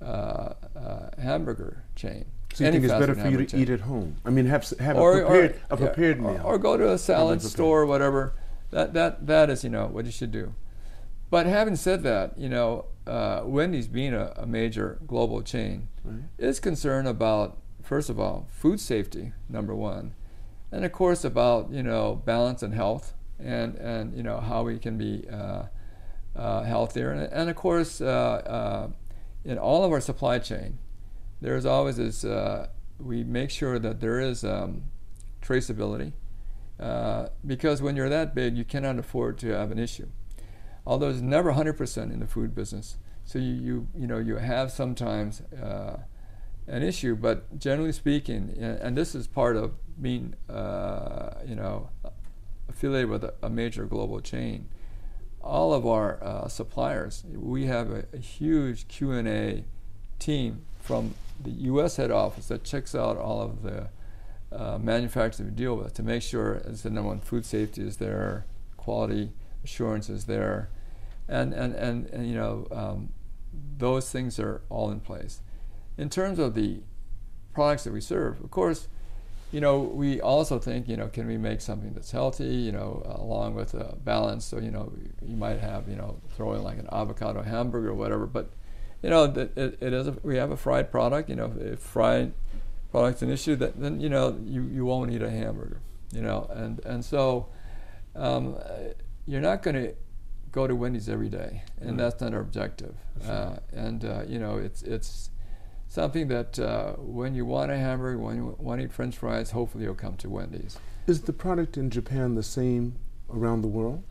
uh, 0.00 0.54
uh, 0.74 1.10
hamburger 1.20 1.84
chain. 1.94 2.24
So 2.54 2.64
you 2.64 2.72
think 2.72 2.84
it's 2.84 2.92
better 2.92 3.14
for 3.14 3.28
you 3.28 3.36
to 3.36 3.46
chain. 3.46 3.60
eat 3.60 3.68
at 3.68 3.80
home? 3.80 4.16
I 4.24 4.30
mean, 4.30 4.46
have 4.46 4.68
have 4.78 4.96
or, 4.96 5.18
a 5.18 5.26
prepared, 5.26 5.52
or, 5.52 5.74
a 5.74 5.76
prepared 5.76 6.16
yeah, 6.18 6.22
meal, 6.22 6.40
or, 6.44 6.54
or, 6.54 6.58
go 6.58 6.76
to 6.78 6.92
a 6.92 6.98
salad 6.98 7.42
store, 7.42 7.82
or 7.82 7.86
whatever. 7.86 8.34
That 8.70 8.94
that 8.94 9.26
that 9.26 9.50
is, 9.50 9.62
you 9.64 9.70
know, 9.70 9.86
what 9.86 10.06
you 10.06 10.12
should 10.12 10.32
do. 10.32 10.54
But 11.32 11.46
having 11.46 11.76
said 11.76 12.02
that, 12.02 12.36
you 12.36 12.50
know, 12.50 12.84
uh, 13.06 13.40
Wendy's 13.46 13.88
being 13.88 14.12
a, 14.12 14.34
a, 14.36 14.46
major 14.46 14.98
global 15.06 15.40
chain 15.40 15.88
right. 16.04 16.24
is 16.36 16.60
concerned 16.60 17.08
about, 17.08 17.56
first 17.82 18.10
of 18.10 18.20
all, 18.20 18.48
food 18.50 18.78
safety, 18.78 19.32
number 19.48 19.74
one, 19.74 20.14
and 20.70 20.84
of 20.84 20.92
course 20.92 21.24
about 21.24 21.70
you 21.70 21.82
know 21.82 22.16
balance 22.16 22.62
and 22.62 22.74
health, 22.74 23.14
and 23.40 23.76
and 23.76 24.14
you 24.14 24.22
know 24.22 24.40
how 24.40 24.62
we 24.62 24.78
can 24.78 24.98
be 24.98 25.24
uh, 25.32 25.62
uh, 26.36 26.64
healthier, 26.64 27.12
and, 27.12 27.22
and, 27.32 27.48
of 27.48 27.56
course 27.56 28.02
uh, 28.02 28.04
uh, 28.04 28.88
in 29.42 29.56
all 29.56 29.86
of 29.86 29.90
our 29.90 30.02
supply 30.02 30.38
chain, 30.38 30.78
there's 31.40 31.64
always 31.64 31.96
this. 31.96 32.26
Uh, 32.26 32.68
we 32.98 33.24
make 33.24 33.48
sure 33.48 33.78
that 33.78 34.00
there 34.00 34.20
is 34.20 34.44
um, 34.44 34.82
traceability, 35.40 36.12
because 37.46 37.80
when 37.80 37.96
you're 37.96 38.10
that 38.10 38.34
big, 38.34 38.54
you 38.54 38.66
cannot 38.66 38.98
afford 38.98 39.38
to 39.38 39.48
have 39.48 39.70
an 39.70 39.78
issue 39.78 40.08
although 40.86 41.08
it's 41.08 41.20
never 41.20 41.52
100% 41.52 42.12
in 42.12 42.20
the 42.20 42.26
food 42.26 42.54
business. 42.54 42.96
So 43.24 43.38
you, 43.38 43.52
you, 43.52 43.88
you 43.96 44.06
know, 44.06 44.18
you 44.18 44.36
have 44.36 44.72
sometimes 44.72 45.42
uh, 45.52 45.98
an 46.66 46.82
issue, 46.82 47.16
but 47.16 47.58
generally 47.58 47.92
speaking, 47.92 48.56
and 48.58 48.96
this 48.96 49.14
is 49.14 49.26
part 49.26 49.56
of 49.56 49.72
being, 50.00 50.34
uh, 50.48 51.34
you 51.46 51.54
know, 51.54 51.90
affiliated 52.68 53.10
with 53.10 53.24
a, 53.42 53.50
major 53.50 53.84
global 53.84 54.20
chain. 54.20 54.68
All 55.40 55.72
of 55.74 55.86
our 55.86 56.22
uh, 56.22 56.48
suppliers, 56.48 57.24
we 57.32 57.66
have 57.66 57.90
a, 57.90 58.04
a 58.12 58.18
huge 58.18 58.88
Q&A 58.88 59.64
team 60.18 60.62
from 60.80 61.14
the 61.42 61.50
U.S. 61.50 61.96
head 61.96 62.10
office 62.10 62.48
that 62.48 62.64
checks 62.64 62.94
out 62.94 63.16
all 63.16 63.40
of 63.40 63.62
the 63.62 63.88
uh, 64.52 64.78
manufacturers 64.78 65.44
we 65.48 65.54
deal 65.54 65.76
with 65.76 65.94
to 65.94 66.02
make 66.02 66.22
sure, 66.22 66.62
as 66.64 66.82
the 66.82 66.90
number 66.90 67.08
one, 67.08 67.20
food 67.20 67.44
safety 67.44 67.82
is 67.82 67.96
there, 67.96 68.46
quality 68.76 69.32
assurances 69.64 70.24
there, 70.24 70.68
and 71.28 71.52
and 71.52 71.74
and, 71.74 72.06
and 72.06 72.28
you 72.28 72.34
know 72.34 72.66
um, 72.72 73.12
those 73.78 74.10
things 74.10 74.38
are 74.38 74.62
all 74.68 74.90
in 74.90 75.00
place. 75.00 75.40
In 75.98 76.08
terms 76.08 76.38
of 76.38 76.54
the 76.54 76.80
products 77.54 77.84
that 77.84 77.92
we 77.92 78.00
serve, 78.00 78.40
of 78.40 78.50
course, 78.50 78.88
you 79.50 79.60
know 79.60 79.80
we 79.80 80.20
also 80.20 80.58
think 80.58 80.88
you 80.88 80.96
know 80.96 81.08
can 81.08 81.26
we 81.26 81.36
make 81.36 81.60
something 81.60 81.92
that's 81.92 82.10
healthy, 82.10 82.54
you 82.54 82.72
know, 82.72 83.02
along 83.04 83.54
with 83.54 83.74
a 83.74 83.96
balance. 84.04 84.44
So 84.44 84.58
you 84.58 84.70
know 84.70 84.92
you 85.20 85.36
might 85.36 85.60
have 85.60 85.88
you 85.88 85.96
know 85.96 86.20
throw 86.36 86.54
in 86.54 86.62
like 86.62 86.78
an 86.78 86.88
avocado 86.92 87.42
hamburger 87.42 87.90
or 87.90 87.94
whatever, 87.94 88.26
but 88.26 88.50
you 89.02 89.10
know 89.10 89.24
it, 89.24 89.52
it, 89.56 89.92
is 89.92 90.08
a, 90.08 90.16
we 90.22 90.36
have 90.36 90.50
a 90.50 90.56
fried 90.56 90.90
product. 90.90 91.28
You 91.28 91.36
know 91.36 91.52
if 91.58 91.80
fried 91.80 92.32
product's 92.90 93.22
an 93.22 93.30
issue, 93.30 93.56
that 93.56 93.80
then 93.80 94.00
you 94.00 94.08
know 94.08 94.38
you, 94.44 94.62
you 94.64 94.84
won't 94.84 95.10
eat 95.10 95.22
a 95.22 95.30
hamburger. 95.30 95.80
You 96.12 96.20
know, 96.20 96.46
and 96.50 96.78
and 96.84 97.04
so 97.04 97.48
um, 98.14 98.56
you're 99.26 99.40
not 99.40 99.62
going 99.62 99.76
to 99.76 99.94
go 100.50 100.66
to 100.66 100.76
Wendy's 100.76 101.08
every 101.08 101.28
day, 101.28 101.62
and 101.80 101.98
that's 101.98 102.20
not 102.20 102.34
our 102.34 102.40
objective. 102.40 102.94
Uh, 103.26 103.56
and 103.72 104.04
uh, 104.04 104.22
you 104.26 104.38
know, 104.38 104.58
it's 104.58 104.82
it's 104.82 105.30
something 105.88 106.28
that 106.28 106.58
uh, 106.58 106.92
when 106.98 107.34
you 107.34 107.44
want 107.44 107.70
a 107.70 107.76
hamburger, 107.76 108.18
when 108.18 108.36
you 108.36 108.56
want 108.58 108.80
to 108.80 108.86
eat 108.86 108.92
French 108.92 109.16
fries, 109.16 109.50
hopefully 109.50 109.84
you'll 109.84 109.94
come 109.94 110.16
to 110.16 110.28
Wendy's. 110.28 110.78
Is 111.06 111.22
the 111.22 111.32
product 111.32 111.76
in 111.76 111.90
Japan 111.90 112.34
the 112.34 112.42
same 112.42 112.96
around 113.30 113.62
the 113.62 113.68
world? 113.68 114.04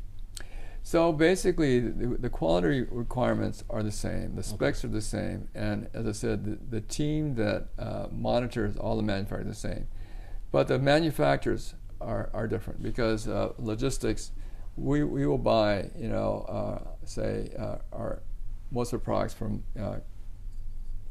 So 0.83 1.13
basically, 1.13 1.79
the, 1.79 2.17
the 2.17 2.29
quality 2.29 2.81
requirements 2.89 3.63
are 3.69 3.83
the 3.83 3.91
same, 3.91 4.35
the 4.35 4.43
specs 4.43 4.79
okay. 4.79 4.87
are 4.87 4.95
the 4.95 5.01
same, 5.01 5.47
and 5.53 5.87
as 5.93 6.07
I 6.07 6.11
said, 6.11 6.43
the, 6.43 6.57
the 6.77 6.81
team 6.81 7.35
that 7.35 7.67
uh, 7.77 8.07
monitors 8.11 8.77
all 8.77 8.97
the 8.97 9.03
manufacturers 9.03 9.47
the 9.47 9.69
same. 9.69 9.87
But 10.51 10.67
the 10.67 10.79
manufacturers 10.79 11.75
are, 12.01 12.31
are 12.33 12.47
different 12.47 12.81
because 12.81 13.27
uh, 13.27 13.53
logistics 13.59 14.31
we, 14.77 15.03
we 15.03 15.25
will 15.25 15.37
buy, 15.37 15.89
you 15.97 16.07
know, 16.07 16.45
uh, 16.47 17.05
say 17.05 17.51
uh, 17.57 17.77
our 17.91 18.21
most 18.71 18.93
of 18.93 19.01
the 19.01 19.03
products 19.03 19.33
from 19.33 19.63
uh, 19.79 19.97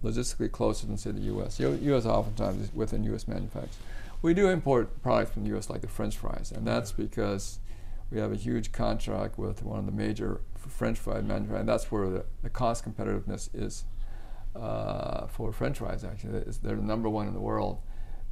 logistically 0.03 0.51
closer 0.51 0.87
than 0.87 0.97
say 0.97 1.11
the 1.11 1.21
U.S. 1.21 1.61
U- 1.61 1.79
U.S. 1.83 2.07
oftentimes 2.07 2.63
is 2.63 2.75
within 2.75 3.05
U.S. 3.05 3.29
manufacturers. 3.29 3.77
We 4.23 4.35
do 4.35 4.49
import 4.49 5.03
products 5.03 5.33
from 5.33 5.43
the 5.45 5.51
U.S. 5.51 5.69
like 5.69 5.83
the 5.83 5.89
French 5.89 6.17
fries, 6.17 6.53
and 6.53 6.67
that's 6.67 6.93
because 6.93 7.59
we 8.11 8.19
have 8.19 8.33
a 8.33 8.37
huge 8.37 8.73
contract 8.73 9.39
with 9.39 9.63
one 9.63 9.79
of 9.79 9.87
the 9.87 9.93
major 9.93 10.41
French 10.57 10.99
fry 10.99 11.21
manufacturers, 11.21 11.61
and 11.61 11.69
that's 11.69 11.91
where 11.91 12.09
the, 12.09 12.25
the 12.43 12.51
cost 12.51 12.85
competitiveness 12.85 13.49
is 13.55 13.85
uh, 14.57 15.27
for 15.27 15.53
French 15.53 15.79
fries. 15.79 16.03
Actually, 16.05 16.43
they're 16.63 16.77
the 16.77 16.83
number 16.83 17.09
one 17.09 17.29
in 17.29 17.35
the 17.35 17.41
world 17.41 17.81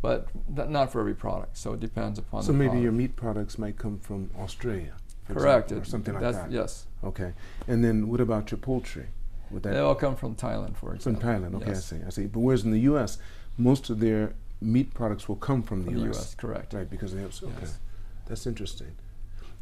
but 0.01 0.29
not 0.47 0.93
for 0.93 1.01
every 1.01 1.15
product. 1.15 1.57
So 1.57 1.73
it 1.73 1.81
depends 1.81 2.19
upon. 2.19 2.43
So 2.43 2.53
maybe 2.53 2.69
product. 2.69 2.83
your 2.83 2.93
meat 2.93 3.17
products 3.17 3.59
might 3.59 3.77
come 3.79 3.99
from 3.99 4.31
Australia. 4.39 4.95
Correct. 5.35 5.73
Example, 5.73 5.83
or 5.83 5.91
something 5.91 6.15
like 6.15 6.33
that. 6.33 6.51
Yes. 6.51 6.87
Okay. 7.05 7.33
And 7.67 7.85
then 7.85 8.09
what 8.09 8.21
about 8.21 8.51
your 8.51 8.59
poultry? 8.59 9.07
Would 9.51 9.63
that 9.63 9.73
they 9.75 9.79
all 9.79 9.95
come 9.95 10.17
from 10.17 10.35
Thailand, 10.35 10.77
for 10.77 10.95
example. 10.95 11.21
From 11.23 11.43
Thailand. 11.43 11.55
Okay, 11.57 11.69
yes. 11.69 11.93
I 11.93 11.97
see. 11.97 12.05
I 12.07 12.11
see. 12.11 12.27
But 12.27 12.41
whereas 12.41 12.65
in 12.65 12.71
the 12.71 12.81
U.S., 12.81 13.19
most 13.57 13.89
of 13.91 14.01
their 14.01 14.35
meat 14.61 14.93
products 14.93 15.29
will 15.29 15.37
come 15.37 15.63
from 15.63 15.85
the, 15.85 15.93
from 15.93 16.05
U.S. 16.05 16.17
the 16.17 16.21
U.S. 16.21 16.35
Correct. 16.35 16.75
Right, 16.75 16.91
because 16.91 17.15
they 17.15 17.21
have. 17.23 17.35
Okay. 17.43 17.55
Yes. 17.61 17.79
That's 18.27 18.47
interesting. 18.47 18.93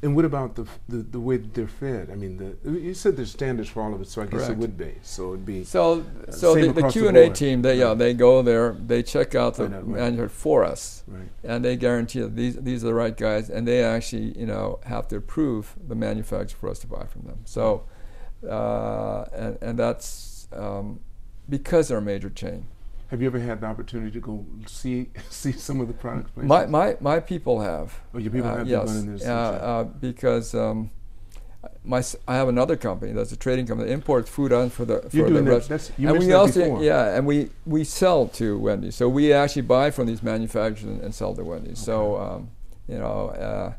And 0.03 0.15
what 0.15 0.27
about 0.27 0.57
the, 0.57 0.67
the 0.89 0.99
the 0.99 1.21
way 1.21 1.39
they're 1.39 1.67
fed? 1.67 2.11
I 2.11 2.17
mean, 2.17 2.37
the 2.37 2.71
you 2.71 2.93
said 2.93 3.17
there's 3.17 3.31
standards 3.31 3.71
for 3.71 3.83
all 3.83 3.95
of 3.95 4.01
it, 4.03 4.09
so 4.09 4.21
I 4.21 4.27
guess 4.27 4.33
Correct. 4.33 4.51
it 4.53 4.59
would 4.59 4.77
be. 4.77 4.95
So 5.03 5.33
it'd 5.33 5.47
be 5.47 5.65
So, 5.65 6.05
Uh, 6.29 6.31
so 6.31 6.55
the, 6.55 6.71
the 6.71 6.89
Q 6.89 7.09
and 7.09 7.17
A 7.17 7.31
team, 7.31 7.63
they 7.63 7.79
yeah, 7.79 7.95
they 7.95 8.13
go 8.13 8.43
there, 8.43 8.73
they 8.75 9.03
check 9.03 9.35
out 9.35 9.55
the 9.55 9.69
right. 9.69 9.87
manager 9.87 10.29
for 10.29 10.65
us, 10.65 11.03
right. 11.07 11.29
and 11.43 11.65
they 11.65 11.77
guarantee 11.77 12.21
that 12.21 12.37
these 12.37 12.57
these 12.57 12.85
are 12.85 12.89
the 12.89 12.95
right 12.95 13.17
guys, 13.17 13.49
and 13.49 13.67
they 13.67 13.83
actually 13.83 14.39
you 14.39 14.47
know 14.47 14.81
have 14.85 15.09
to 15.09 15.17
approve 15.17 15.75
the 15.89 15.95
manufacturer 15.95 16.59
for 16.59 16.69
us 16.69 16.79
to 16.81 16.87
buy 16.87 17.07
from 17.07 17.23
them. 17.23 17.39
So, 17.47 17.85
uh, 18.47 19.25
and 19.33 19.59
and 19.63 19.79
that's 19.79 20.47
um, 20.53 21.01
because 21.49 21.89
they're 21.89 21.99
a 21.99 22.03
major 22.03 22.29
chain. 22.29 22.67
Have 23.09 23.21
you 23.23 23.29
ever 23.29 23.39
had 23.39 23.61
the 23.61 23.67
opportunity 23.67 24.11
to 24.13 24.21
go 24.21 24.45
see 24.67 25.11
see 25.31 25.53
some 25.53 25.81
of 25.81 25.89
the 25.89 25.95
products? 25.95 26.31
places? 26.33 26.49
My 26.49 26.67
my 26.67 26.97
my 27.01 27.21
people 27.21 27.61
have. 27.61 27.99
oh, 28.15 28.19
your 28.19 28.33
people 28.33 28.49
Uh, 28.51 28.57
have 28.59 28.69
yes, 28.69 28.87
gone 28.87 28.97
in 28.99 29.17
there. 29.17 29.33
uh, 29.33 29.41
uh, 29.41 29.85
because 29.85 30.55
um, 30.55 30.91
my 31.85 32.03
I 32.27 32.35
have 32.35 32.49
another 32.49 32.77
company 32.77 33.13
that's 33.13 33.31
a 33.33 33.37
trading 33.37 33.67
company 33.67 33.89
that 33.89 33.95
imports 33.95 34.29
food 34.29 34.53
on 34.53 34.71
for 34.71 34.85
the 34.85 35.03
for 35.03 35.17
You're 35.17 35.27
the 35.27 35.33
doing 35.35 35.45
that. 35.47 35.51
rest- 35.53 35.69
That's 35.69 35.93
you 35.99 36.09
and 36.09 36.19
we 36.19 36.33
also 36.33 36.61
before. 36.65 36.83
yeah, 36.83 37.17
and 37.17 37.27
we 37.27 37.51
we 37.65 37.85
sell 37.85 38.27
to 38.29 38.59
Wendy's. 38.59 38.97
So 38.97 39.09
we 39.09 39.33
actually 39.33 39.63
buy 39.63 39.91
from 39.93 40.07
these 40.07 40.23
manufacturers 40.23 40.83
and, 40.85 41.01
and 41.01 41.15
sell 41.15 41.33
to 41.35 41.45
Wendy's. 41.45 41.79
So 41.79 42.17
um, 42.17 42.51
you 42.89 42.99
know, 42.99 43.29
uh, 43.31 43.73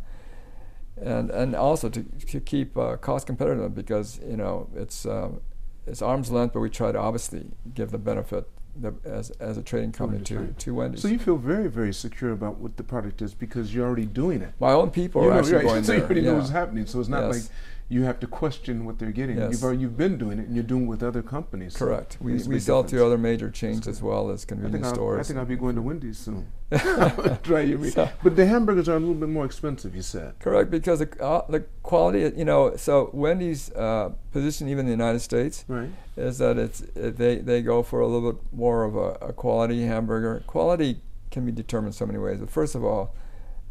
and 1.01 1.29
and 1.31 1.53
also 1.55 1.89
to, 1.89 2.03
to 2.03 2.39
keep 2.39 2.77
uh, 2.77 2.95
cost 2.97 3.27
competitive 3.27 3.75
because 3.75 4.19
you 4.25 4.37
know 4.37 4.69
it's 4.75 5.05
um, 5.05 5.41
it's 5.85 6.01
arm's 6.01 6.31
length, 6.31 6.53
but 6.53 6.61
we 6.61 6.69
try 6.69 6.91
to 6.93 6.97
obviously 6.99 7.45
give 7.73 7.91
the 7.91 7.97
benefit 7.99 8.49
the, 8.81 8.93
as 9.05 9.29
as 9.31 9.57
a 9.57 9.61
trading 9.63 9.91
company 9.91 10.23
to 10.25 10.53
to 10.57 10.73
Wendy's. 10.75 11.01
So 11.01 11.07
you 11.07 11.19
feel 11.19 11.37
very 11.37 11.67
very 11.67 11.93
secure 11.93 12.31
about 12.31 12.57
what 12.57 12.77
the 12.77 12.83
product 12.83 13.21
is 13.21 13.33
because 13.33 13.73
you're 13.73 13.85
already 13.85 14.05
doing 14.05 14.41
it. 14.41 14.53
My 14.59 14.71
own 14.71 14.89
people 14.91 15.23
You 15.23 15.29
are 15.29 15.33
know, 15.33 15.39
actually 15.39 15.55
right, 15.55 15.63
going 15.65 15.83
so 15.85 15.91
there. 15.91 15.97
you 15.99 16.05
already 16.05 16.21
yeah. 16.21 16.31
know 16.31 16.37
what's 16.37 16.49
happening. 16.49 16.85
So 16.85 16.99
it's 16.99 17.09
not 17.09 17.25
Yes. 17.33 17.35
like 17.43 17.51
you 17.89 18.03
have 18.03 18.19
to 18.19 18.27
question 18.27 18.83
what 18.85 18.99
they're 18.99 19.11
getting. 19.13 19.37
Yes. 19.37 19.51
You've 19.53 19.63
already, 19.63 19.79
you've 19.81 19.95
been 19.97 20.17
doing 20.17 20.39
it, 20.39 20.47
and 20.47 20.55
you're 20.55 20.63
doing 20.63 20.83
it 20.83 20.87
with 20.87 21.01
other 21.03 21.21
companies. 21.21 21.73
so 21.73 21.85
Correct. 21.85 22.17
We, 22.19 22.33
makes 22.33 22.45
a 22.45 22.49
we 22.49 22.59
sell 22.59 22.83
difference. 22.83 22.99
to 23.01 23.05
other 23.05 23.17
major 23.17 23.49
chains 23.49 23.77
That's 23.85 23.99
as 23.99 24.01
well 24.03 24.29
as 24.29 24.43
convenience 24.43 24.87
I'll, 24.87 25.17
I 25.17 25.23
think 25.23 25.39
I'll 25.39 25.45
be 25.45 25.55
going 25.55 25.75
to 25.75 25.81
Wendy's 25.81 26.17
soon. 26.17 26.51
Try 27.43 27.61
your 27.61 27.79
meat. 27.79 27.93
So- 27.93 28.09
But 28.23 28.35
the 28.35 28.45
hamburgers 28.45 28.89
are 28.89 28.97
a 28.97 28.99
little 28.99 29.15
bit 29.15 29.29
more 29.29 29.45
expensive, 29.45 29.95
you 29.95 30.01
said. 30.01 30.37
Correct, 30.39 30.69
because 30.69 30.99
the, 30.99 31.23
uh, 31.23 31.49
the 31.49 31.61
quality, 31.83 32.29
you 32.37 32.43
know, 32.45 32.75
so 32.75 33.09
Wendy's 33.13 33.71
uh, 33.71 34.11
position, 34.33 34.67
even 34.67 34.79
in 34.81 34.85
the 34.87 34.91
United 34.91 35.19
States, 35.19 35.63
Right. 35.69 35.89
is 36.17 36.39
that 36.39 36.57
it's 36.57 36.81
it, 36.95 37.17
they 37.17 37.37
they 37.37 37.61
go 37.61 37.83
for 37.83 38.01
a 38.01 38.07
little 38.07 38.33
bit 38.33 38.41
more 38.51 38.83
of 38.83 38.95
a, 38.97 39.11
a 39.29 39.33
quality 39.33 39.85
hamburger. 39.85 40.43
Quality 40.45 40.99
can 41.31 41.45
be 41.45 41.51
determined 41.53 41.95
so 41.95 42.05
many 42.05 42.19
ways. 42.19 42.39
But 42.39 42.49
first 42.49 42.75
of 42.75 42.83
all, 42.83 43.15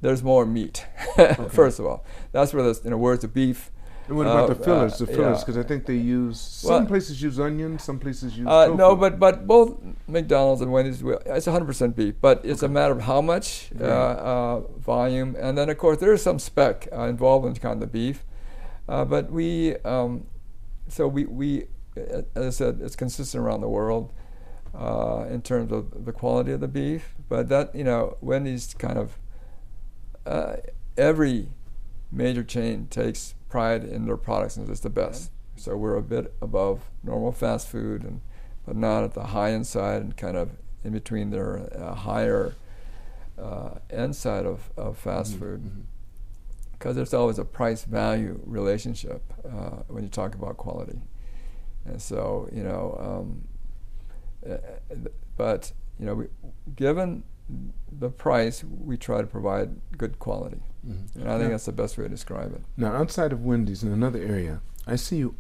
there's 0.01 0.23
more 0.23 0.45
meat. 0.47 0.87
First 1.49 1.79
of 1.79 1.87
all, 1.87 2.05
that's 2.33 2.53
where 2.53 2.63
the 2.63 2.79
you 2.85 2.91
know 2.91 2.99
where's 2.99 3.21
the 3.21 3.29
beef. 3.29 3.71
And 4.09 4.17
what 4.17 4.27
about 4.27 4.45
Uh, 4.51 4.55
the 4.55 4.65
fillers? 4.65 4.93
uh, 4.95 5.05
the 5.05 5.07
fillers, 5.13 5.39
yeah. 5.39 5.45
because 5.45 5.57
I 5.59 5.63
think 5.65 5.87
they 5.87 5.97
use 5.97 6.39
some 6.41 6.71
Well- 6.71 6.87
places 6.87 7.21
use 7.21 7.41
onions, 7.41 7.83
some 7.83 7.99
places 7.99 8.39
use. 8.39 8.47
Uh, 8.47 8.69
no, 8.75 8.95
but 8.95 9.19
but 9.19 9.47
both 9.47 9.77
McDonald's 10.07 10.61
and 10.63 10.71
Wendy's, 10.71 11.03
it's 11.27 11.47
100% 11.47 11.97
beef. 11.97 12.15
But 12.21 12.45
it's 12.45 12.63
a 12.63 12.69
matter 12.69 12.93
of 12.93 13.03
how 13.03 13.21
much 13.21 13.71
uh, 13.81 13.85
uh, 13.85 14.61
volume, 14.79 15.35
and 15.41 15.59
then 15.59 15.69
of 15.69 15.79
course 15.79 15.99
there 15.99 16.13
is 16.13 16.23
some 16.23 16.39
spec 16.39 16.89
uh, 16.93 17.03
involved 17.03 17.47
in 17.47 17.55
kind 17.55 17.75
of 17.75 17.81
the 17.81 17.87
beef. 17.87 18.25
Uh, 18.89 19.05
but 19.05 19.33
we, 19.33 19.77
um, 19.79 20.27
so 20.89 21.09
we 21.09 21.25
we, 21.27 21.67
as 22.37 22.47
I 22.47 22.51
said, 22.51 22.81
it's 22.83 22.95
consistent 22.95 23.43
around 23.45 23.61
the 23.63 23.69
world 23.69 24.13
uh, 24.73 25.25
in 25.29 25.43
terms 25.43 25.73
of 25.73 26.05
the 26.05 26.13
quality 26.13 26.53
of 26.53 26.61
the 26.61 26.69
beef. 26.69 27.15
But 27.29 27.49
that 27.49 27.75
you 27.75 27.83
know, 27.83 28.17
Wendy's 28.21 28.73
kind 28.75 28.99
of 28.99 29.19
uh, 30.25 30.57
every 30.97 31.49
major 32.13 32.45
chain 32.45 32.87
takes 32.89 33.35
pride 33.49 33.85
in 33.85 34.05
their 34.07 34.17
products 34.17 34.57
and 34.57 34.69
it's 34.69 34.81
the 34.81 34.91
best. 34.91 35.31
So 35.57 35.77
we're 35.77 35.97
a 35.97 36.03
bit 36.03 36.35
above 36.43 36.91
normal 37.03 37.33
fast 37.33 37.69
food, 37.69 38.03
and 38.05 38.21
but 38.67 38.77
not 38.77 39.05
at 39.05 39.15
the 39.15 39.25
high 39.29 39.53
end 39.53 39.67
side, 39.67 40.03
and 40.03 40.17
kind 40.17 40.37
of 40.37 40.51
in 40.85 40.93
between 40.93 41.31
their 41.31 41.69
uh, 41.75 41.95
higher 41.95 42.55
uh, 43.39 43.71
end 43.91 44.15
side 44.17 44.45
of, 44.45 44.71
of 44.77 44.99
fast 44.99 45.35
Mhm, 45.35 45.39
food. 45.39 45.61
mhm. 45.65 45.83
Because 46.73 46.95
there's 46.95 47.15
always 47.15 47.39
a 47.39 47.45
price 47.45 47.85
value 47.85 48.39
relationship 48.45 49.23
uh, 49.47 49.83
when 49.89 50.03
you 50.05 50.11
talk 50.11 50.35
about 50.35 50.59
quality, 50.59 51.01
and 51.87 52.03
so 52.03 52.49
you 52.53 52.63
know, 52.63 52.97
um, 53.01 53.49
uh, 54.53 54.59
but 55.39 55.73
you 55.99 56.05
know, 56.07 56.15
we, 56.17 56.27
given 56.77 57.23
the 57.91 58.11
price, 58.11 58.63
we 58.63 58.97
try 58.99 59.23
to 59.23 59.27
provide 59.27 59.71
good 59.97 60.19
quality, 60.19 60.61
Mhm. 60.87 61.15
and 61.17 61.25
I 61.29 61.33
think 61.39 61.43
Now- 61.45 61.49
that's 61.51 61.65
the 61.67 61.73
best 61.73 61.99
way 61.99 62.05
to 62.05 62.09
describe 62.11 62.53
it. 62.55 62.63
Now, 62.77 62.93
outside 62.95 63.33
of 63.33 63.45
Wendy's, 63.45 63.83
in 63.83 63.91
another 63.93 64.21
area, 64.21 64.61
I 64.87 64.97
see 64.97 65.17
you 65.19 65.35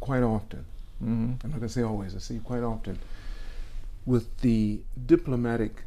quite 0.00 0.22
often. 0.22 0.64
hmm 0.98 1.32
I'm 1.42 1.50
not 1.50 1.60
going 1.60 1.62
to 1.62 1.68
say 1.70 1.82
always, 1.82 2.14
I 2.14 2.18
see 2.18 2.34
you 2.34 2.40
quite 2.40 2.62
often 2.62 2.98
with 4.04 4.36
the 4.40 4.80
diplomatic 5.06 5.84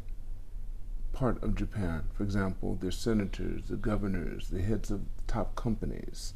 part 1.12 1.42
of 1.44 1.54
Japan. 1.56 2.06
For 2.14 2.24
example, 2.24 2.76
their 2.82 2.90
senators, 2.92 3.68
the 3.68 3.76
governors, 3.76 4.50
the 4.50 4.62
heads 4.64 4.90
of 4.90 5.02
top 5.28 5.56
companies. 5.56 6.34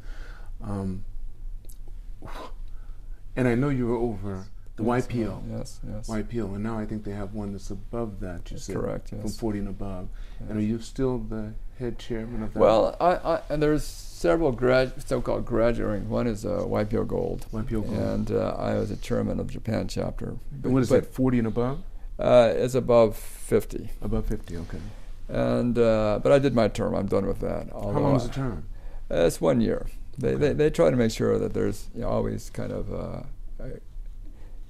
Um, 0.62 1.04
and 3.36 3.48
I 3.48 3.56
know 3.56 3.70
you 3.70 3.88
were 3.88 3.96
over 3.96 4.46
the 4.76 4.84
Yes, 4.84 5.08
YPO. 5.08 5.44
Yes, 5.50 5.80
yes. 5.88 6.08
YPO, 6.08 6.54
and 6.56 6.64
now 6.64 6.78
I 6.78 6.86
think 6.86 7.04
they 7.04 7.12
have 7.14 7.34
one 7.34 7.52
that's 7.54 7.72
above 7.72 8.20
that. 8.20 8.52
You 8.52 8.58
said 8.60 8.76
Correct. 8.76 9.10
from 9.10 9.28
40 9.28 9.60
and 9.60 9.68
above. 9.70 10.10
yes. 10.40 10.50
And 10.50 10.60
are 10.60 10.62
you 10.62 10.80
still 10.80 11.18
the 11.18 11.54
head 11.80 12.00
chairman 12.00 12.44
of 12.44 12.54
that? 12.54 12.60
Well, 12.60 12.96
I, 13.00 13.16
I, 13.16 13.42
and 13.50 13.62
there's 13.62 13.84
several 13.84 14.52
grad, 14.52 14.94
so-called 15.08 15.46
graduates. 15.46 16.06
One 16.06 16.28
is 16.28 16.46
uh, 16.46 16.60
YPO 16.66 17.08
Gold, 17.08 17.46
YPO 17.54 17.70
Gold. 17.70 17.86
and 17.90 18.32
uh, 18.32 18.56
I 18.58 18.76
was 18.76 18.92
a 18.92 18.98
chairman 18.98 19.40
of 19.40 19.50
Japan 19.50 19.88
chapter. 19.88 20.38
and 20.64 20.74
what 20.74 20.82
is 20.84 20.90
but, 20.90 21.04
that? 21.04 21.14
40 21.14 21.38
and 21.40 21.48
above? 21.48 21.80
Uh, 22.20 22.52
it's 22.56 22.74
above 22.76 23.16
50, 23.16 23.90
Above 24.02 24.26
50. 24.26 24.58
Okay. 24.58 24.80
and 25.30 25.78
uh, 25.78 26.20
but 26.24 26.32
I 26.32 26.40
did 26.40 26.56
my 26.56 26.68
term. 26.68 26.96
I'm 26.96 27.06
done 27.08 27.28
with 27.28 27.40
that. 27.42 27.70
How 27.72 27.90
long 27.92 28.16
is 28.16 28.28
the 28.28 28.34
term? 28.34 28.66
Uh, 29.12 29.26
it's 29.26 29.40
one 29.40 29.62
year. 29.62 29.86
They, 30.18 30.30
Okay. 30.30 30.38
they 30.48 30.54
they 30.54 30.70
try 30.72 30.90
to 30.90 30.96
make 30.98 31.12
sure 31.12 31.38
that 31.38 31.54
there's 31.54 31.90
you 31.94 32.02
know, 32.02 32.10
always 32.10 32.50
kind 32.50 32.72
of 32.72 32.92
uh, 32.92 33.22
uh, 33.64 33.68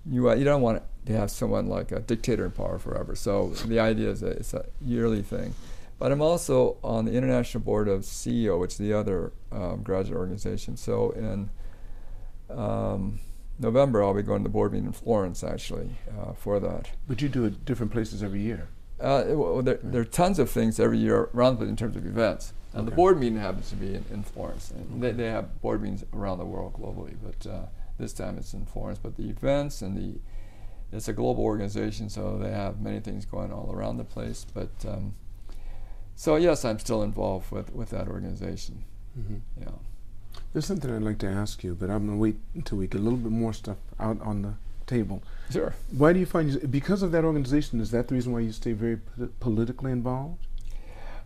you 0.06 0.30
uh, 0.30 0.36
you 0.36 0.44
don't 0.44 0.62
want 0.62 0.84
to 1.06 1.14
have 1.14 1.32
someone 1.32 1.68
like 1.68 1.94
a 1.94 2.02
dictator 2.02 2.44
in 2.44 2.52
power 2.52 2.78
forever. 2.78 3.16
So 3.16 3.52
the 3.66 3.80
idea 3.80 4.10
is 4.10 4.20
that 4.20 4.36
it's 4.38 4.54
a 4.54 4.66
yearly 4.82 5.22
thing. 5.22 5.54
But 6.00 6.12
I'm 6.12 6.22
also 6.22 6.78
on 6.84 7.06
the 7.06 7.14
international 7.14 7.64
board 7.64 7.88
of 7.88 8.02
CEO, 8.02 8.60
which 8.60 8.74
is 8.74 8.78
the 8.78 8.94
other 8.94 9.34
um, 9.52 9.82
graduate 9.82 10.18
organization. 10.18 10.78
So 10.78 11.10
in 11.12 11.50
um, 12.50 13.20
November, 13.60 14.04
I'll 14.04 14.14
be 14.14 14.22
going 14.22 14.40
to 14.40 14.44
the 14.44 14.50
board 14.50 14.74
meeting 14.74 14.88
in 14.88 14.94
Florence 14.94 15.44
actually 15.44 15.96
uh, 16.20 16.34
for 16.34 16.60
that. 16.60 16.92
But 17.08 17.22
you 17.22 17.30
do 17.30 17.46
it 17.46 17.66
different 17.66 17.92
places 17.92 18.22
every 18.22 18.42
year. 18.42 18.68
Uh, 19.00 19.24
well, 19.30 19.62
there, 19.62 19.80
there 19.82 20.02
are 20.02 20.06
tons 20.06 20.40
of 20.40 20.50
things 20.50 20.80
every 20.80 20.98
year 20.98 21.30
around 21.34 21.62
in 21.62 21.76
terms 21.76 21.96
of 21.96 22.06
events. 22.06 22.54
And 22.74 22.88
the 22.88 22.92
board 22.92 23.20
meeting 23.20 23.40
happens 23.40 23.70
to 23.70 23.76
be 23.76 23.96
in, 23.96 24.06
in 24.12 24.24
Florence. 24.24 24.72
And 24.72 25.02
they, 25.02 25.12
they 25.12 25.32
have 25.32 25.62
board 25.62 25.82
meetings 25.82 26.04
around 26.14 26.38
the 26.38 26.46
world 26.46 26.74
globally, 26.74 27.16
but 27.24 27.50
uh, 27.50 27.66
this 27.98 28.14
time 28.14 28.38
it's 28.38 28.54
in 28.54 28.66
Florence. 28.66 29.00
But 29.00 29.16
the 29.18 29.30
events 29.30 29.82
and 29.82 29.98
the 29.98 30.20
it's 30.92 31.10
a 31.10 31.14
global 31.14 31.44
organization, 31.44 32.10
so 32.10 32.38
they 32.38 32.52
have 32.52 32.80
many 32.80 33.02
things 33.02 33.26
going 33.26 33.52
all 33.52 33.72
around 33.74 33.98
the 33.98 34.06
place. 34.06 34.46
But 34.54 34.72
um, 34.88 35.16
so 36.18 36.36
yes, 36.36 36.66
I'm 36.66 36.80
still 36.80 37.02
involved 37.04 37.52
with, 37.52 37.72
with 37.74 37.90
that 37.92 38.08
organization. 38.10 38.84
hmm 39.16 39.36
Yeah. 39.62 39.70
There's 40.54 40.66
something 40.66 40.92
I'd 40.94 41.02
like 41.04 41.20
to 41.20 41.28
ask 41.28 41.64
you, 41.64 41.74
but 41.76 41.90
I'm 41.90 42.06
going 42.08 42.18
to 42.18 42.22
wait 42.22 42.38
until 42.56 42.78
we 42.80 42.88
get 42.88 43.00
a 43.00 43.04
little 43.04 43.20
bit 43.20 43.32
more 43.32 43.54
stuff 43.54 43.78
out 44.00 44.20
on 44.22 44.42
the 44.42 44.54
table. 44.88 45.22
Sure. 45.52 45.74
Why 45.92 46.14
do 46.14 46.20
you 46.20 46.26
find, 46.26 46.50
you, 46.52 46.60
because 46.68 47.02
of 47.04 47.12
that 47.12 47.24
organization, 47.24 47.80
is 47.80 47.92
that 47.92 48.08
the 48.08 48.16
reason 48.16 48.34
why 48.34 48.40
you 48.40 48.52
stay 48.52 48.74
very 48.74 48.98
poli- 48.98 49.30
politically 49.40 49.92
involved? 49.92 50.46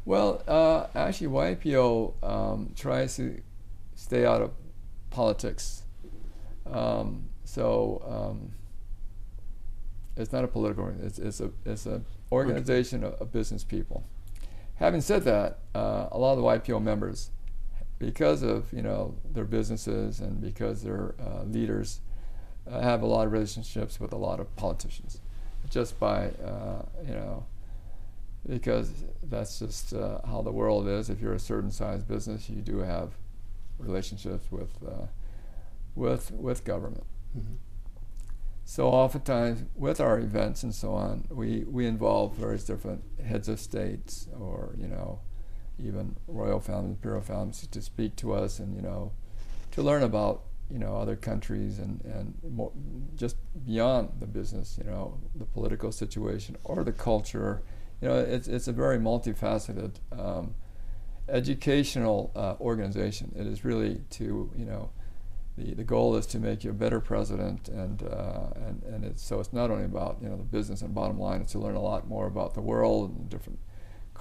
Well, 0.06 0.44
uh, 0.48 0.88
actually, 0.96 1.28
YPO 1.28 2.24
um, 2.24 2.74
tries 2.76 3.16
to 3.18 3.42
stay 3.96 4.26
out 4.26 4.42
of 4.42 4.52
politics. 5.12 5.84
Um, 6.70 7.30
so 7.46 8.02
um, 8.08 8.52
it's 10.18 10.32
not 10.34 10.44
a 10.44 10.48
political. 10.48 10.86
org- 10.86 11.00
It's 11.04 11.20
it's 11.20 11.40
a 11.40 11.52
it's 11.66 11.86
a 11.86 12.02
organization 12.32 13.04
of, 13.04 13.14
of 13.22 13.32
business 13.32 13.64
people. 13.64 14.04
Having 14.82 15.02
said 15.02 15.24
that, 15.26 15.60
uh, 15.76 16.08
a 16.12 16.18
lot 16.18 16.34
of 16.34 16.38
the 16.40 16.44
YPO 16.44 16.82
members, 16.82 17.30
because 18.00 18.42
of 18.42 18.74
you 18.74 18.82
know 18.82 19.16
their 19.32 19.46
businesses 19.46 20.20
and 20.20 20.42
because 20.42 20.82
their 20.82 21.14
uh, 21.24 21.44
leaders, 21.44 22.02
uh, 22.70 22.82
have 22.82 23.04
a 23.04 23.06
lot 23.06 23.28
of 23.28 23.32
relationships 23.32 24.00
with 24.00 24.12
a 24.12 24.18
lot 24.18 24.40
of 24.40 24.54
politicians, 24.56 25.22
just 25.70 26.00
by 26.00 26.30
uh, 26.44 26.82
you 27.08 27.14
know 27.14 27.46
because 28.50 28.92
that's 29.22 29.60
just 29.60 29.94
uh, 29.94 30.20
how 30.26 30.42
the 30.42 30.52
world 30.52 30.88
is. 30.88 31.12
If 31.12 31.22
you're 31.22 31.36
a 31.36 31.40
certain 31.40 31.70
size 31.72 32.04
business, 32.04 32.50
you 32.50 32.64
do 32.64 32.80
have 32.80 33.12
relationships 33.78 34.52
with 34.52 34.72
uh, 34.84 35.06
with 35.96 36.32
with 36.32 36.66
government. 36.66 37.06
Mhm. 37.38 37.58
So 38.72 38.88
oftentimes 38.88 39.66
with 39.76 40.00
our 40.00 40.18
events 40.18 40.64
and 40.64 40.74
so 40.74 40.94
on, 40.94 41.26
we, 41.30 41.66
we 41.66 41.86
involve 41.86 42.38
various 42.38 42.64
different 42.64 43.04
heads 43.22 43.50
of 43.50 43.60
states 43.60 44.30
or 44.40 44.76
you 44.78 44.88
know 44.88 45.20
even 45.78 46.16
royal 46.26 46.62
families, 46.62 46.92
imperial 46.92 47.22
families, 47.22 47.68
to 47.68 47.82
speak 47.82 48.16
to 48.16 48.32
us 48.32 48.60
and 48.60 48.74
you 48.74 48.82
know, 48.82 49.12
to 49.72 49.82
learn 49.82 50.04
about 50.04 50.44
you 50.70 50.80
know 50.80 50.96
other 50.96 51.18
countries 51.18 51.80
and 51.80 52.00
and 52.06 52.34
more, 52.50 52.72
just 53.14 53.36
beyond 53.66 54.08
the 54.22 54.26
business, 54.26 54.78
you 54.78 54.90
know, 54.90 55.20
the 55.36 55.44
political 55.44 55.92
situation 55.92 56.56
or 56.64 56.86
the 56.86 56.94
culture. 56.94 57.64
You 58.00 58.08
know, 58.08 58.20
it's 58.20 58.48
it's 58.48 58.70
a 58.70 58.72
very 58.72 59.00
multifaceted 59.00 59.96
um, 60.18 60.56
educational 61.28 62.32
uh, 62.38 62.56
organization. 62.62 63.34
It 63.36 63.48
is 63.48 63.66
really 63.66 64.00
to 64.12 64.50
you 64.56 64.66
know. 64.66 64.92
The, 65.58 65.74
the 65.74 65.84
goal 65.84 66.16
is 66.16 66.26
to 66.28 66.40
make 66.40 66.64
you 66.64 66.72
a 66.72 66.74
better 66.74 67.00
president, 67.00 67.68
and 67.68 68.04
uh, 68.04 68.52
and 68.56 68.84
and 68.84 69.04
it's 69.04 69.22
so 69.22 69.40
it's 69.40 69.52
not 69.52 69.70
only 69.70 69.86
about 69.86 70.18
you 70.22 70.30
know 70.30 70.38
the 70.38 70.44
business 70.44 70.82
and 70.82 70.94
bottom 70.94 71.20
line. 71.20 71.42
It's 71.42 71.52
to 71.52 71.60
learn 71.60 71.76
a 71.76 71.82
lot 71.82 72.08
more 72.08 72.28
about 72.28 72.54
the 72.54 72.62
world 72.62 73.12
and 73.12 73.30
different 73.30 73.60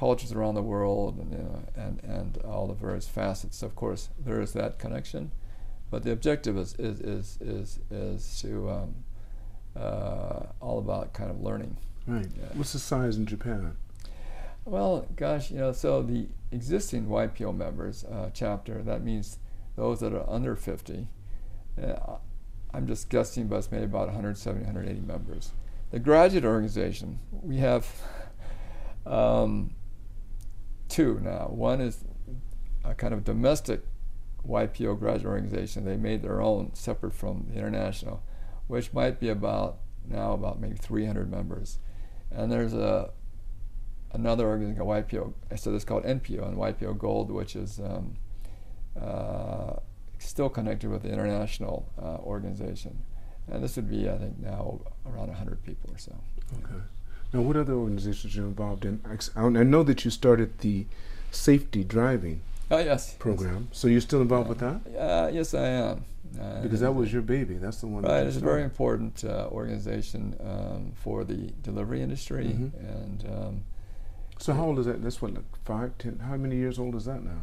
cultures 0.01 0.33
around 0.33 0.55
the 0.55 0.63
world 0.63 1.19
and, 1.19 1.31
you 1.31 1.39
know, 1.39 1.63
and, 1.77 2.03
and 2.03 2.39
all 2.39 2.67
the 2.67 2.73
various 2.73 3.07
facets. 3.07 3.63
Of 3.63 3.77
course, 3.77 4.09
there 4.19 4.41
is 4.41 4.55
that 4.55 4.79
connection, 4.79 5.31
but 5.91 6.05
the 6.05 6.11
objective 6.11 6.57
is, 6.57 6.75
is, 6.79 7.01
is, 7.01 7.39
is, 7.43 7.79
is 7.91 8.41
to 8.41 8.71
um, 8.71 8.95
uh, 9.77 10.47
all 10.61 10.79
about 10.79 11.13
kind 11.13 11.31
of 11.31 11.43
learning. 11.43 11.77
Right. 12.07 12.27
Yeah. 12.35 12.47
What's 12.55 12.73
the 12.73 12.79
size 12.79 13.19
in 13.19 13.27
Japan? 13.27 13.77
Well, 14.65 15.07
gosh, 15.17 15.51
you 15.51 15.59
know, 15.59 15.73
so 15.73 16.03
the 16.03 16.29
existing 16.51 17.07
YPO 17.07 17.55
members 17.55 18.05
uh, 18.05 18.31
chapter, 18.33 18.83
that 18.83 19.05
means 19.05 19.39
those 19.77 20.01
that 20.01 20.15
are 20.15 20.29
under 20.29 20.57
50, 20.57 21.09
uh, 21.83 22.17
I'm 22.73 22.87
just 22.87 23.09
guessing, 23.09 23.49
but 23.49 23.57
it's 23.57 23.71
maybe 23.71 23.85
about 23.85 24.07
170, 24.07 24.65
180 24.65 25.07
members. 25.07 25.53
The 25.91 25.99
graduate 25.99 26.45
organization, 26.45 27.19
we 27.33 27.57
have 27.57 27.87
um, 29.07 29.75
two 30.89 31.21
now. 31.21 31.49
One 31.49 31.81
is 31.81 32.05
a 32.85 32.95
kind 32.95 33.13
of 33.13 33.25
domestic 33.25 33.83
YPO 34.49 34.99
graduate 34.99 35.27
organization. 35.27 35.85
They 35.85 35.97
made 35.97 36.23
their 36.23 36.41
own 36.41 36.75
separate 36.75 37.15
from 37.15 37.47
the 37.49 37.59
international, 37.59 38.23
which 38.69 38.93
might 38.93 39.19
be 39.21 39.29
about 39.29 39.79
now 40.09 40.33
about 40.33 40.61
maybe 40.61 40.77
300 40.77 41.31
members. 41.31 41.79
And 42.31 42.51
there's 42.51 42.75
a 42.75 43.11
another 44.13 44.47
organization, 44.47 44.85
called 44.85 45.07
YPO, 45.07 45.33
so 45.57 45.75
it's 45.75 45.85
called 45.85 46.05
NPO 46.05 46.49
and 46.49 46.57
YPO 46.57 46.99
Gold, 46.99 47.31
which 47.31 47.55
is 47.55 47.79
um, 47.79 48.17
uh, 49.01 49.75
still 50.21 50.49
connected 50.49 50.91
with 50.91 51.03
the 51.03 51.11
international 51.11 51.87
uh, 52.01 52.19
organization. 52.19 52.99
And 53.51 53.65
this 53.65 53.77
would 53.77 53.91
be, 53.91 54.09
I 54.09 54.17
think, 54.19 54.39
now 54.39 54.81
around 55.07 55.29
100 55.29 55.65
people 55.65 55.91
or 55.93 55.99
so. 55.99 56.15
Okay. 56.59 56.83
Now, 57.33 57.41
what 57.41 57.57
other 57.57 57.75
organizations 57.75 58.35
are 58.35 58.41
you 58.41 58.47
involved 58.47 58.85
in? 58.85 59.01
I 59.37 59.49
know 59.49 59.83
that 59.83 60.05
you 60.05 60.11
started 60.11 60.59
the 60.59 60.87
safety 61.31 61.85
driving 61.85 62.43
oh, 62.71 62.79
yes, 62.79 63.15
program. 63.15 63.69
Yes. 63.71 63.79
So 63.81 63.89
you're 63.89 64.01
still 64.01 64.21
involved 64.21 64.49
with 64.49 64.59
that? 64.59 64.81
Uh, 64.99 65.31
yes, 65.33 65.55
I 65.55 65.67
am. 65.67 66.05
Uh, 66.41 66.61
because 66.63 66.81
that 66.81 66.93
was 66.93 67.13
your 67.13 67.23
baby. 67.23 67.55
That's 67.55 67.81
the 67.81 67.89
one. 67.89 68.05
Right, 68.05 68.25
it's 68.25 68.37
a 68.37 68.41
very 68.41 68.63
important 68.63 69.25
uh, 69.25 69.49
organization 69.51 70.37
um, 70.41 70.93
for 70.95 71.25
the 71.25 71.53
delivery 71.63 72.03
industry. 72.03 72.47
Mm-hmm. 72.47 72.87
And 72.87 73.25
um, 73.27 73.65
so, 74.39 74.53
how 74.53 74.67
old 74.67 74.79
is 74.79 74.87
that? 74.87 75.03
That's 75.03 75.21
what, 75.21 75.35
like 75.35 75.45
five, 75.65 75.99
ten? 75.99 76.21
How 76.21 76.37
many 76.37 76.55
years 76.55 76.79
old 76.79 76.95
is 76.95 77.07
that 77.07 77.25
now? 77.25 77.43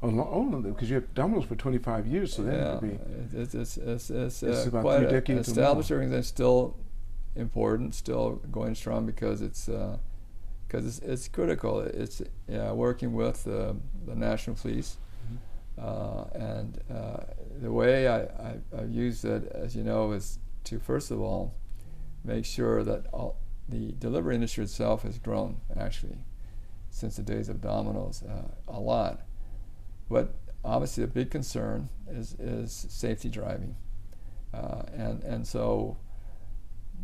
Oh, 0.00 0.60
because 0.60 0.88
you 0.88 0.96
have 0.96 1.12
Domino's 1.14 1.44
for 1.44 1.56
25 1.56 2.06
years, 2.06 2.34
so 2.34 2.44
yeah, 2.44 2.50
that 2.50 2.80
be. 2.80 2.98
It's, 3.36 3.54
it's, 3.54 3.76
it's, 3.76 4.10
it's, 4.10 4.42
it's 4.42 4.66
uh, 4.66 4.68
about 4.68 4.98
three 4.98 5.10
decades. 5.10 5.48
Established 5.48 5.90
organization, 5.90 6.22
still 6.22 6.76
important, 7.34 7.94
still 7.94 8.40
going 8.52 8.76
strong 8.76 9.06
because 9.06 9.42
it's 9.42 9.66
because 9.66 10.84
uh, 10.84 10.88
it's, 10.88 10.98
it's 11.00 11.28
critical. 11.28 11.80
It's 11.80 12.22
working 12.48 13.12
with 13.12 13.46
uh, 13.48 13.74
the 14.06 14.14
national 14.14 14.54
police, 14.54 14.98
mm-hmm. 15.26 15.84
uh, 15.84 16.46
and 16.54 16.80
uh, 16.94 17.24
the 17.60 17.72
way 17.72 18.06
I, 18.06 18.20
I, 18.20 18.54
I 18.78 18.84
use 18.84 19.24
it, 19.24 19.50
as 19.52 19.74
you 19.74 19.82
know, 19.82 20.12
is 20.12 20.38
to 20.64 20.78
first 20.78 21.10
of 21.10 21.20
all 21.20 21.54
make 22.24 22.44
sure 22.44 22.84
that 22.84 23.06
all, 23.12 23.36
the 23.68 23.92
delivery 23.98 24.36
industry 24.36 24.62
itself 24.62 25.02
has 25.02 25.18
grown 25.18 25.60
actually 25.76 26.18
since 26.90 27.16
the 27.16 27.22
days 27.22 27.48
of 27.48 27.60
Domino's 27.60 28.22
uh, 28.22 28.48
a 28.68 28.80
lot, 28.80 29.22
but 30.08 30.34
obviously 30.64 31.04
a 31.04 31.06
big 31.06 31.30
concern 31.30 31.88
is 32.08 32.34
is 32.38 32.86
safety 32.88 33.28
driving, 33.28 33.76
uh, 34.52 34.82
and 34.92 35.22
and 35.24 35.46
so 35.46 35.98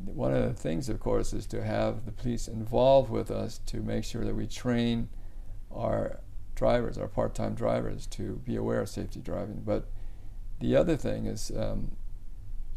one 0.05 0.34
of 0.34 0.42
the 0.42 0.55
things, 0.55 0.88
of 0.88 1.00
course, 1.00 1.32
is 1.32 1.46
to 1.46 1.62
have 1.62 2.05
the 2.05 2.12
police 2.12 2.48
involved 2.48 3.11
with 3.11 3.30
us 3.30 3.59
to 3.66 3.80
make 3.80 4.05
sure 4.05 4.24
that 4.24 4.34
we 4.34 4.46
train 4.46 5.09
our 5.72 6.20
drivers, 6.55 6.98
our 6.98 7.09
part-time 7.09 7.55
drivers, 7.55 8.07
to 8.07 8.40
be 8.44 8.57
aware 8.57 8.80
of 8.80 8.88
safety 8.88 9.20
driving. 9.20 9.62
But 9.64 9.88
the 10.61 10.76
other 10.76 10.96
thing 10.96 11.26
is, 11.26 11.52
um, 11.57 11.92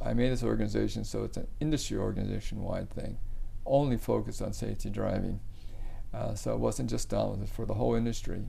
I 0.01 0.13
made 0.13 0.31
this 0.31 0.43
organization 0.43 1.03
so 1.03 1.23
it's 1.23 1.37
an 1.37 1.47
industry 1.59 1.97
organization-wide 1.97 2.89
thing, 2.89 3.17
only 3.65 3.97
focused 3.97 4.41
on 4.41 4.53
safety 4.53 4.89
driving. 4.89 5.39
Uh, 6.13 6.35
so 6.35 6.53
it 6.53 6.59
wasn't 6.59 6.89
just 6.89 7.09
Domino's, 7.09 7.49
for 7.49 7.65
the 7.65 7.73
whole 7.73 7.95
industry. 7.95 8.45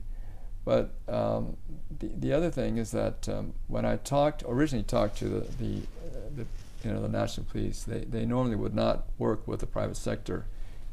But 0.65 0.93
um, 1.07 1.57
the, 1.99 2.07
the 2.07 2.33
other 2.33 2.51
thing 2.51 2.77
is 2.77 2.91
that 2.91 3.27
um, 3.29 3.53
when 3.67 3.85
I 3.85 3.97
talked, 3.97 4.43
originally 4.47 4.83
talked 4.83 5.17
to 5.19 5.25
the, 5.25 5.39
the, 5.57 5.81
uh, 6.05 6.19
the 6.35 6.45
you 6.83 6.91
know, 6.91 7.01
the 7.01 7.09
national 7.09 7.45
police. 7.45 7.83
They, 7.83 7.99
they 7.99 8.25
normally 8.25 8.55
would 8.55 8.73
not 8.73 9.05
work 9.17 9.47
with 9.47 9.59
the 9.59 9.65
private 9.65 9.97
sector. 9.97 10.45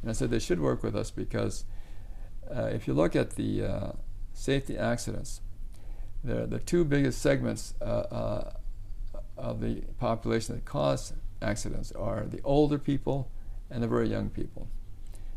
And 0.03 0.11
I 0.11 0.15
said 0.15 0.31
they 0.31 0.39
should 0.39 0.61
work 0.61 0.83
with 0.83 0.97
us 0.97 1.11
because 1.11 1.65
uh, 2.55 2.65
if 2.65 2.87
you 2.87 2.95
look 2.95 3.15
at 3.17 3.31
the 3.31 3.65
uh, 3.65 3.93
safety 4.33 4.77
accidents, 4.77 5.41
the, 6.25 6.47
the 6.47 6.59
two 6.59 6.85
biggest 6.85 7.21
segments 7.21 7.75
uh, 7.81 7.85
uh 7.85 8.53
of 9.37 9.61
the 9.61 9.83
population 9.99 10.55
that 10.55 10.65
cause 10.65 11.13
accidents 11.43 11.93
are 11.93 12.25
the 12.25 12.41
older 12.43 12.79
people 12.79 13.31
and 13.71 13.83
the 13.83 13.87
very 13.87 14.09
young 14.09 14.31
people. 14.31 14.67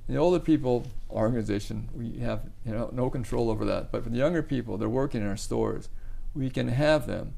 The 0.09 0.17
older 0.17 0.39
people 0.39 0.87
our 1.11 1.25
organization, 1.25 1.87
we 1.93 2.19
have 2.19 2.41
you 2.65 2.71
know 2.71 2.89
no 2.91 3.09
control 3.09 3.49
over 3.49 3.63
that. 3.65 3.91
But 3.91 4.03
for 4.03 4.09
the 4.09 4.17
younger 4.17 4.41
people, 4.41 4.77
they're 4.77 4.89
working 4.89 5.21
in 5.21 5.27
our 5.27 5.37
stores. 5.37 5.87
We 6.33 6.49
can 6.49 6.67
have 6.67 7.05
them 7.05 7.35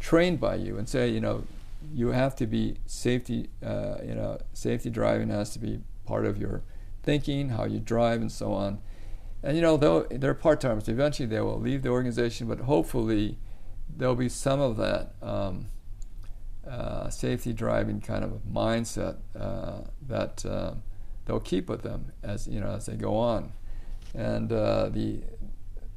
trained 0.00 0.40
by 0.40 0.56
you 0.56 0.78
and 0.78 0.88
say, 0.88 1.08
you 1.08 1.20
know, 1.20 1.44
you 1.92 2.08
have 2.08 2.36
to 2.36 2.46
be 2.46 2.76
safety. 2.86 3.50
Uh, 3.64 3.96
you 4.06 4.14
know, 4.14 4.38
safety 4.52 4.90
driving 4.90 5.28
has 5.30 5.50
to 5.50 5.58
be 5.58 5.80
part 6.06 6.24
of 6.24 6.38
your 6.38 6.62
thinking, 7.02 7.50
how 7.50 7.64
you 7.64 7.80
drive, 7.80 8.20
and 8.20 8.30
so 8.30 8.52
on. 8.52 8.78
And 9.42 9.56
you 9.56 9.62
know, 9.62 9.76
they're 9.76 10.34
part 10.34 10.60
timers, 10.60 10.88
eventually 10.88 11.26
they 11.26 11.40
will 11.40 11.60
leave 11.60 11.82
the 11.82 11.90
organization, 11.90 12.46
but 12.46 12.60
hopefully 12.60 13.38
there'll 13.94 14.14
be 14.14 14.28
some 14.28 14.60
of 14.60 14.76
that 14.78 15.14
um, 15.20 15.66
uh, 16.68 17.10
safety 17.10 17.52
driving 17.52 18.00
kind 18.00 18.24
of 18.24 18.40
mindset 18.50 19.16
uh, 19.38 19.82
that 20.08 20.46
uh, 20.46 20.74
they'll 21.26 21.40
keep 21.40 21.68
with 21.68 21.82
them 21.82 22.12
as 22.22 22.46
you 22.46 22.60
know 22.60 22.72
as 22.72 22.86
they 22.86 22.96
go 22.96 23.16
on. 23.16 23.52
And 24.14 24.52
uh, 24.52 24.88
the 24.90 25.22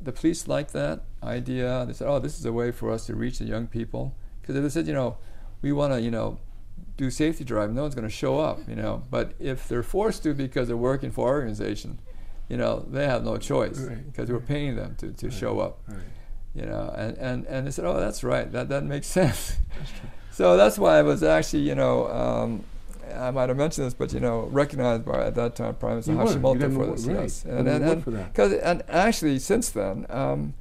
the 0.01 0.11
police 0.11 0.47
like 0.47 0.71
that 0.71 1.03
idea. 1.23 1.85
They 1.87 1.93
said, 1.93 2.07
"Oh, 2.07 2.19
this 2.19 2.39
is 2.39 2.45
a 2.45 2.53
way 2.53 2.71
for 2.71 2.91
us 2.91 3.05
to 3.07 3.15
reach 3.15 3.39
the 3.39 3.45
young 3.45 3.67
people." 3.67 4.15
Because 4.41 4.55
if 4.55 4.63
they 4.63 4.69
said, 4.69 4.87
you 4.87 4.93
know, 4.93 5.17
we 5.61 5.73
want 5.73 5.91
to, 5.93 5.99
you 5.99 6.11
know, 6.11 6.39
do 6.95 7.11
safety 7.11 7.43
drive, 7.43 7.73
no 7.73 7.81
one's 7.81 7.95
going 7.95 8.07
to 8.07 8.13
show 8.13 8.39
up, 8.39 8.59
you 8.67 8.75
know. 8.75 9.03
But 9.09 9.33
if 9.39 9.67
they're 9.67 9.83
forced 9.83 10.23
to 10.23 10.33
because 10.33 10.67
they're 10.67 10.77
working 10.77 11.11
for 11.11 11.27
our 11.27 11.35
organization, 11.35 11.99
you 12.47 12.57
know, 12.57 12.85
they 12.87 13.05
have 13.05 13.23
no 13.23 13.37
choice 13.37 13.79
right. 13.79 14.05
because 14.05 14.31
we're 14.31 14.39
paying 14.39 14.75
them 14.75 14.95
to, 14.99 15.11
to 15.11 15.27
right. 15.27 15.35
show 15.35 15.59
up. 15.59 15.79
Right. 15.87 15.97
You 16.55 16.65
know, 16.65 16.93
and, 16.97 17.17
and, 17.17 17.45
and 17.45 17.67
they 17.67 17.71
said, 17.71 17.85
oh, 17.85 17.99
that's 17.99 18.23
right, 18.23 18.51
that, 18.51 18.69
that 18.69 18.83
makes 18.83 19.07
sense. 19.19 19.57
That's 19.77 19.91
so 20.31 20.57
that's 20.57 20.79
why 20.79 20.97
I 20.97 21.01
was 21.01 21.23
actually, 21.23 21.63
you 21.63 21.75
know, 21.75 22.07
um, 22.07 22.63
I 23.15 23.31
might 23.31 23.49
have 23.49 23.57
mentioned 23.57 23.87
this, 23.87 23.93
but 23.93 24.13
you 24.13 24.19
know, 24.19 24.41
recognized 24.51 25.05
by 25.05 25.25
at 25.25 25.35
that 25.35 25.55
time 25.55 25.75
Prime 25.75 25.93
Minister 25.93 26.13
Hashimoto 26.13 26.73
for 26.73 26.85
this, 26.87 27.05
yes, 27.05 27.45
and 27.45 27.67
and, 27.67 27.83
and, 27.83 28.07
and, 28.37 28.53
and 28.53 28.83
actually 28.89 29.39
since 29.39 29.69
then, 29.69 30.05
um, 30.09 30.53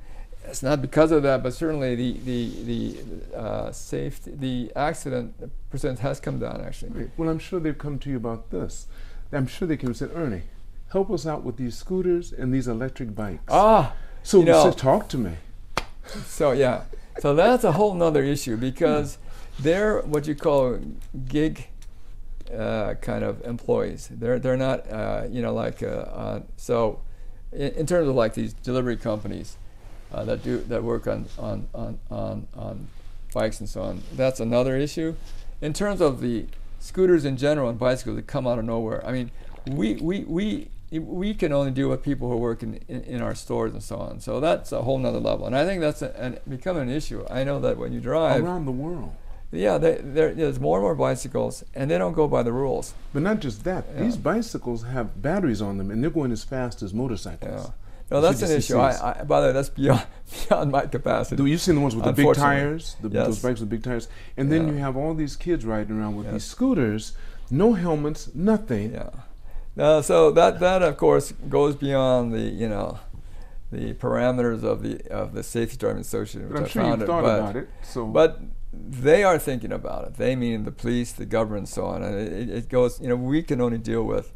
it's 0.44 0.62
not 0.62 0.80
because 0.80 1.10
of 1.10 1.22
that, 1.24 1.42
but 1.42 1.54
certainly 1.54 1.94
the 1.94 2.12
the 2.24 2.62
the 2.64 3.36
uh, 3.36 3.72
safety, 3.72 4.32
the 4.34 4.72
accident 4.76 5.34
percent 5.70 5.98
has 6.00 6.20
come 6.20 6.38
down 6.38 6.60
actually. 6.60 6.90
Right. 6.90 7.10
Well, 7.16 7.28
I'm 7.28 7.38
sure 7.38 7.60
they've 7.60 7.76
come 7.76 7.98
to 8.00 8.10
you 8.10 8.16
about 8.16 8.50
this. 8.50 8.86
I'm 9.32 9.46
sure 9.46 9.66
they 9.66 9.76
came 9.76 9.88
and 9.88 9.96
said, 9.96 10.10
Ernie, 10.14 10.42
help 10.90 11.10
us 11.10 11.26
out 11.26 11.42
with 11.42 11.56
these 11.56 11.76
scooters 11.76 12.32
and 12.32 12.54
these 12.54 12.68
electric 12.68 13.14
bikes. 13.14 13.42
Ah, 13.48 13.94
so, 14.22 14.38
you 14.38 14.44
know, 14.44 14.62
so 14.62 14.72
talk 14.72 15.08
to 15.08 15.18
me. 15.18 15.32
So 16.24 16.52
yeah, 16.52 16.84
so 17.18 17.34
that's 17.34 17.64
a 17.64 17.72
whole 17.72 17.94
nother 17.94 18.22
issue 18.22 18.56
because 18.56 19.18
they're 19.58 20.00
what 20.02 20.26
you 20.28 20.34
call 20.34 20.78
gig 21.28 21.68
uh, 22.50 22.94
kind 22.94 23.24
of 23.24 23.44
employees. 23.44 24.08
They're 24.10 24.38
they're 24.38 24.56
not 24.56 24.90
uh, 24.90 25.24
you 25.30 25.42
know 25.42 25.54
like 25.54 25.82
uh, 25.82 25.86
uh 25.86 26.42
so 26.56 27.00
in, 27.52 27.72
in 27.72 27.86
terms 27.86 28.08
of 28.08 28.14
like 28.14 28.34
these 28.34 28.52
delivery 28.52 28.96
companies 28.96 29.56
uh, 30.12 30.24
that 30.24 30.42
do 30.42 30.58
that 30.68 30.82
work 30.82 31.06
on, 31.06 31.26
on, 31.38 31.68
on, 31.74 31.98
on, 32.10 32.46
on 32.54 32.88
bikes 33.32 33.60
and 33.60 33.68
so 33.68 33.82
on. 33.82 34.02
That's 34.14 34.40
another 34.40 34.76
issue. 34.76 35.14
In 35.60 35.72
terms 35.72 36.00
of 36.00 36.20
the 36.20 36.46
scooters 36.78 37.24
in 37.24 37.36
general 37.36 37.68
and 37.68 37.78
bicycles 37.78 38.16
that 38.16 38.26
come 38.26 38.46
out 38.46 38.58
of 38.58 38.64
nowhere, 38.64 39.04
I 39.06 39.12
mean, 39.12 39.30
we, 39.66 39.96
we, 39.96 40.20
we 40.24 40.68
we 40.92 41.34
can 41.34 41.52
only 41.52 41.72
deal 41.72 41.88
with 41.88 42.00
people 42.04 42.30
who 42.30 42.36
work 42.36 42.62
in, 42.62 42.78
in, 42.86 43.02
in, 43.02 43.20
our 43.20 43.34
stores 43.34 43.72
and 43.72 43.82
so 43.82 43.96
on. 43.96 44.20
So 44.20 44.38
that's 44.38 44.70
a 44.70 44.82
whole 44.82 44.98
nother 44.98 45.18
level. 45.18 45.44
And 45.44 45.56
I 45.56 45.64
think 45.64 45.80
that's 45.80 46.00
a, 46.00 46.16
an, 46.16 46.38
become 46.48 46.76
an 46.76 46.88
issue. 46.88 47.26
I 47.28 47.42
know 47.42 47.58
that 47.58 47.76
when 47.76 47.92
you 47.92 47.98
drive 47.98 48.44
around 48.44 48.66
the 48.66 48.72
world, 48.72 49.12
yeah, 49.52 49.78
they, 49.78 50.00
there's 50.02 50.58
more 50.58 50.78
and 50.78 50.84
more 50.84 50.94
bicycles, 50.94 51.64
and 51.74 51.90
they 51.90 51.98
don't 51.98 52.12
go 52.12 52.26
by 52.26 52.42
the 52.42 52.52
rules. 52.52 52.94
But 53.12 53.22
not 53.22 53.40
just 53.40 53.64
that; 53.64 53.84
yeah. 53.94 54.02
these 54.02 54.16
bicycles 54.16 54.84
have 54.84 55.22
batteries 55.22 55.62
on 55.62 55.78
them, 55.78 55.90
and 55.90 56.02
they're 56.02 56.10
going 56.10 56.32
as 56.32 56.44
fast 56.44 56.82
as 56.82 56.92
motorcycles. 56.92 57.66
Yeah. 57.66 57.72
No, 58.10 58.20
that's 58.20 58.40
an 58.42 58.56
issue. 58.56 58.78
I, 58.78 59.20
I, 59.20 59.24
by 59.24 59.40
the 59.40 59.48
way, 59.48 59.52
that's 59.52 59.68
beyond 59.68 60.06
beyond 60.48 60.70
my 60.70 60.86
capacity. 60.86 61.36
Do 61.36 61.46
You've 61.46 61.60
seen 61.60 61.74
the 61.74 61.80
ones 61.80 61.96
with 61.96 62.04
the 62.04 62.12
big 62.12 62.34
tires, 62.34 62.96
the, 63.00 63.08
yes. 63.08 63.26
those 63.26 63.42
bikes 63.42 63.60
with 63.60 63.68
big 63.68 63.82
tires, 63.82 64.08
and 64.36 64.50
then 64.50 64.66
yeah. 64.66 64.72
you 64.74 64.78
have 64.78 64.96
all 64.96 65.14
these 65.14 65.36
kids 65.36 65.64
riding 65.64 65.98
around 65.98 66.16
with 66.16 66.26
yes. 66.26 66.34
these 66.34 66.44
scooters, 66.44 67.16
no 67.50 67.72
helmets, 67.72 68.34
nothing. 68.34 68.94
Yeah. 68.94 69.10
Uh, 69.78 70.02
so 70.02 70.30
that 70.30 70.60
that 70.60 70.82
of 70.82 70.96
course 70.96 71.32
goes 71.48 71.74
beyond 71.74 72.32
the 72.32 72.40
you 72.40 72.68
know 72.68 72.98
the 73.72 73.92
parameters 73.94 74.62
of 74.62 74.82
the 74.82 75.04
of 75.10 75.34
the 75.34 75.42
Safety 75.42 75.76
Driving 75.76 76.00
Association, 76.00 76.48
which 76.48 76.52
but 76.52 76.58
I'm 76.58 76.64
I 76.64 76.68
sure 76.68 76.82
founded. 76.82 77.06
Thought 77.08 77.22
but, 77.22 77.38
about 77.40 77.56
it, 77.56 77.68
so. 77.82 78.06
but 78.06 78.40
they 78.88 79.24
are 79.24 79.38
thinking 79.38 79.72
about 79.72 80.06
it. 80.06 80.14
They 80.14 80.36
mean 80.36 80.64
the 80.64 80.72
police, 80.72 81.12
the 81.12 81.26
government, 81.26 81.60
and 81.60 81.68
so 81.68 81.86
on. 81.86 82.02
And 82.02 82.14
it, 82.14 82.50
it 82.50 82.68
goes. 82.68 83.00
You 83.00 83.08
know, 83.08 83.16
we 83.16 83.42
can 83.42 83.60
only 83.60 83.78
deal 83.78 84.04
with 84.04 84.32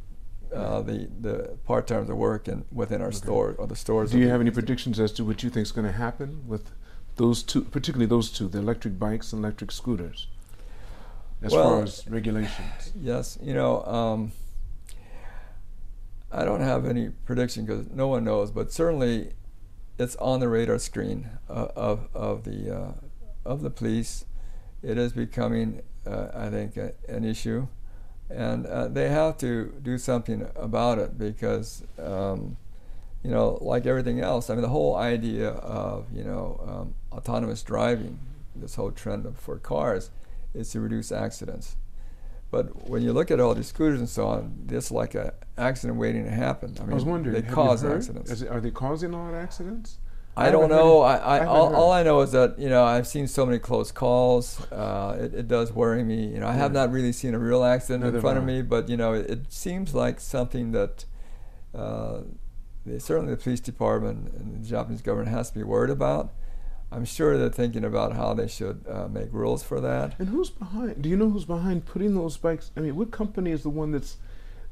uh, 0.55 0.81
the 0.83 1.09
the 1.21 1.57
part 1.65 1.87
times 1.87 2.11
of 2.11 2.17
work 2.17 2.49
and 2.49 2.65
within 2.73 3.01
our 3.01 3.09
okay. 3.09 3.17
store 3.17 3.55
or 3.59 3.67
the 3.67 3.77
stores. 3.77 4.11
Do 4.11 4.19
you 4.19 4.29
have 4.29 4.41
any 4.41 4.51
predictions 4.51 4.99
as 4.99 5.13
to 5.13 5.25
what 5.25 5.43
you 5.43 5.51
think 5.51 5.65
is 5.65 5.73
going 5.73 5.87
to 5.87 5.93
happen 5.93 6.47
with 6.47 6.71
those 7.17 7.43
two, 7.43 7.63
particularly 7.63 8.07
those 8.07 8.31
two, 8.31 8.49
the 8.49 8.59
electric 8.59 8.99
bikes 8.99 9.33
and 9.33 9.45
electric 9.45 9.71
scooters, 9.71 10.29
as 11.43 11.53
well, 11.53 11.71
far 11.71 11.83
as 11.83 12.07
regulations? 12.09 12.93
Yes, 13.01 13.39
you 13.43 13.55
know. 13.55 13.85
Um, 13.85 14.33
I 16.33 16.45
don't 16.45 16.61
have 16.61 16.87
any 16.87 17.09
prediction 17.09 17.67
because 17.67 17.89
no 17.91 18.07
one 18.07 18.23
knows, 18.23 18.53
but 18.53 18.73
certainly 18.73 19.33
it's 19.99 20.15
on 20.17 20.41
the 20.41 20.49
radar 20.49 20.79
screen 20.79 21.29
uh, 21.49 21.69
of 21.75 22.09
of 22.15 22.45
the 22.45 22.75
uh, 22.75 22.93
of 23.45 23.63
the 23.63 23.71
police. 23.71 24.25
It 24.83 24.99
is 24.99 25.13
becoming, 25.13 25.83
uh, 26.07 26.29
I 26.35 26.49
think, 26.49 26.77
a, 26.77 26.93
an 27.09 27.25
issue, 27.25 27.69
and 28.29 28.67
uh, 28.67 28.89
they 28.89 29.09
have 29.09 29.37
to 29.39 29.75
do 29.83 29.99
something 29.99 30.49
about 30.57 30.99
it 30.99 31.19
because, 31.19 31.85
um, 31.99 32.57
you 33.23 33.31
know, 33.31 33.59
like 33.61 33.87
everything 33.87 34.21
else. 34.21 34.49
I 34.49 34.55
mean, 34.55 34.63
the 34.63 34.69
whole 34.69 34.97
idea 34.97 35.51
of 35.51 36.07
you 36.13 36.25
know 36.25 36.61
um, 36.67 36.95
autonomous 37.13 37.63
driving, 37.63 38.19
this 38.57 38.77
whole 38.77 38.91
trend 38.91 39.27
of, 39.27 39.39
for 39.39 39.59
cars, 39.59 40.11
is 40.55 40.71
to 40.71 40.81
reduce 40.81 41.13
accidents. 41.13 41.77
But 42.51 42.89
when 42.89 43.03
you 43.03 43.13
look 43.13 43.31
at 43.31 43.39
all 43.39 43.55
these 43.55 43.69
scooters 43.69 44.01
and 44.01 44.09
so 44.09 44.27
on, 44.27 44.67
it's 44.71 44.91
like 44.91 45.15
an 45.15 45.31
accident 45.57 45.99
waiting 45.99 46.25
to 46.25 46.31
happen. 46.31 46.75
I 46.79 46.83
mean, 46.83 46.93
I 46.93 46.95
was 46.95 47.05
wondering, 47.05 47.41
they 47.41 47.49
cause 47.49 47.85
accidents. 47.85 48.43
It, 48.43 48.49
are 48.49 48.61
they 48.61 48.73
causing 48.73 49.15
a 49.15 49.17
lot 49.17 49.29
of 49.29 49.37
accidents? 49.37 49.99
I, 50.49 50.51
don't 50.51 50.69
know. 50.69 51.03
I, 51.03 51.17
I, 51.17 51.39
I 51.39 51.47
all, 51.47 51.75
all, 51.75 51.93
I 51.93 52.03
know 52.03 52.21
is 52.21 52.33
that 52.33 52.59
you 52.59 52.69
know 52.69 52.85
I've 52.85 53.07
seen 53.07 53.27
so 53.27 53.45
many 53.47 53.59
close 53.59 53.93
calls. 53.93 54.61
Uh, 54.71 55.17
it, 55.21 55.35
it, 55.35 55.49
does 55.49 55.73
worry 55.73 56.03
me. 56.03 56.27
You 56.27 56.41
know, 56.41 56.49
I 56.49 56.53
have 56.53 56.73
not 56.73 56.91
really 56.91 57.13
seen 57.13 57.35
a 57.35 57.39
real 57.39 57.65
accident 57.65 58.05
Neither 58.05 58.19
in 58.19 58.23
front 58.23 58.39
of 58.39 58.45
me, 58.45 58.63
but 58.63 58.89
you 58.89 58.97
know, 58.97 59.13
it, 59.13 59.29
it 59.31 59.53
seems 59.53 59.95
like 59.95 60.21
something 60.21 60.73
that 60.73 61.05
uh, 61.75 62.21
certainly 62.99 63.35
the 63.35 63.41
police 63.41 63.61
department 63.61 64.33
and 64.35 64.65
the 64.65 64.69
Japanese 64.69 65.03
government 65.03 65.31
has 65.31 65.51
to 65.51 65.59
be 65.59 65.65
worried 65.65 65.91
about. 65.91 66.33
I'm 66.93 67.05
sure 67.05 67.39
they're 67.39 67.49
thinking 67.49 67.85
about 67.85 68.17
how 68.17 68.35
they 68.35 68.49
should 68.49 68.85
uh, 68.89 69.07
make 69.09 69.29
rules 69.33 69.63
for 69.63 69.81
that. 69.81 70.15
And 70.19 70.29
who's 70.29 70.51
behind? 70.51 71.03
Do 71.03 71.09
you 71.09 71.17
know 71.17 71.31
who's 71.31 71.45
behind 71.45 71.87
putting 71.87 72.15
those 72.15 72.37
bikes? 72.37 72.73
I 72.77 72.81
mean, 72.81 72.97
what 72.97 73.11
company 73.11 73.53
is 73.53 73.63
the 73.63 73.71
one 73.71 73.93
that's? 73.93 74.17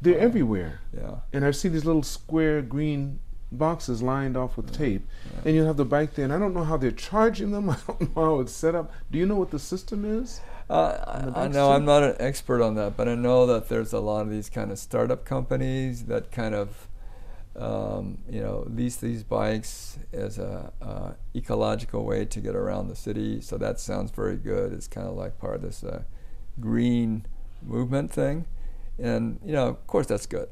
They're 0.01 0.19
uh, 0.19 0.23
everywhere. 0.23 0.81
Yeah. 0.97 1.17
And 1.33 1.45
I 1.45 1.53
see 1.53 1.69
these 1.69 1.85
little 1.85 2.03
square 2.03 2.61
green 2.61 3.21
boxes 3.51 4.03
lined 4.03 4.37
off 4.37 4.57
with 4.57 4.71
yeah. 4.73 4.79
tape, 4.79 5.09
yeah. 5.25 5.41
and 5.47 5.55
you 5.55 5.63
have 5.65 5.77
the 5.77 5.85
bike 5.85 6.15
there. 6.15 6.25
And 6.25 6.33
I 6.33 6.39
don't 6.39 6.55
know 6.55 6.65
how 6.65 6.77
they're 6.77 6.91
charging 6.91 7.51
them. 7.51 7.71
I 7.71 7.79
don't 7.87 8.17
know 8.17 8.25
how 8.25 8.41
it's 8.41 8.53
set 8.53 8.75
up. 8.75 8.93
Do 9.11 9.19
you 9.19 9.27
know 9.27 9.37
what 9.37 9.51
the 9.51 9.59
system 9.59 10.05
is? 10.05 10.41
Uh, 10.71 11.31
I 11.35 11.49
know 11.49 11.73
I'm 11.73 11.87
not 11.87 12.03
an 12.03 12.17
expert 12.21 12.63
on 12.63 12.75
that, 12.75 12.97
but 12.97 13.09
I 13.09 13.15
know 13.15 13.47
that 13.47 13.71
there's 13.71 13.95
a 13.95 14.01
lot 14.01 14.23
of 14.23 14.31
these 14.31 14.51
kind 14.51 14.71
of 14.71 14.79
startup 14.79 15.25
companies 15.25 16.05
that 16.05 16.31
kind 16.31 16.55
of 16.55 16.89
um, 17.59 18.19
you 18.31 18.41
know, 18.41 18.65
lease 18.69 18.97
these 18.97 19.25
bikes 19.25 19.99
as 20.13 20.39
a 20.39 20.73
uh, 20.81 21.13
ecological 21.35 22.05
way 22.05 22.25
to 22.25 22.41
get 22.41 22.55
around 22.55 22.89
the 22.89 22.97
city. 22.97 23.41
So 23.41 23.59
that 23.59 23.81
sounds 23.81 24.13
very 24.13 24.37
good. 24.37 24.73
It's 24.73 24.87
kind 24.87 25.09
of 25.09 25.15
like 25.15 25.39
part 25.39 25.57
of 25.57 25.63
this 25.63 25.83
uh, 25.83 26.05
green 26.61 27.27
movement 27.63 28.13
thing, 28.13 28.47
and 28.99 29.41
you 29.45 29.53
know, 29.53 29.69
of 29.69 29.87
course, 29.89 30.07
that's 30.07 30.27
good. 30.27 30.49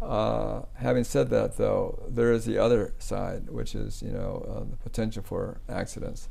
Uh, 0.00 0.62
having 0.76 1.04
said 1.04 1.28
that, 1.30 1.56
though, 1.58 2.02
there 2.08 2.32
is 2.32 2.46
the 2.46 2.56
other 2.56 2.94
side, 2.98 3.50
which 3.50 3.74
is 3.74 4.02
you 4.02 4.10
know 4.10 4.46
uh, 4.48 4.60
the 4.70 4.76
potential 4.76 5.22
for 5.22 5.60
accidents, 5.68 6.28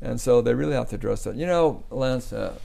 and 0.00 0.20
so 0.20 0.40
they 0.40 0.54
really 0.54 0.74
have 0.74 0.88
to 0.88 0.96
address 0.96 1.24
that. 1.24 1.36
You 1.36 1.46
know, 1.46 1.84
Lance, 1.90 2.32
uh, 2.32 2.58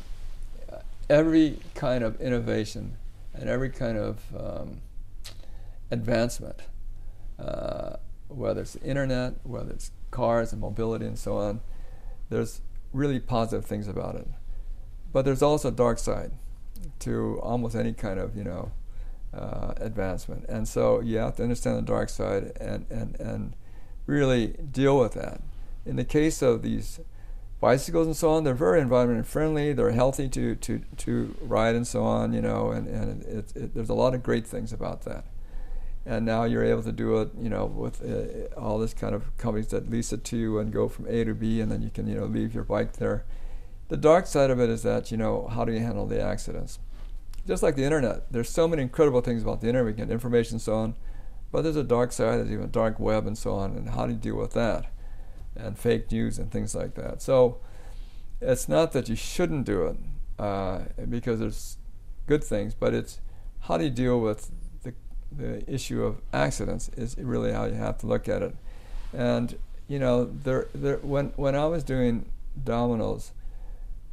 every 1.09 1.59
kind 1.75 2.03
of 2.03 2.19
innovation 2.19 2.97
and 3.33 3.49
every 3.49 3.69
kind 3.69 3.97
of 3.97 4.19
um, 4.35 4.81
advancement, 5.91 6.61
uh, 7.39 7.97
whether 8.27 8.61
it's 8.61 8.73
the 8.73 8.83
internet, 8.83 9.33
whether 9.43 9.71
it's 9.71 9.91
cars 10.11 10.51
and 10.51 10.61
mobility 10.61 11.05
and 11.05 11.17
so 11.17 11.37
on, 11.37 11.61
there's 12.29 12.61
really 12.91 13.19
positive 13.19 13.65
things 13.65 13.87
about 13.87 14.15
it. 14.15 14.27
But 15.11 15.25
there's 15.25 15.41
also 15.41 15.67
a 15.67 15.71
dark 15.71 15.99
side 15.99 16.31
to 16.99 17.39
almost 17.41 17.75
any 17.75 17.93
kind 17.93 18.19
of, 18.19 18.35
you 18.35 18.43
know, 18.43 18.71
uh, 19.33 19.73
advancement. 19.77 20.45
And 20.47 20.67
so 20.67 20.99
you 20.99 21.17
have 21.17 21.35
to 21.37 21.43
understand 21.43 21.77
the 21.77 21.81
dark 21.81 22.09
side 22.09 22.51
and, 22.59 22.85
and, 22.89 23.19
and 23.19 23.55
really 24.05 24.55
deal 24.71 24.99
with 24.99 25.13
that. 25.13 25.41
In 25.85 25.95
the 25.95 26.05
case 26.05 26.41
of 26.41 26.61
these 26.61 26.99
bicycles 27.59 28.07
and 28.07 28.15
so 28.15 28.31
on, 28.31 28.43
they're 28.43 28.53
very 28.53 28.81
environment 28.81 29.25
friendly. 29.25 29.73
They're 29.73 29.91
healthy 29.91 30.29
to, 30.29 30.55
to, 30.55 30.81
to 30.97 31.35
ride 31.41 31.75
and 31.75 31.87
so 31.87 32.03
on, 32.03 32.33
you 32.33 32.41
know, 32.41 32.71
and, 32.71 32.87
and 32.87 33.23
it, 33.23 33.55
it, 33.55 33.73
there's 33.73 33.89
a 33.89 33.93
lot 33.93 34.13
of 34.13 34.23
great 34.23 34.45
things 34.45 34.71
about 34.73 35.03
that 35.03 35.25
and 36.05 36.25
now 36.25 36.43
you're 36.43 36.63
able 36.63 36.83
to 36.83 36.91
do 36.91 37.17
it, 37.21 37.29
you 37.39 37.49
know, 37.49 37.65
with 37.65 38.01
uh, 38.03 38.59
all 38.59 38.77
this 38.77 38.93
kind 38.93 39.15
of 39.15 39.35
companies 39.37 39.67
that 39.67 39.89
lease 39.89 40.11
it 40.11 40.23
to 40.25 40.37
you 40.37 40.59
and 40.59 40.73
go 40.73 40.89
from 40.89 41.07
A 41.07 41.23
to 41.23 41.33
B, 41.33 41.61
and 41.61 41.71
then 41.71 41.81
you 41.81 41.89
can, 41.89 42.07
you 42.07 42.15
know, 42.15 42.25
leave 42.25 42.53
your 42.53 42.65
bike 42.65 42.93
there. 42.93 43.23
The 43.87 43.97
dark 43.97 44.27
side 44.27 44.49
of 44.49 44.59
it 44.59 44.69
is 44.69 44.83
that, 44.83 45.11
you 45.11 45.17
know, 45.17 45.47
how 45.47 45.63
do 45.63 45.71
you 45.71 45.79
handle 45.79 46.05
the 46.05 46.21
accidents? 46.21 46.79
Just 47.45 47.61
like 47.61 47.75
the 47.75 47.83
internet, 47.83 48.31
there's 48.31 48.49
so 48.49 48.67
many 48.67 48.81
incredible 48.81 49.21
things 49.21 49.43
about 49.43 49.61
the 49.61 49.67
internet. 49.67 49.85
We 49.85 49.93
get 49.93 50.09
information 50.09 50.55
and 50.55 50.61
so 50.61 50.75
on, 50.75 50.95
but 51.51 51.63
there's 51.63 51.75
a 51.75 51.83
dark 51.83 52.11
side. 52.11 52.39
There's 52.39 52.51
even 52.51 52.65
a 52.65 52.67
dark 52.67 52.99
web 52.99 53.27
and 53.27 53.37
so 53.37 53.53
on, 53.53 53.75
and 53.75 53.89
how 53.89 54.05
do 54.05 54.13
you 54.13 54.19
deal 54.19 54.37
with 54.37 54.53
that? 54.53 54.85
And 55.55 55.77
fake 55.77 56.11
news 56.11 56.39
and 56.39 56.51
things 56.51 56.73
like 56.73 56.95
that. 56.95 57.21
So 57.21 57.59
it's 58.41 58.69
not 58.69 58.91
that 58.93 59.09
you 59.09 59.15
shouldn't 59.15 59.65
do 59.65 59.85
it 59.87 59.97
uh, 60.39 60.83
because 61.09 61.39
there's 61.39 61.77
good 62.27 62.43
things, 62.43 62.73
but 62.73 62.93
it's 62.93 63.19
how 63.61 63.77
do 63.77 63.83
you 63.83 63.89
deal 63.89 64.19
with 64.19 64.51
the 65.37 65.63
issue 65.71 66.03
of 66.03 66.21
accidents 66.31 66.89
is 66.89 67.17
really 67.17 67.51
how 67.51 67.65
you 67.65 67.73
have 67.73 67.97
to 67.99 68.07
look 68.07 68.27
at 68.27 68.41
it. 68.41 68.55
And 69.13 69.57
you 69.87 69.99
know, 69.99 70.25
there, 70.25 70.67
there, 70.73 70.97
when 70.97 71.33
when 71.35 71.55
I 71.55 71.65
was 71.65 71.83
doing 71.83 72.25
Domino's 72.61 73.31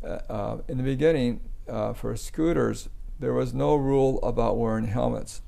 uh, 0.03 0.21
uh, 0.29 0.59
in 0.69 0.79
the 0.79 0.83
beginning 0.83 1.41
uh, 1.69 1.93
for 1.93 2.17
scooters, 2.17 2.89
there 3.21 3.35
was 3.35 3.55
no 3.55 3.77
rule 3.77 4.19
about 4.23 4.57
wearing 4.59 4.87
helmets. 4.87 5.43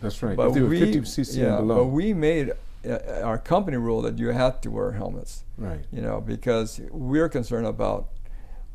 That's 0.00 0.22
right. 0.22 0.36
But 0.36 0.52
we, 0.52 0.78
50 0.78 1.00
cc 1.00 1.36
yeah, 1.36 1.56
below. 1.56 1.84
but 1.84 1.86
we 1.86 2.14
made 2.14 2.52
uh, 2.88 3.20
our 3.22 3.38
company 3.38 3.76
rule 3.76 4.00
that 4.02 4.18
you 4.18 4.28
had 4.28 4.62
to 4.62 4.70
wear 4.70 4.92
helmets. 4.92 5.44
Right. 5.56 5.84
You 5.92 6.00
know, 6.00 6.20
because 6.20 6.80
we're 6.90 7.28
concerned 7.28 7.66
about 7.66 8.08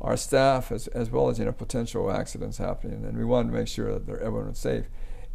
our 0.00 0.16
staff 0.16 0.70
as 0.70 0.86
as 0.88 1.10
well 1.10 1.30
as 1.30 1.38
you 1.38 1.46
know 1.46 1.52
potential 1.52 2.10
accidents 2.10 2.58
happening, 2.58 3.04
and 3.04 3.16
we 3.16 3.24
wanted 3.24 3.52
to 3.52 3.58
make 3.58 3.68
sure 3.68 3.98
that 3.98 4.08
everyone 4.20 4.48
was 4.48 4.58
safe. 4.58 4.84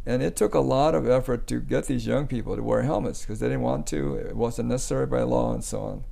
And 0.06 0.22
it 0.22 0.34
took 0.34 0.54
a 0.54 0.60
lot 0.60 0.94
of 0.94 1.08
effort 1.08 1.46
to 1.48 1.60
get 1.60 1.86
these 1.86 2.06
young 2.06 2.26
people 2.26 2.56
to 2.56 2.62
wear 2.62 2.82
helmets 2.82 3.20
because 3.20 3.40
they 3.40 3.48
didn't 3.48 3.62
want 3.62 3.86
to. 3.88 4.14
It 4.14 4.36
wasn't 4.36 4.68
necessary 4.68 5.06
by 5.06 5.22
law 5.22 5.52
and 5.52 5.62
so 5.62 5.80
on. 5.80 6.04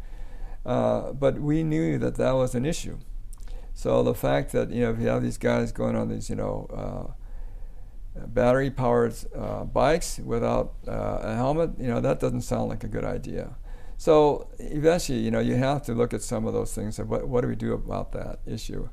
Uh, 0.66 1.12
but 1.12 1.40
we 1.40 1.62
knew 1.62 1.96
that 1.98 2.16
that 2.16 2.32
was 2.32 2.54
an 2.54 2.66
issue. 2.66 2.98
So 3.78 4.02
the 4.02 4.12
fact 4.12 4.50
that 4.54 4.72
you 4.72 4.80
know 4.80 4.90
if 4.90 4.98
you 4.98 5.06
have 5.06 5.22
these 5.22 5.38
guys 5.38 5.70
going 5.70 5.94
on 5.94 6.08
these 6.08 6.28
you 6.28 6.34
know 6.34 6.66
uh, 6.82 8.26
battery-powered 8.26 9.14
uh, 9.36 9.64
bikes 9.66 10.18
without 10.18 10.74
uh, 10.88 11.20
a 11.22 11.36
helmet, 11.36 11.70
you 11.78 11.86
know 11.86 12.00
that 12.00 12.18
doesn't 12.18 12.40
sound 12.40 12.70
like 12.70 12.82
a 12.82 12.88
good 12.88 13.04
idea. 13.04 13.54
So 13.96 14.48
eventually, 14.58 15.20
you 15.20 15.30
know, 15.30 15.38
you 15.38 15.54
have 15.54 15.82
to 15.82 15.94
look 15.94 16.12
at 16.12 16.22
some 16.22 16.44
of 16.44 16.54
those 16.54 16.74
things 16.74 16.98
and 16.98 17.08
what, 17.08 17.28
what 17.28 17.42
do 17.42 17.46
we 17.46 17.54
do 17.54 17.72
about 17.72 18.10
that 18.12 18.40
issue? 18.46 18.88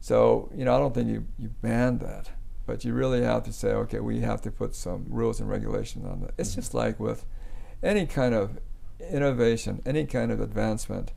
So 0.00 0.50
you 0.56 0.64
know, 0.64 0.74
I 0.74 0.78
don't 0.78 0.94
think 0.94 1.10
you 1.10 1.26
you 1.38 1.50
ban 1.60 1.98
that. 1.98 2.30
But 2.64 2.82
you 2.82 2.94
really 2.94 3.22
have 3.22 3.42
to 3.42 3.52
say, 3.52 3.72
okay, 3.72 4.00
we 4.00 4.20
have 4.20 4.40
to 4.40 4.50
put 4.50 4.74
some 4.74 5.04
rules 5.10 5.38
and 5.38 5.50
regulations 5.50 6.06
on 6.06 6.22
that. 6.22 6.30
It's 6.38 6.52
mm-hmm. 6.52 6.62
just 6.62 6.72
like 6.72 6.98
with 6.98 7.26
any 7.82 8.06
kind 8.06 8.34
of 8.34 8.58
innovation, 9.10 9.82
any 9.84 10.06
kind 10.06 10.32
of 10.32 10.40
advancement. 10.40 11.12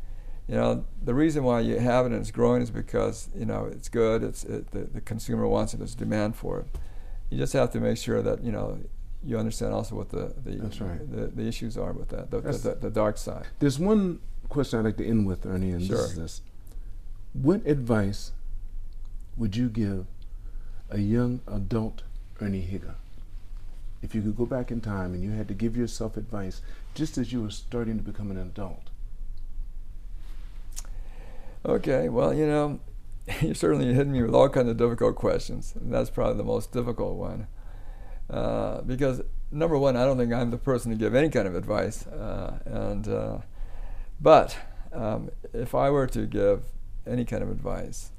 You 0.47 0.55
know, 0.55 0.85
the 1.03 1.13
reason 1.13 1.43
why 1.43 1.59
you 1.59 1.77
have 1.77 2.05
it 2.05 2.13
and 2.13 2.21
it's 2.21 2.31
growing 2.31 2.61
is 2.61 2.71
because 2.71 3.29
you 3.35 3.45
know 3.45 3.65
it's 3.65 3.89
good. 3.89 4.23
It's 4.23 4.43
it, 4.45 4.71
the, 4.71 4.81
the 4.81 5.01
consumer 5.01 5.47
wants 5.47 5.73
it. 5.73 5.77
There's 5.77 5.95
demand 5.95 6.35
for 6.35 6.59
it. 6.59 6.67
You 7.29 7.37
just 7.37 7.53
have 7.53 7.71
to 7.71 7.79
make 7.81 7.97
sure 7.97 8.21
that 8.21 8.43
you 8.43 8.51
know 8.53 8.79
you 9.25 9.37
understand 9.37 9.73
also 9.73 9.95
what 9.95 10.09
the 10.09 10.33
the, 10.43 10.57
right. 10.85 11.11
the, 11.11 11.27
the, 11.27 11.47
issues 11.47 11.77
are 11.77 11.91
with 11.91 12.09
that, 12.09 12.31
the, 12.31 12.39
the, 12.39 12.77
the, 12.79 12.89
dark 12.89 13.17
side. 13.17 13.45
There's 13.59 13.77
one 13.77 14.19
question 14.47 14.79
I'd 14.79 14.85
like 14.85 14.97
to 14.97 15.07
end 15.07 15.27
with, 15.27 15.45
Ernie, 15.45 15.71
and 15.71 15.85
sure. 15.85 15.97
this 15.97 16.11
is 16.11 16.15
this. 16.15 16.41
What 17.33 17.65
advice 17.67 18.31
would 19.35 19.55
you 19.55 19.67
give 19.67 20.05
a 20.89 20.99
young 20.99 21.41
adult 21.47 22.03
Ernie 22.39 22.61
Higa? 22.61 22.95
If 24.01 24.15
you 24.15 24.21
could 24.21 24.37
go 24.37 24.45
back 24.45 24.71
in 24.71 24.79
time 24.79 25.13
and 25.13 25.23
you 25.23 25.31
had 25.31 25.47
to 25.49 25.53
give 25.53 25.75
yourself 25.75 26.15
advice 26.15 26.61
just 26.93 27.17
as 27.17 27.33
you 27.33 27.41
were 27.41 27.49
starting 27.49 27.97
to 27.97 28.03
become 28.03 28.31
an 28.31 28.37
adult. 28.37 28.89
Okay, 31.67 32.07
well, 32.07 32.33
you 32.33 32.47
know, 32.47 32.79
you 33.41 33.53
certainly 33.53 33.93
hit 33.93 34.07
me 34.07 34.23
with 34.23 34.33
all 34.33 34.47
kinds 34.47 34.69
of 34.69 34.77
difficult 34.77 35.15
questions, 35.15 35.73
and 35.75 35.93
that's 35.93 36.09
probably 36.09 36.37
the 36.37 36.45
most 36.45 36.71
difficult 36.71 37.17
one. 37.17 37.47
Uh, 38.29 38.81
because 38.81 39.21
number 39.51 39.77
one, 39.77 39.97
I 39.97 40.05
don't 40.05 40.17
think 40.17 40.31
I'm 40.31 40.49
the 40.49 40.57
person 40.57 40.91
to 40.91 40.97
give 40.97 41.13
any 41.13 41.29
kind 41.29 41.45
of 41.45 41.55
advice, 41.55 42.07
uh, 42.07 42.59
and 42.65 43.07
uh, 43.09 43.37
but 44.21 44.57
um, 44.93 45.29
if 45.53 45.75
I 45.75 45.89
were 45.89 46.07
to 46.07 46.25
give 46.25 46.63
any 47.05 47.25
kind 47.25 47.43
of 47.43 47.51
advice, 47.51 48.11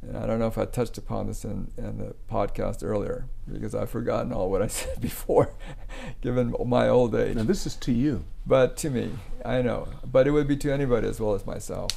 and 0.00 0.16
I 0.16 0.24
don't 0.24 0.38
know 0.38 0.46
if 0.46 0.58
I 0.58 0.64
touched 0.64 0.96
upon 0.96 1.26
this 1.26 1.44
in, 1.44 1.72
in 1.76 1.98
the 1.98 2.14
podcast 2.30 2.84
earlier 2.84 3.26
because 3.52 3.74
I've 3.74 3.90
forgotten 3.90 4.32
all 4.32 4.48
what 4.48 4.62
I 4.62 4.66
said 4.68 5.00
before, 5.00 5.52
given 6.20 6.54
my 6.66 6.88
old 6.88 7.16
age. 7.16 7.34
Now 7.34 7.42
this 7.42 7.66
is 7.66 7.74
to 7.76 7.92
you, 7.92 8.24
but 8.46 8.76
to 8.78 8.90
me, 8.90 9.10
I 9.44 9.60
know, 9.60 9.88
but 10.04 10.28
it 10.28 10.30
would 10.30 10.46
be 10.46 10.56
to 10.58 10.72
anybody 10.72 11.08
as 11.08 11.20
well 11.20 11.34
as 11.34 11.44
myself. 11.44 11.90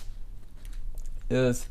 Is 1.30 1.68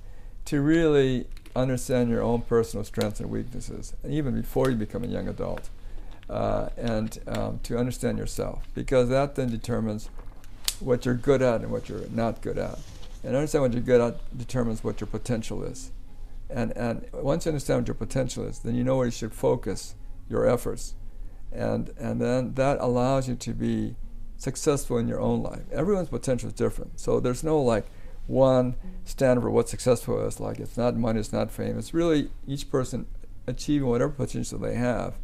to 0.47 0.61
really 0.61 1.27
understand 1.55 2.11
your 2.11 2.23
own 2.23 2.43
personal 2.43 2.85
strengths 2.85 3.21
and 3.21 3.31
weaknesses, 3.31 3.95
even 4.09 4.35
before 4.35 4.71
you 4.71 4.77
become 4.77 5.05
a 5.05 5.07
young 5.07 5.29
adult 5.29 5.69
uh, 6.29 6.69
and 6.77 7.19
um, 7.29 7.61
to 7.63 7.79
understand 7.79 8.19
yourself, 8.19 8.65
because 8.75 9.09
that 9.09 9.37
then 9.37 9.49
determines 9.49 10.11
what 10.81 11.05
you're 11.05 11.15
good 11.15 11.43
at 11.43 11.61
and 11.61 11.71
what 11.71 11.89
you're 11.89 12.09
not 12.11 12.43
good 12.43 12.59
at. 12.59 12.79
And 13.23 13.35
understand 13.35 13.63
what 13.63 13.73
you're 13.73 13.83
good 13.83 14.01
at 14.01 14.37
determines 14.37 14.83
what 14.83 15.01
your 15.01 15.07
potential 15.07 15.63
is. 15.63 15.93
And, 16.51 16.73
and 16.77 17.07
once 17.13 17.47
you 17.47 17.51
understand 17.51 17.81
what 17.81 17.89
your 17.89 17.95
potential 17.95 18.45
is, 18.45 18.59
then 18.59 18.75
you 18.75 18.85
know 18.85 18.97
where 18.97 19.07
you 19.07 19.13
should 19.13 19.33
focus 19.33 19.95
your 20.29 20.47
efforts. 20.49 20.95
And, 21.53 21.91
and 21.99 22.21
then 22.21 22.55
that 22.55 22.79
allows 22.81 23.29
you 23.29 23.37
to 23.37 23.53
be 23.53 23.95
successful 24.37 24.99
in 24.99 25.09
your 25.09 25.21
own 25.21 25.43
life. 25.43 25.63
Everyone's 25.73 26.09
potential 26.09 26.49
is 26.49 26.55
different. 26.55 27.01
So 27.01 27.21
there's 27.21 27.45
no 27.45 27.61
like 27.61 27.87
one 28.27 28.77
standard 29.05 29.43
for 29.43 29.51
what 29.51 29.69
successful 29.69 30.27
is. 30.27 30.41
Like 30.41 30.59
it's 30.59 30.77
not 30.77 30.97
money, 30.97 31.21
it's 31.21 31.33
not 31.33 31.51
fame. 31.51 31.79
It's 31.79 31.95
really 31.95 32.31
each 32.47 32.71
person 32.71 33.07
achieving 33.47 33.89
whatever 33.89 34.13
potential 34.13 34.59
they 34.59 34.75
have 34.75 35.15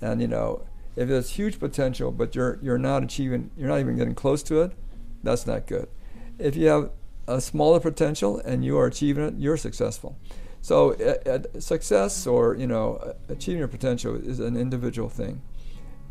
and 0.00 0.20
you 0.20 0.28
know, 0.28 0.62
if 0.94 1.08
there's 1.08 1.30
huge 1.30 1.58
potential, 1.58 2.10
but 2.10 2.34
you're 2.34 2.58
you're 2.62 2.78
not 2.78 3.02
achieving, 3.02 3.50
you're 3.56 3.68
not 3.68 3.80
even 3.80 3.96
getting 3.96 4.14
close 4.14 4.42
to 4.44 4.62
it, 4.62 4.72
that's 5.22 5.46
not 5.46 5.66
good. 5.66 5.88
If 6.38 6.56
you 6.56 6.68
have 6.68 6.90
a 7.26 7.40
smaller 7.40 7.80
potential 7.80 8.38
and 8.38 8.64
you 8.64 8.78
are 8.78 8.86
achieving 8.86 9.24
it, 9.24 9.34
you're 9.36 9.56
successful. 9.56 10.16
So 10.62 10.92
uh, 10.94 11.60
success 11.60 12.26
or 12.26 12.56
you 12.56 12.66
know 12.66 13.14
achieving 13.28 13.58
your 13.58 13.68
potential 13.68 14.16
is 14.16 14.40
an 14.40 14.56
individual 14.56 15.08
thing. 15.08 15.42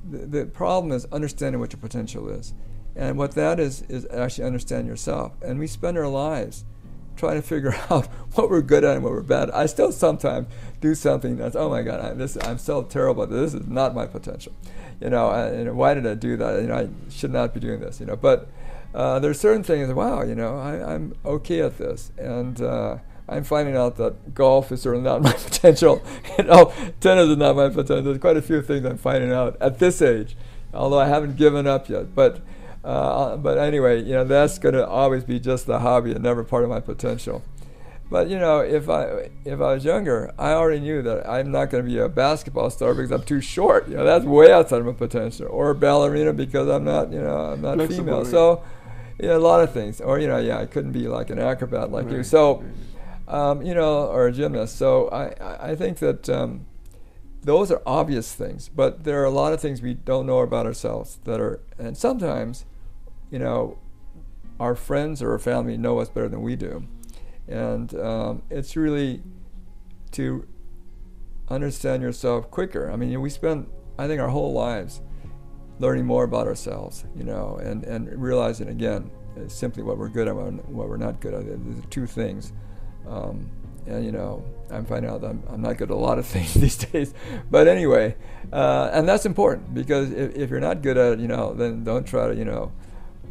The, 0.10 0.26
the 0.26 0.46
problem 0.46 0.92
is 0.92 1.06
understanding 1.06 1.60
what 1.60 1.74
your 1.74 1.80
potential 1.80 2.30
is, 2.30 2.54
and 2.96 3.18
what 3.18 3.32
that 3.32 3.60
is 3.60 3.82
is 3.84 4.08
actually 4.12 4.46
understand 4.46 4.88
yourself. 4.88 5.34
And 5.42 5.60
we 5.60 5.68
spend 5.68 5.98
our 5.98 6.08
lives 6.08 6.64
trying 7.16 7.36
to 7.36 7.42
figure 7.42 7.76
out 7.90 8.08
what 8.34 8.50
we're 8.50 8.62
good 8.62 8.84
at 8.84 8.96
and 8.96 9.04
what 9.04 9.14
we're 9.14 9.22
bad 9.22 9.50
at. 9.50 9.56
I 9.56 9.66
still 9.66 9.92
sometimes 9.92 10.48
do 10.82 10.96
something 10.96 11.38
that's, 11.38 11.56
oh 11.56 11.70
my 11.70 11.82
God, 11.82 12.00
I'm, 12.00 12.18
this, 12.18 12.38
I'm 12.42 12.58
so 12.58 12.84
terrible 12.84 13.24
at 13.24 13.30
this. 13.30 13.54
This 13.54 13.62
is 13.62 13.68
not 13.68 13.96
my 13.96 14.06
potential. 14.06 14.54
You 15.02 15.10
know, 15.10 15.30
and 15.30 15.76
why 15.76 15.94
did 15.94 16.08
I 16.08 16.14
do 16.14 16.38
that? 16.38 16.62
You 16.62 16.68
know, 16.68 16.76
I 16.78 16.90
should 17.12 17.32
not 17.32 17.54
be 17.54 17.60
doing 17.60 17.82
this, 17.82 18.00
you 18.00 18.06
know. 18.06 18.16
But 18.16 18.48
uh, 18.94 19.20
there's 19.20 19.40
certain 19.40 19.64
things, 19.64 19.92
wow, 19.94 20.24
you 20.24 20.36
know, 20.36 20.58
I, 20.58 20.94
am 20.94 21.16
okay 21.26 21.60
at 21.62 21.78
this. 21.78 22.12
And 22.18 22.62
uh, 22.62 23.00
I'm 23.28 23.44
finding 23.44 23.76
out 23.76 23.98
that 23.98 24.34
golf 24.34 24.72
is 24.72 24.82
certainly 24.82 25.04
not 25.04 25.22
my 25.22 25.34
potential. 25.34 26.02
you 26.38 26.46
know, 26.46 26.74
tennis 27.02 27.28
is 27.28 27.38
not 27.38 27.58
my 27.58 27.68
potential. 27.68 28.04
There's 28.04 28.20
quite 28.20 28.38
a 28.38 28.42
few 28.42 28.62
things 28.62 28.86
I'm 28.86 28.98
finding 28.98 29.34
out 29.34 29.58
at 29.60 29.80
this 29.80 30.02
age, 30.02 30.38
although 30.74 31.00
I 31.00 31.08
haven't 31.08 31.36
given 31.36 31.68
up 31.68 31.90
yet. 31.90 32.16
But 32.16 32.40
uh, 32.86 33.36
but 33.38 33.58
anyway, 33.58 34.04
you 34.04 34.14
know, 34.14 34.24
that's 34.24 34.60
going 34.60 34.76
to 34.76 34.88
always 34.88 35.24
be 35.24 35.40
just 35.40 35.66
the 35.66 35.80
hobby 35.80 36.12
and 36.12 36.24
never 36.24 36.44
part 36.44 36.64
of 36.64 36.70
my 36.70 36.80
potential. 36.80 37.42
But 38.12 38.30
you 38.30 38.38
know, 38.38 38.60
if 38.60 38.88
I 38.88 39.32
if 39.44 39.60
I 39.60 39.74
was 39.74 39.84
younger, 39.84 40.32
I 40.38 40.52
already 40.52 40.82
knew 40.82 41.02
that 41.02 41.28
I'm 41.28 41.52
not 41.52 41.72
going 41.72 41.84
to 41.84 41.90
be 41.90 41.98
a 41.98 42.08
basketball 42.08 42.70
star 42.70 42.94
because 42.94 43.12
I'm 43.12 43.24
too 43.24 43.42
short. 43.42 43.88
You 43.90 43.96
know, 43.96 44.06
that's 44.06 44.24
way 44.24 44.52
outside 44.52 44.82
of 44.82 44.86
my 44.86 44.94
potential. 44.94 45.48
Or 45.50 45.72
a 45.72 45.76
ballerina 45.76 46.32
because 46.32 46.70
I'm 46.70 46.84
not, 46.84 47.12
you 47.12 47.20
know, 47.20 47.36
I'm 47.36 47.62
not 47.62 47.80
female. 47.88 48.24
So, 48.24 48.64
you 49.20 49.30
know, 49.30 49.38
a 49.38 49.40
lot 49.40 49.62
of 49.62 49.74
things. 49.74 50.00
Or 50.00 50.20
you 50.20 50.28
know, 50.28 50.38
yeah, 50.38 50.60
I 50.60 50.68
couldn't 50.68 50.92
be 50.92 51.08
like 51.08 51.32
an 51.32 51.40
acrobat 51.40 51.92
like 51.92 52.06
right. 52.06 52.18
you. 52.18 52.24
So, 52.24 52.64
um, 53.28 53.64
you 53.64 53.74
know, 53.74 54.06
or 54.06 54.28
a 54.28 54.32
gymnast. 54.32 54.78
So 54.78 55.10
I 55.10 55.72
I 55.72 55.76
think 55.76 55.98
that. 56.00 56.30
Um, 56.30 56.68
those 57.42 57.70
are 57.70 57.80
obvious 57.86 58.34
things, 58.34 58.70
but 58.70 59.04
there 59.04 59.22
are 59.22 59.26
a 59.26 59.30
lot 59.30 59.54
of 59.54 59.62
things 59.62 59.80
we 59.80 59.94
don't 59.94 60.26
know 60.26 60.40
about 60.40 60.66
ourselves 60.66 61.20
that 61.26 61.40
are, 61.40 61.60
and 61.78 61.96
sometimes 61.96 62.66
you 63.36 63.40
know, 63.40 63.78
our 64.62 64.76
friends 64.76 65.22
or 65.22 65.34
our 65.34 65.40
family 65.40 65.76
know 65.76 66.00
us 66.00 66.08
better 66.08 66.30
than 66.30 66.42
we 66.42 66.56
do. 66.56 66.88
And 67.50 67.94
um, 67.96 68.44
it's 68.50 68.78
really 68.78 69.24
to 70.12 70.48
understand 71.50 72.02
yourself 72.02 72.50
quicker. 72.50 72.90
I 72.90 72.96
mean, 72.96 73.20
we 73.20 73.30
spend, 73.30 73.68
I 74.00 74.08
think, 74.08 74.22
our 74.22 74.30
whole 74.30 74.54
lives 74.54 75.02
learning 75.80 76.06
more 76.06 76.24
about 76.24 76.48
ourselves, 76.48 77.04
you 77.14 77.26
know, 77.26 77.58
and, 77.62 77.84
and 77.84 78.08
realizing 78.18 78.70
again 78.70 79.12
simply 79.48 79.84
what 79.84 79.98
we're 79.98 80.08
good 80.08 80.30
at 80.30 80.36
and 80.38 80.66
what 80.70 80.88
we're 80.88 80.96
not 80.96 81.20
good 81.20 81.34
at. 81.34 81.46
There's 81.46 81.86
two 81.90 82.08
things. 82.08 82.54
Um, 83.06 83.52
and 83.86 84.06
you 84.06 84.14
know, 84.14 84.46
I'm 84.72 84.86
finding 84.86 85.12
out 85.12 85.20
that 85.20 85.32
I'm, 85.32 85.44
I'm, 85.50 85.62
not 85.62 85.76
good 85.76 85.92
at 85.92 85.94
a 85.94 86.00
lot 86.00 86.20
of 86.20 86.26
things 86.36 86.54
these 86.54 86.78
days. 86.78 87.14
But 87.52 87.68
anyway, 87.68 88.16
uh, 88.54 88.92
and 88.94 89.06
that's 89.10 89.26
important 89.26 89.74
because 89.74 90.14
if, 90.14 90.38
if, 90.38 90.50
you're 90.50 90.62
not 90.62 90.82
good 90.82 90.98
at 90.98 91.14
it, 91.14 91.20
you 91.20 91.28
know, 91.28 91.54
then 91.54 91.84
don't 91.84 92.08
try 92.08 92.30
to, 92.30 92.34
you 92.34 92.46
know, 92.46 92.72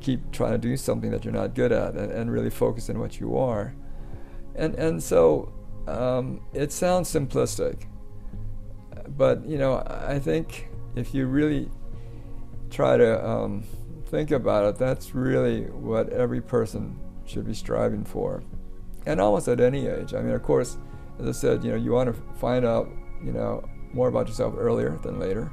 keep 0.01 0.33
trying 0.33 0.53
to 0.53 0.59
do 0.59 0.77
something 0.77 1.11
that 1.11 1.25
you're 1.25 1.35
not 1.35 1.55
good 1.55 1.73
at 1.73 1.95
and, 1.95 2.13
and 2.13 2.31
really 2.31 2.51
focus 2.51 2.91
on 2.91 2.99
what 2.99 3.21
you 3.21 3.37
are. 3.37 3.75
And, 4.55 4.75
and 4.77 5.03
so 5.03 5.53
um, 5.87 6.41
it 6.53 6.73
sounds 6.73 7.13
simplistic, 7.13 7.87
but 9.09 9.45
you 9.47 9.59
know, 9.59 9.83
I 9.87 10.19
think 10.19 10.69
if 10.97 11.15
you 11.15 11.27
really 11.27 11.71
try 12.71 12.97
to 12.97 13.27
um, 13.27 13.65
think 14.07 14.31
about 14.31 14.65
it, 14.65 14.77
that's 14.79 15.15
really 15.15 15.63
what 15.65 16.09
every 16.11 16.41
person 16.41 16.99
should 17.27 17.47
be 17.47 17.55
striving 17.55 18.05
for. 18.05 18.43
And 19.07 19.21
almost 19.21 19.49
at 19.49 19.61
any 19.61 19.87
age. 19.87 20.15
I 20.15 20.21
mean, 20.21 20.35
of 20.35 20.43
course, 20.43 20.79
as 21.21 21.29
I 21.29 21.33
said, 21.33 21.65
you 21.65 21.71
know, 21.71 21.77
you 21.77 21.93
want 21.93 22.15
to 22.15 22.21
find 22.39 22.65
out, 22.65 22.89
you 23.23 23.33
know, 23.33 23.63
more 23.93 24.09
about 24.09 24.29
yourself 24.29 24.55
earlier 24.57 24.99
than 25.03 25.19
later. 25.19 25.53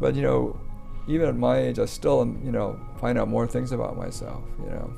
But 0.00 0.14
you 0.14 0.22
know, 0.22 0.60
even 1.08 1.28
at 1.28 1.36
my 1.36 1.58
age, 1.58 1.78
I 1.78 1.86
still 1.86 2.20
am, 2.20 2.42
you 2.44 2.52
know, 2.52 2.78
find 2.98 3.18
out 3.18 3.28
more 3.28 3.46
things 3.46 3.72
about 3.72 3.96
myself, 3.96 4.42
you 4.58 4.70
know. 4.70 4.92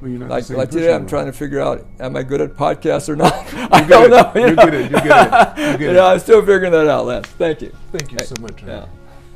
Well, 0.00 0.28
like 0.28 0.50
like 0.50 0.70
today, 0.70 0.92
I'm 0.92 1.06
trying 1.06 1.26
to 1.26 1.32
figure 1.32 1.60
out 1.60 1.86
am 1.98 2.16
I 2.16 2.22
good 2.22 2.40
at 2.40 2.54
podcasts 2.54 3.08
or 3.08 3.16
not. 3.16 3.32
I 3.72 3.86
don't 3.86 4.10
know. 4.10 4.32
You 4.34 4.54
good 4.54 4.74
at 4.74 4.90
you 4.90 5.00
get 5.00 5.58
it. 5.58 5.80
You, 5.80 5.86
you 5.88 5.92
know, 5.94 6.06
I'm 6.06 6.18
still 6.18 6.40
figuring 6.40 6.72
that 6.72 6.88
out, 6.88 7.06
Lance. 7.06 7.28
Thank 7.28 7.62
you. 7.62 7.72
Thank 7.92 8.12
you 8.12 8.18
so 8.18 8.34
much. 8.40 8.62
Yeah. 8.62 8.86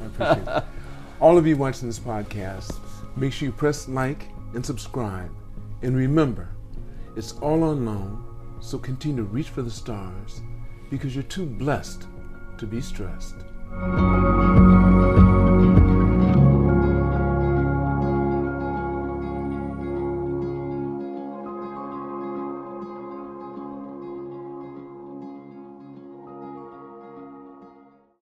I 0.00 0.06
appreciate 0.06 0.56
it. 0.56 0.64
All 1.20 1.38
of 1.38 1.46
you 1.46 1.56
watching 1.56 1.88
this 1.88 1.98
podcast, 1.98 2.78
make 3.16 3.32
sure 3.32 3.46
you 3.46 3.52
press 3.52 3.88
like 3.88 4.24
and 4.54 4.64
subscribe. 4.64 5.30
And 5.82 5.96
remember, 5.96 6.50
it's 7.16 7.32
all 7.40 7.72
unknown, 7.72 8.24
so 8.60 8.78
continue 8.78 9.24
to 9.24 9.28
reach 9.28 9.48
for 9.48 9.62
the 9.62 9.70
stars 9.70 10.42
because 10.90 11.14
you're 11.14 11.24
too 11.24 11.46
blessed 11.46 12.06
to 12.58 12.66
be 12.66 12.80
stressed. 12.80 13.36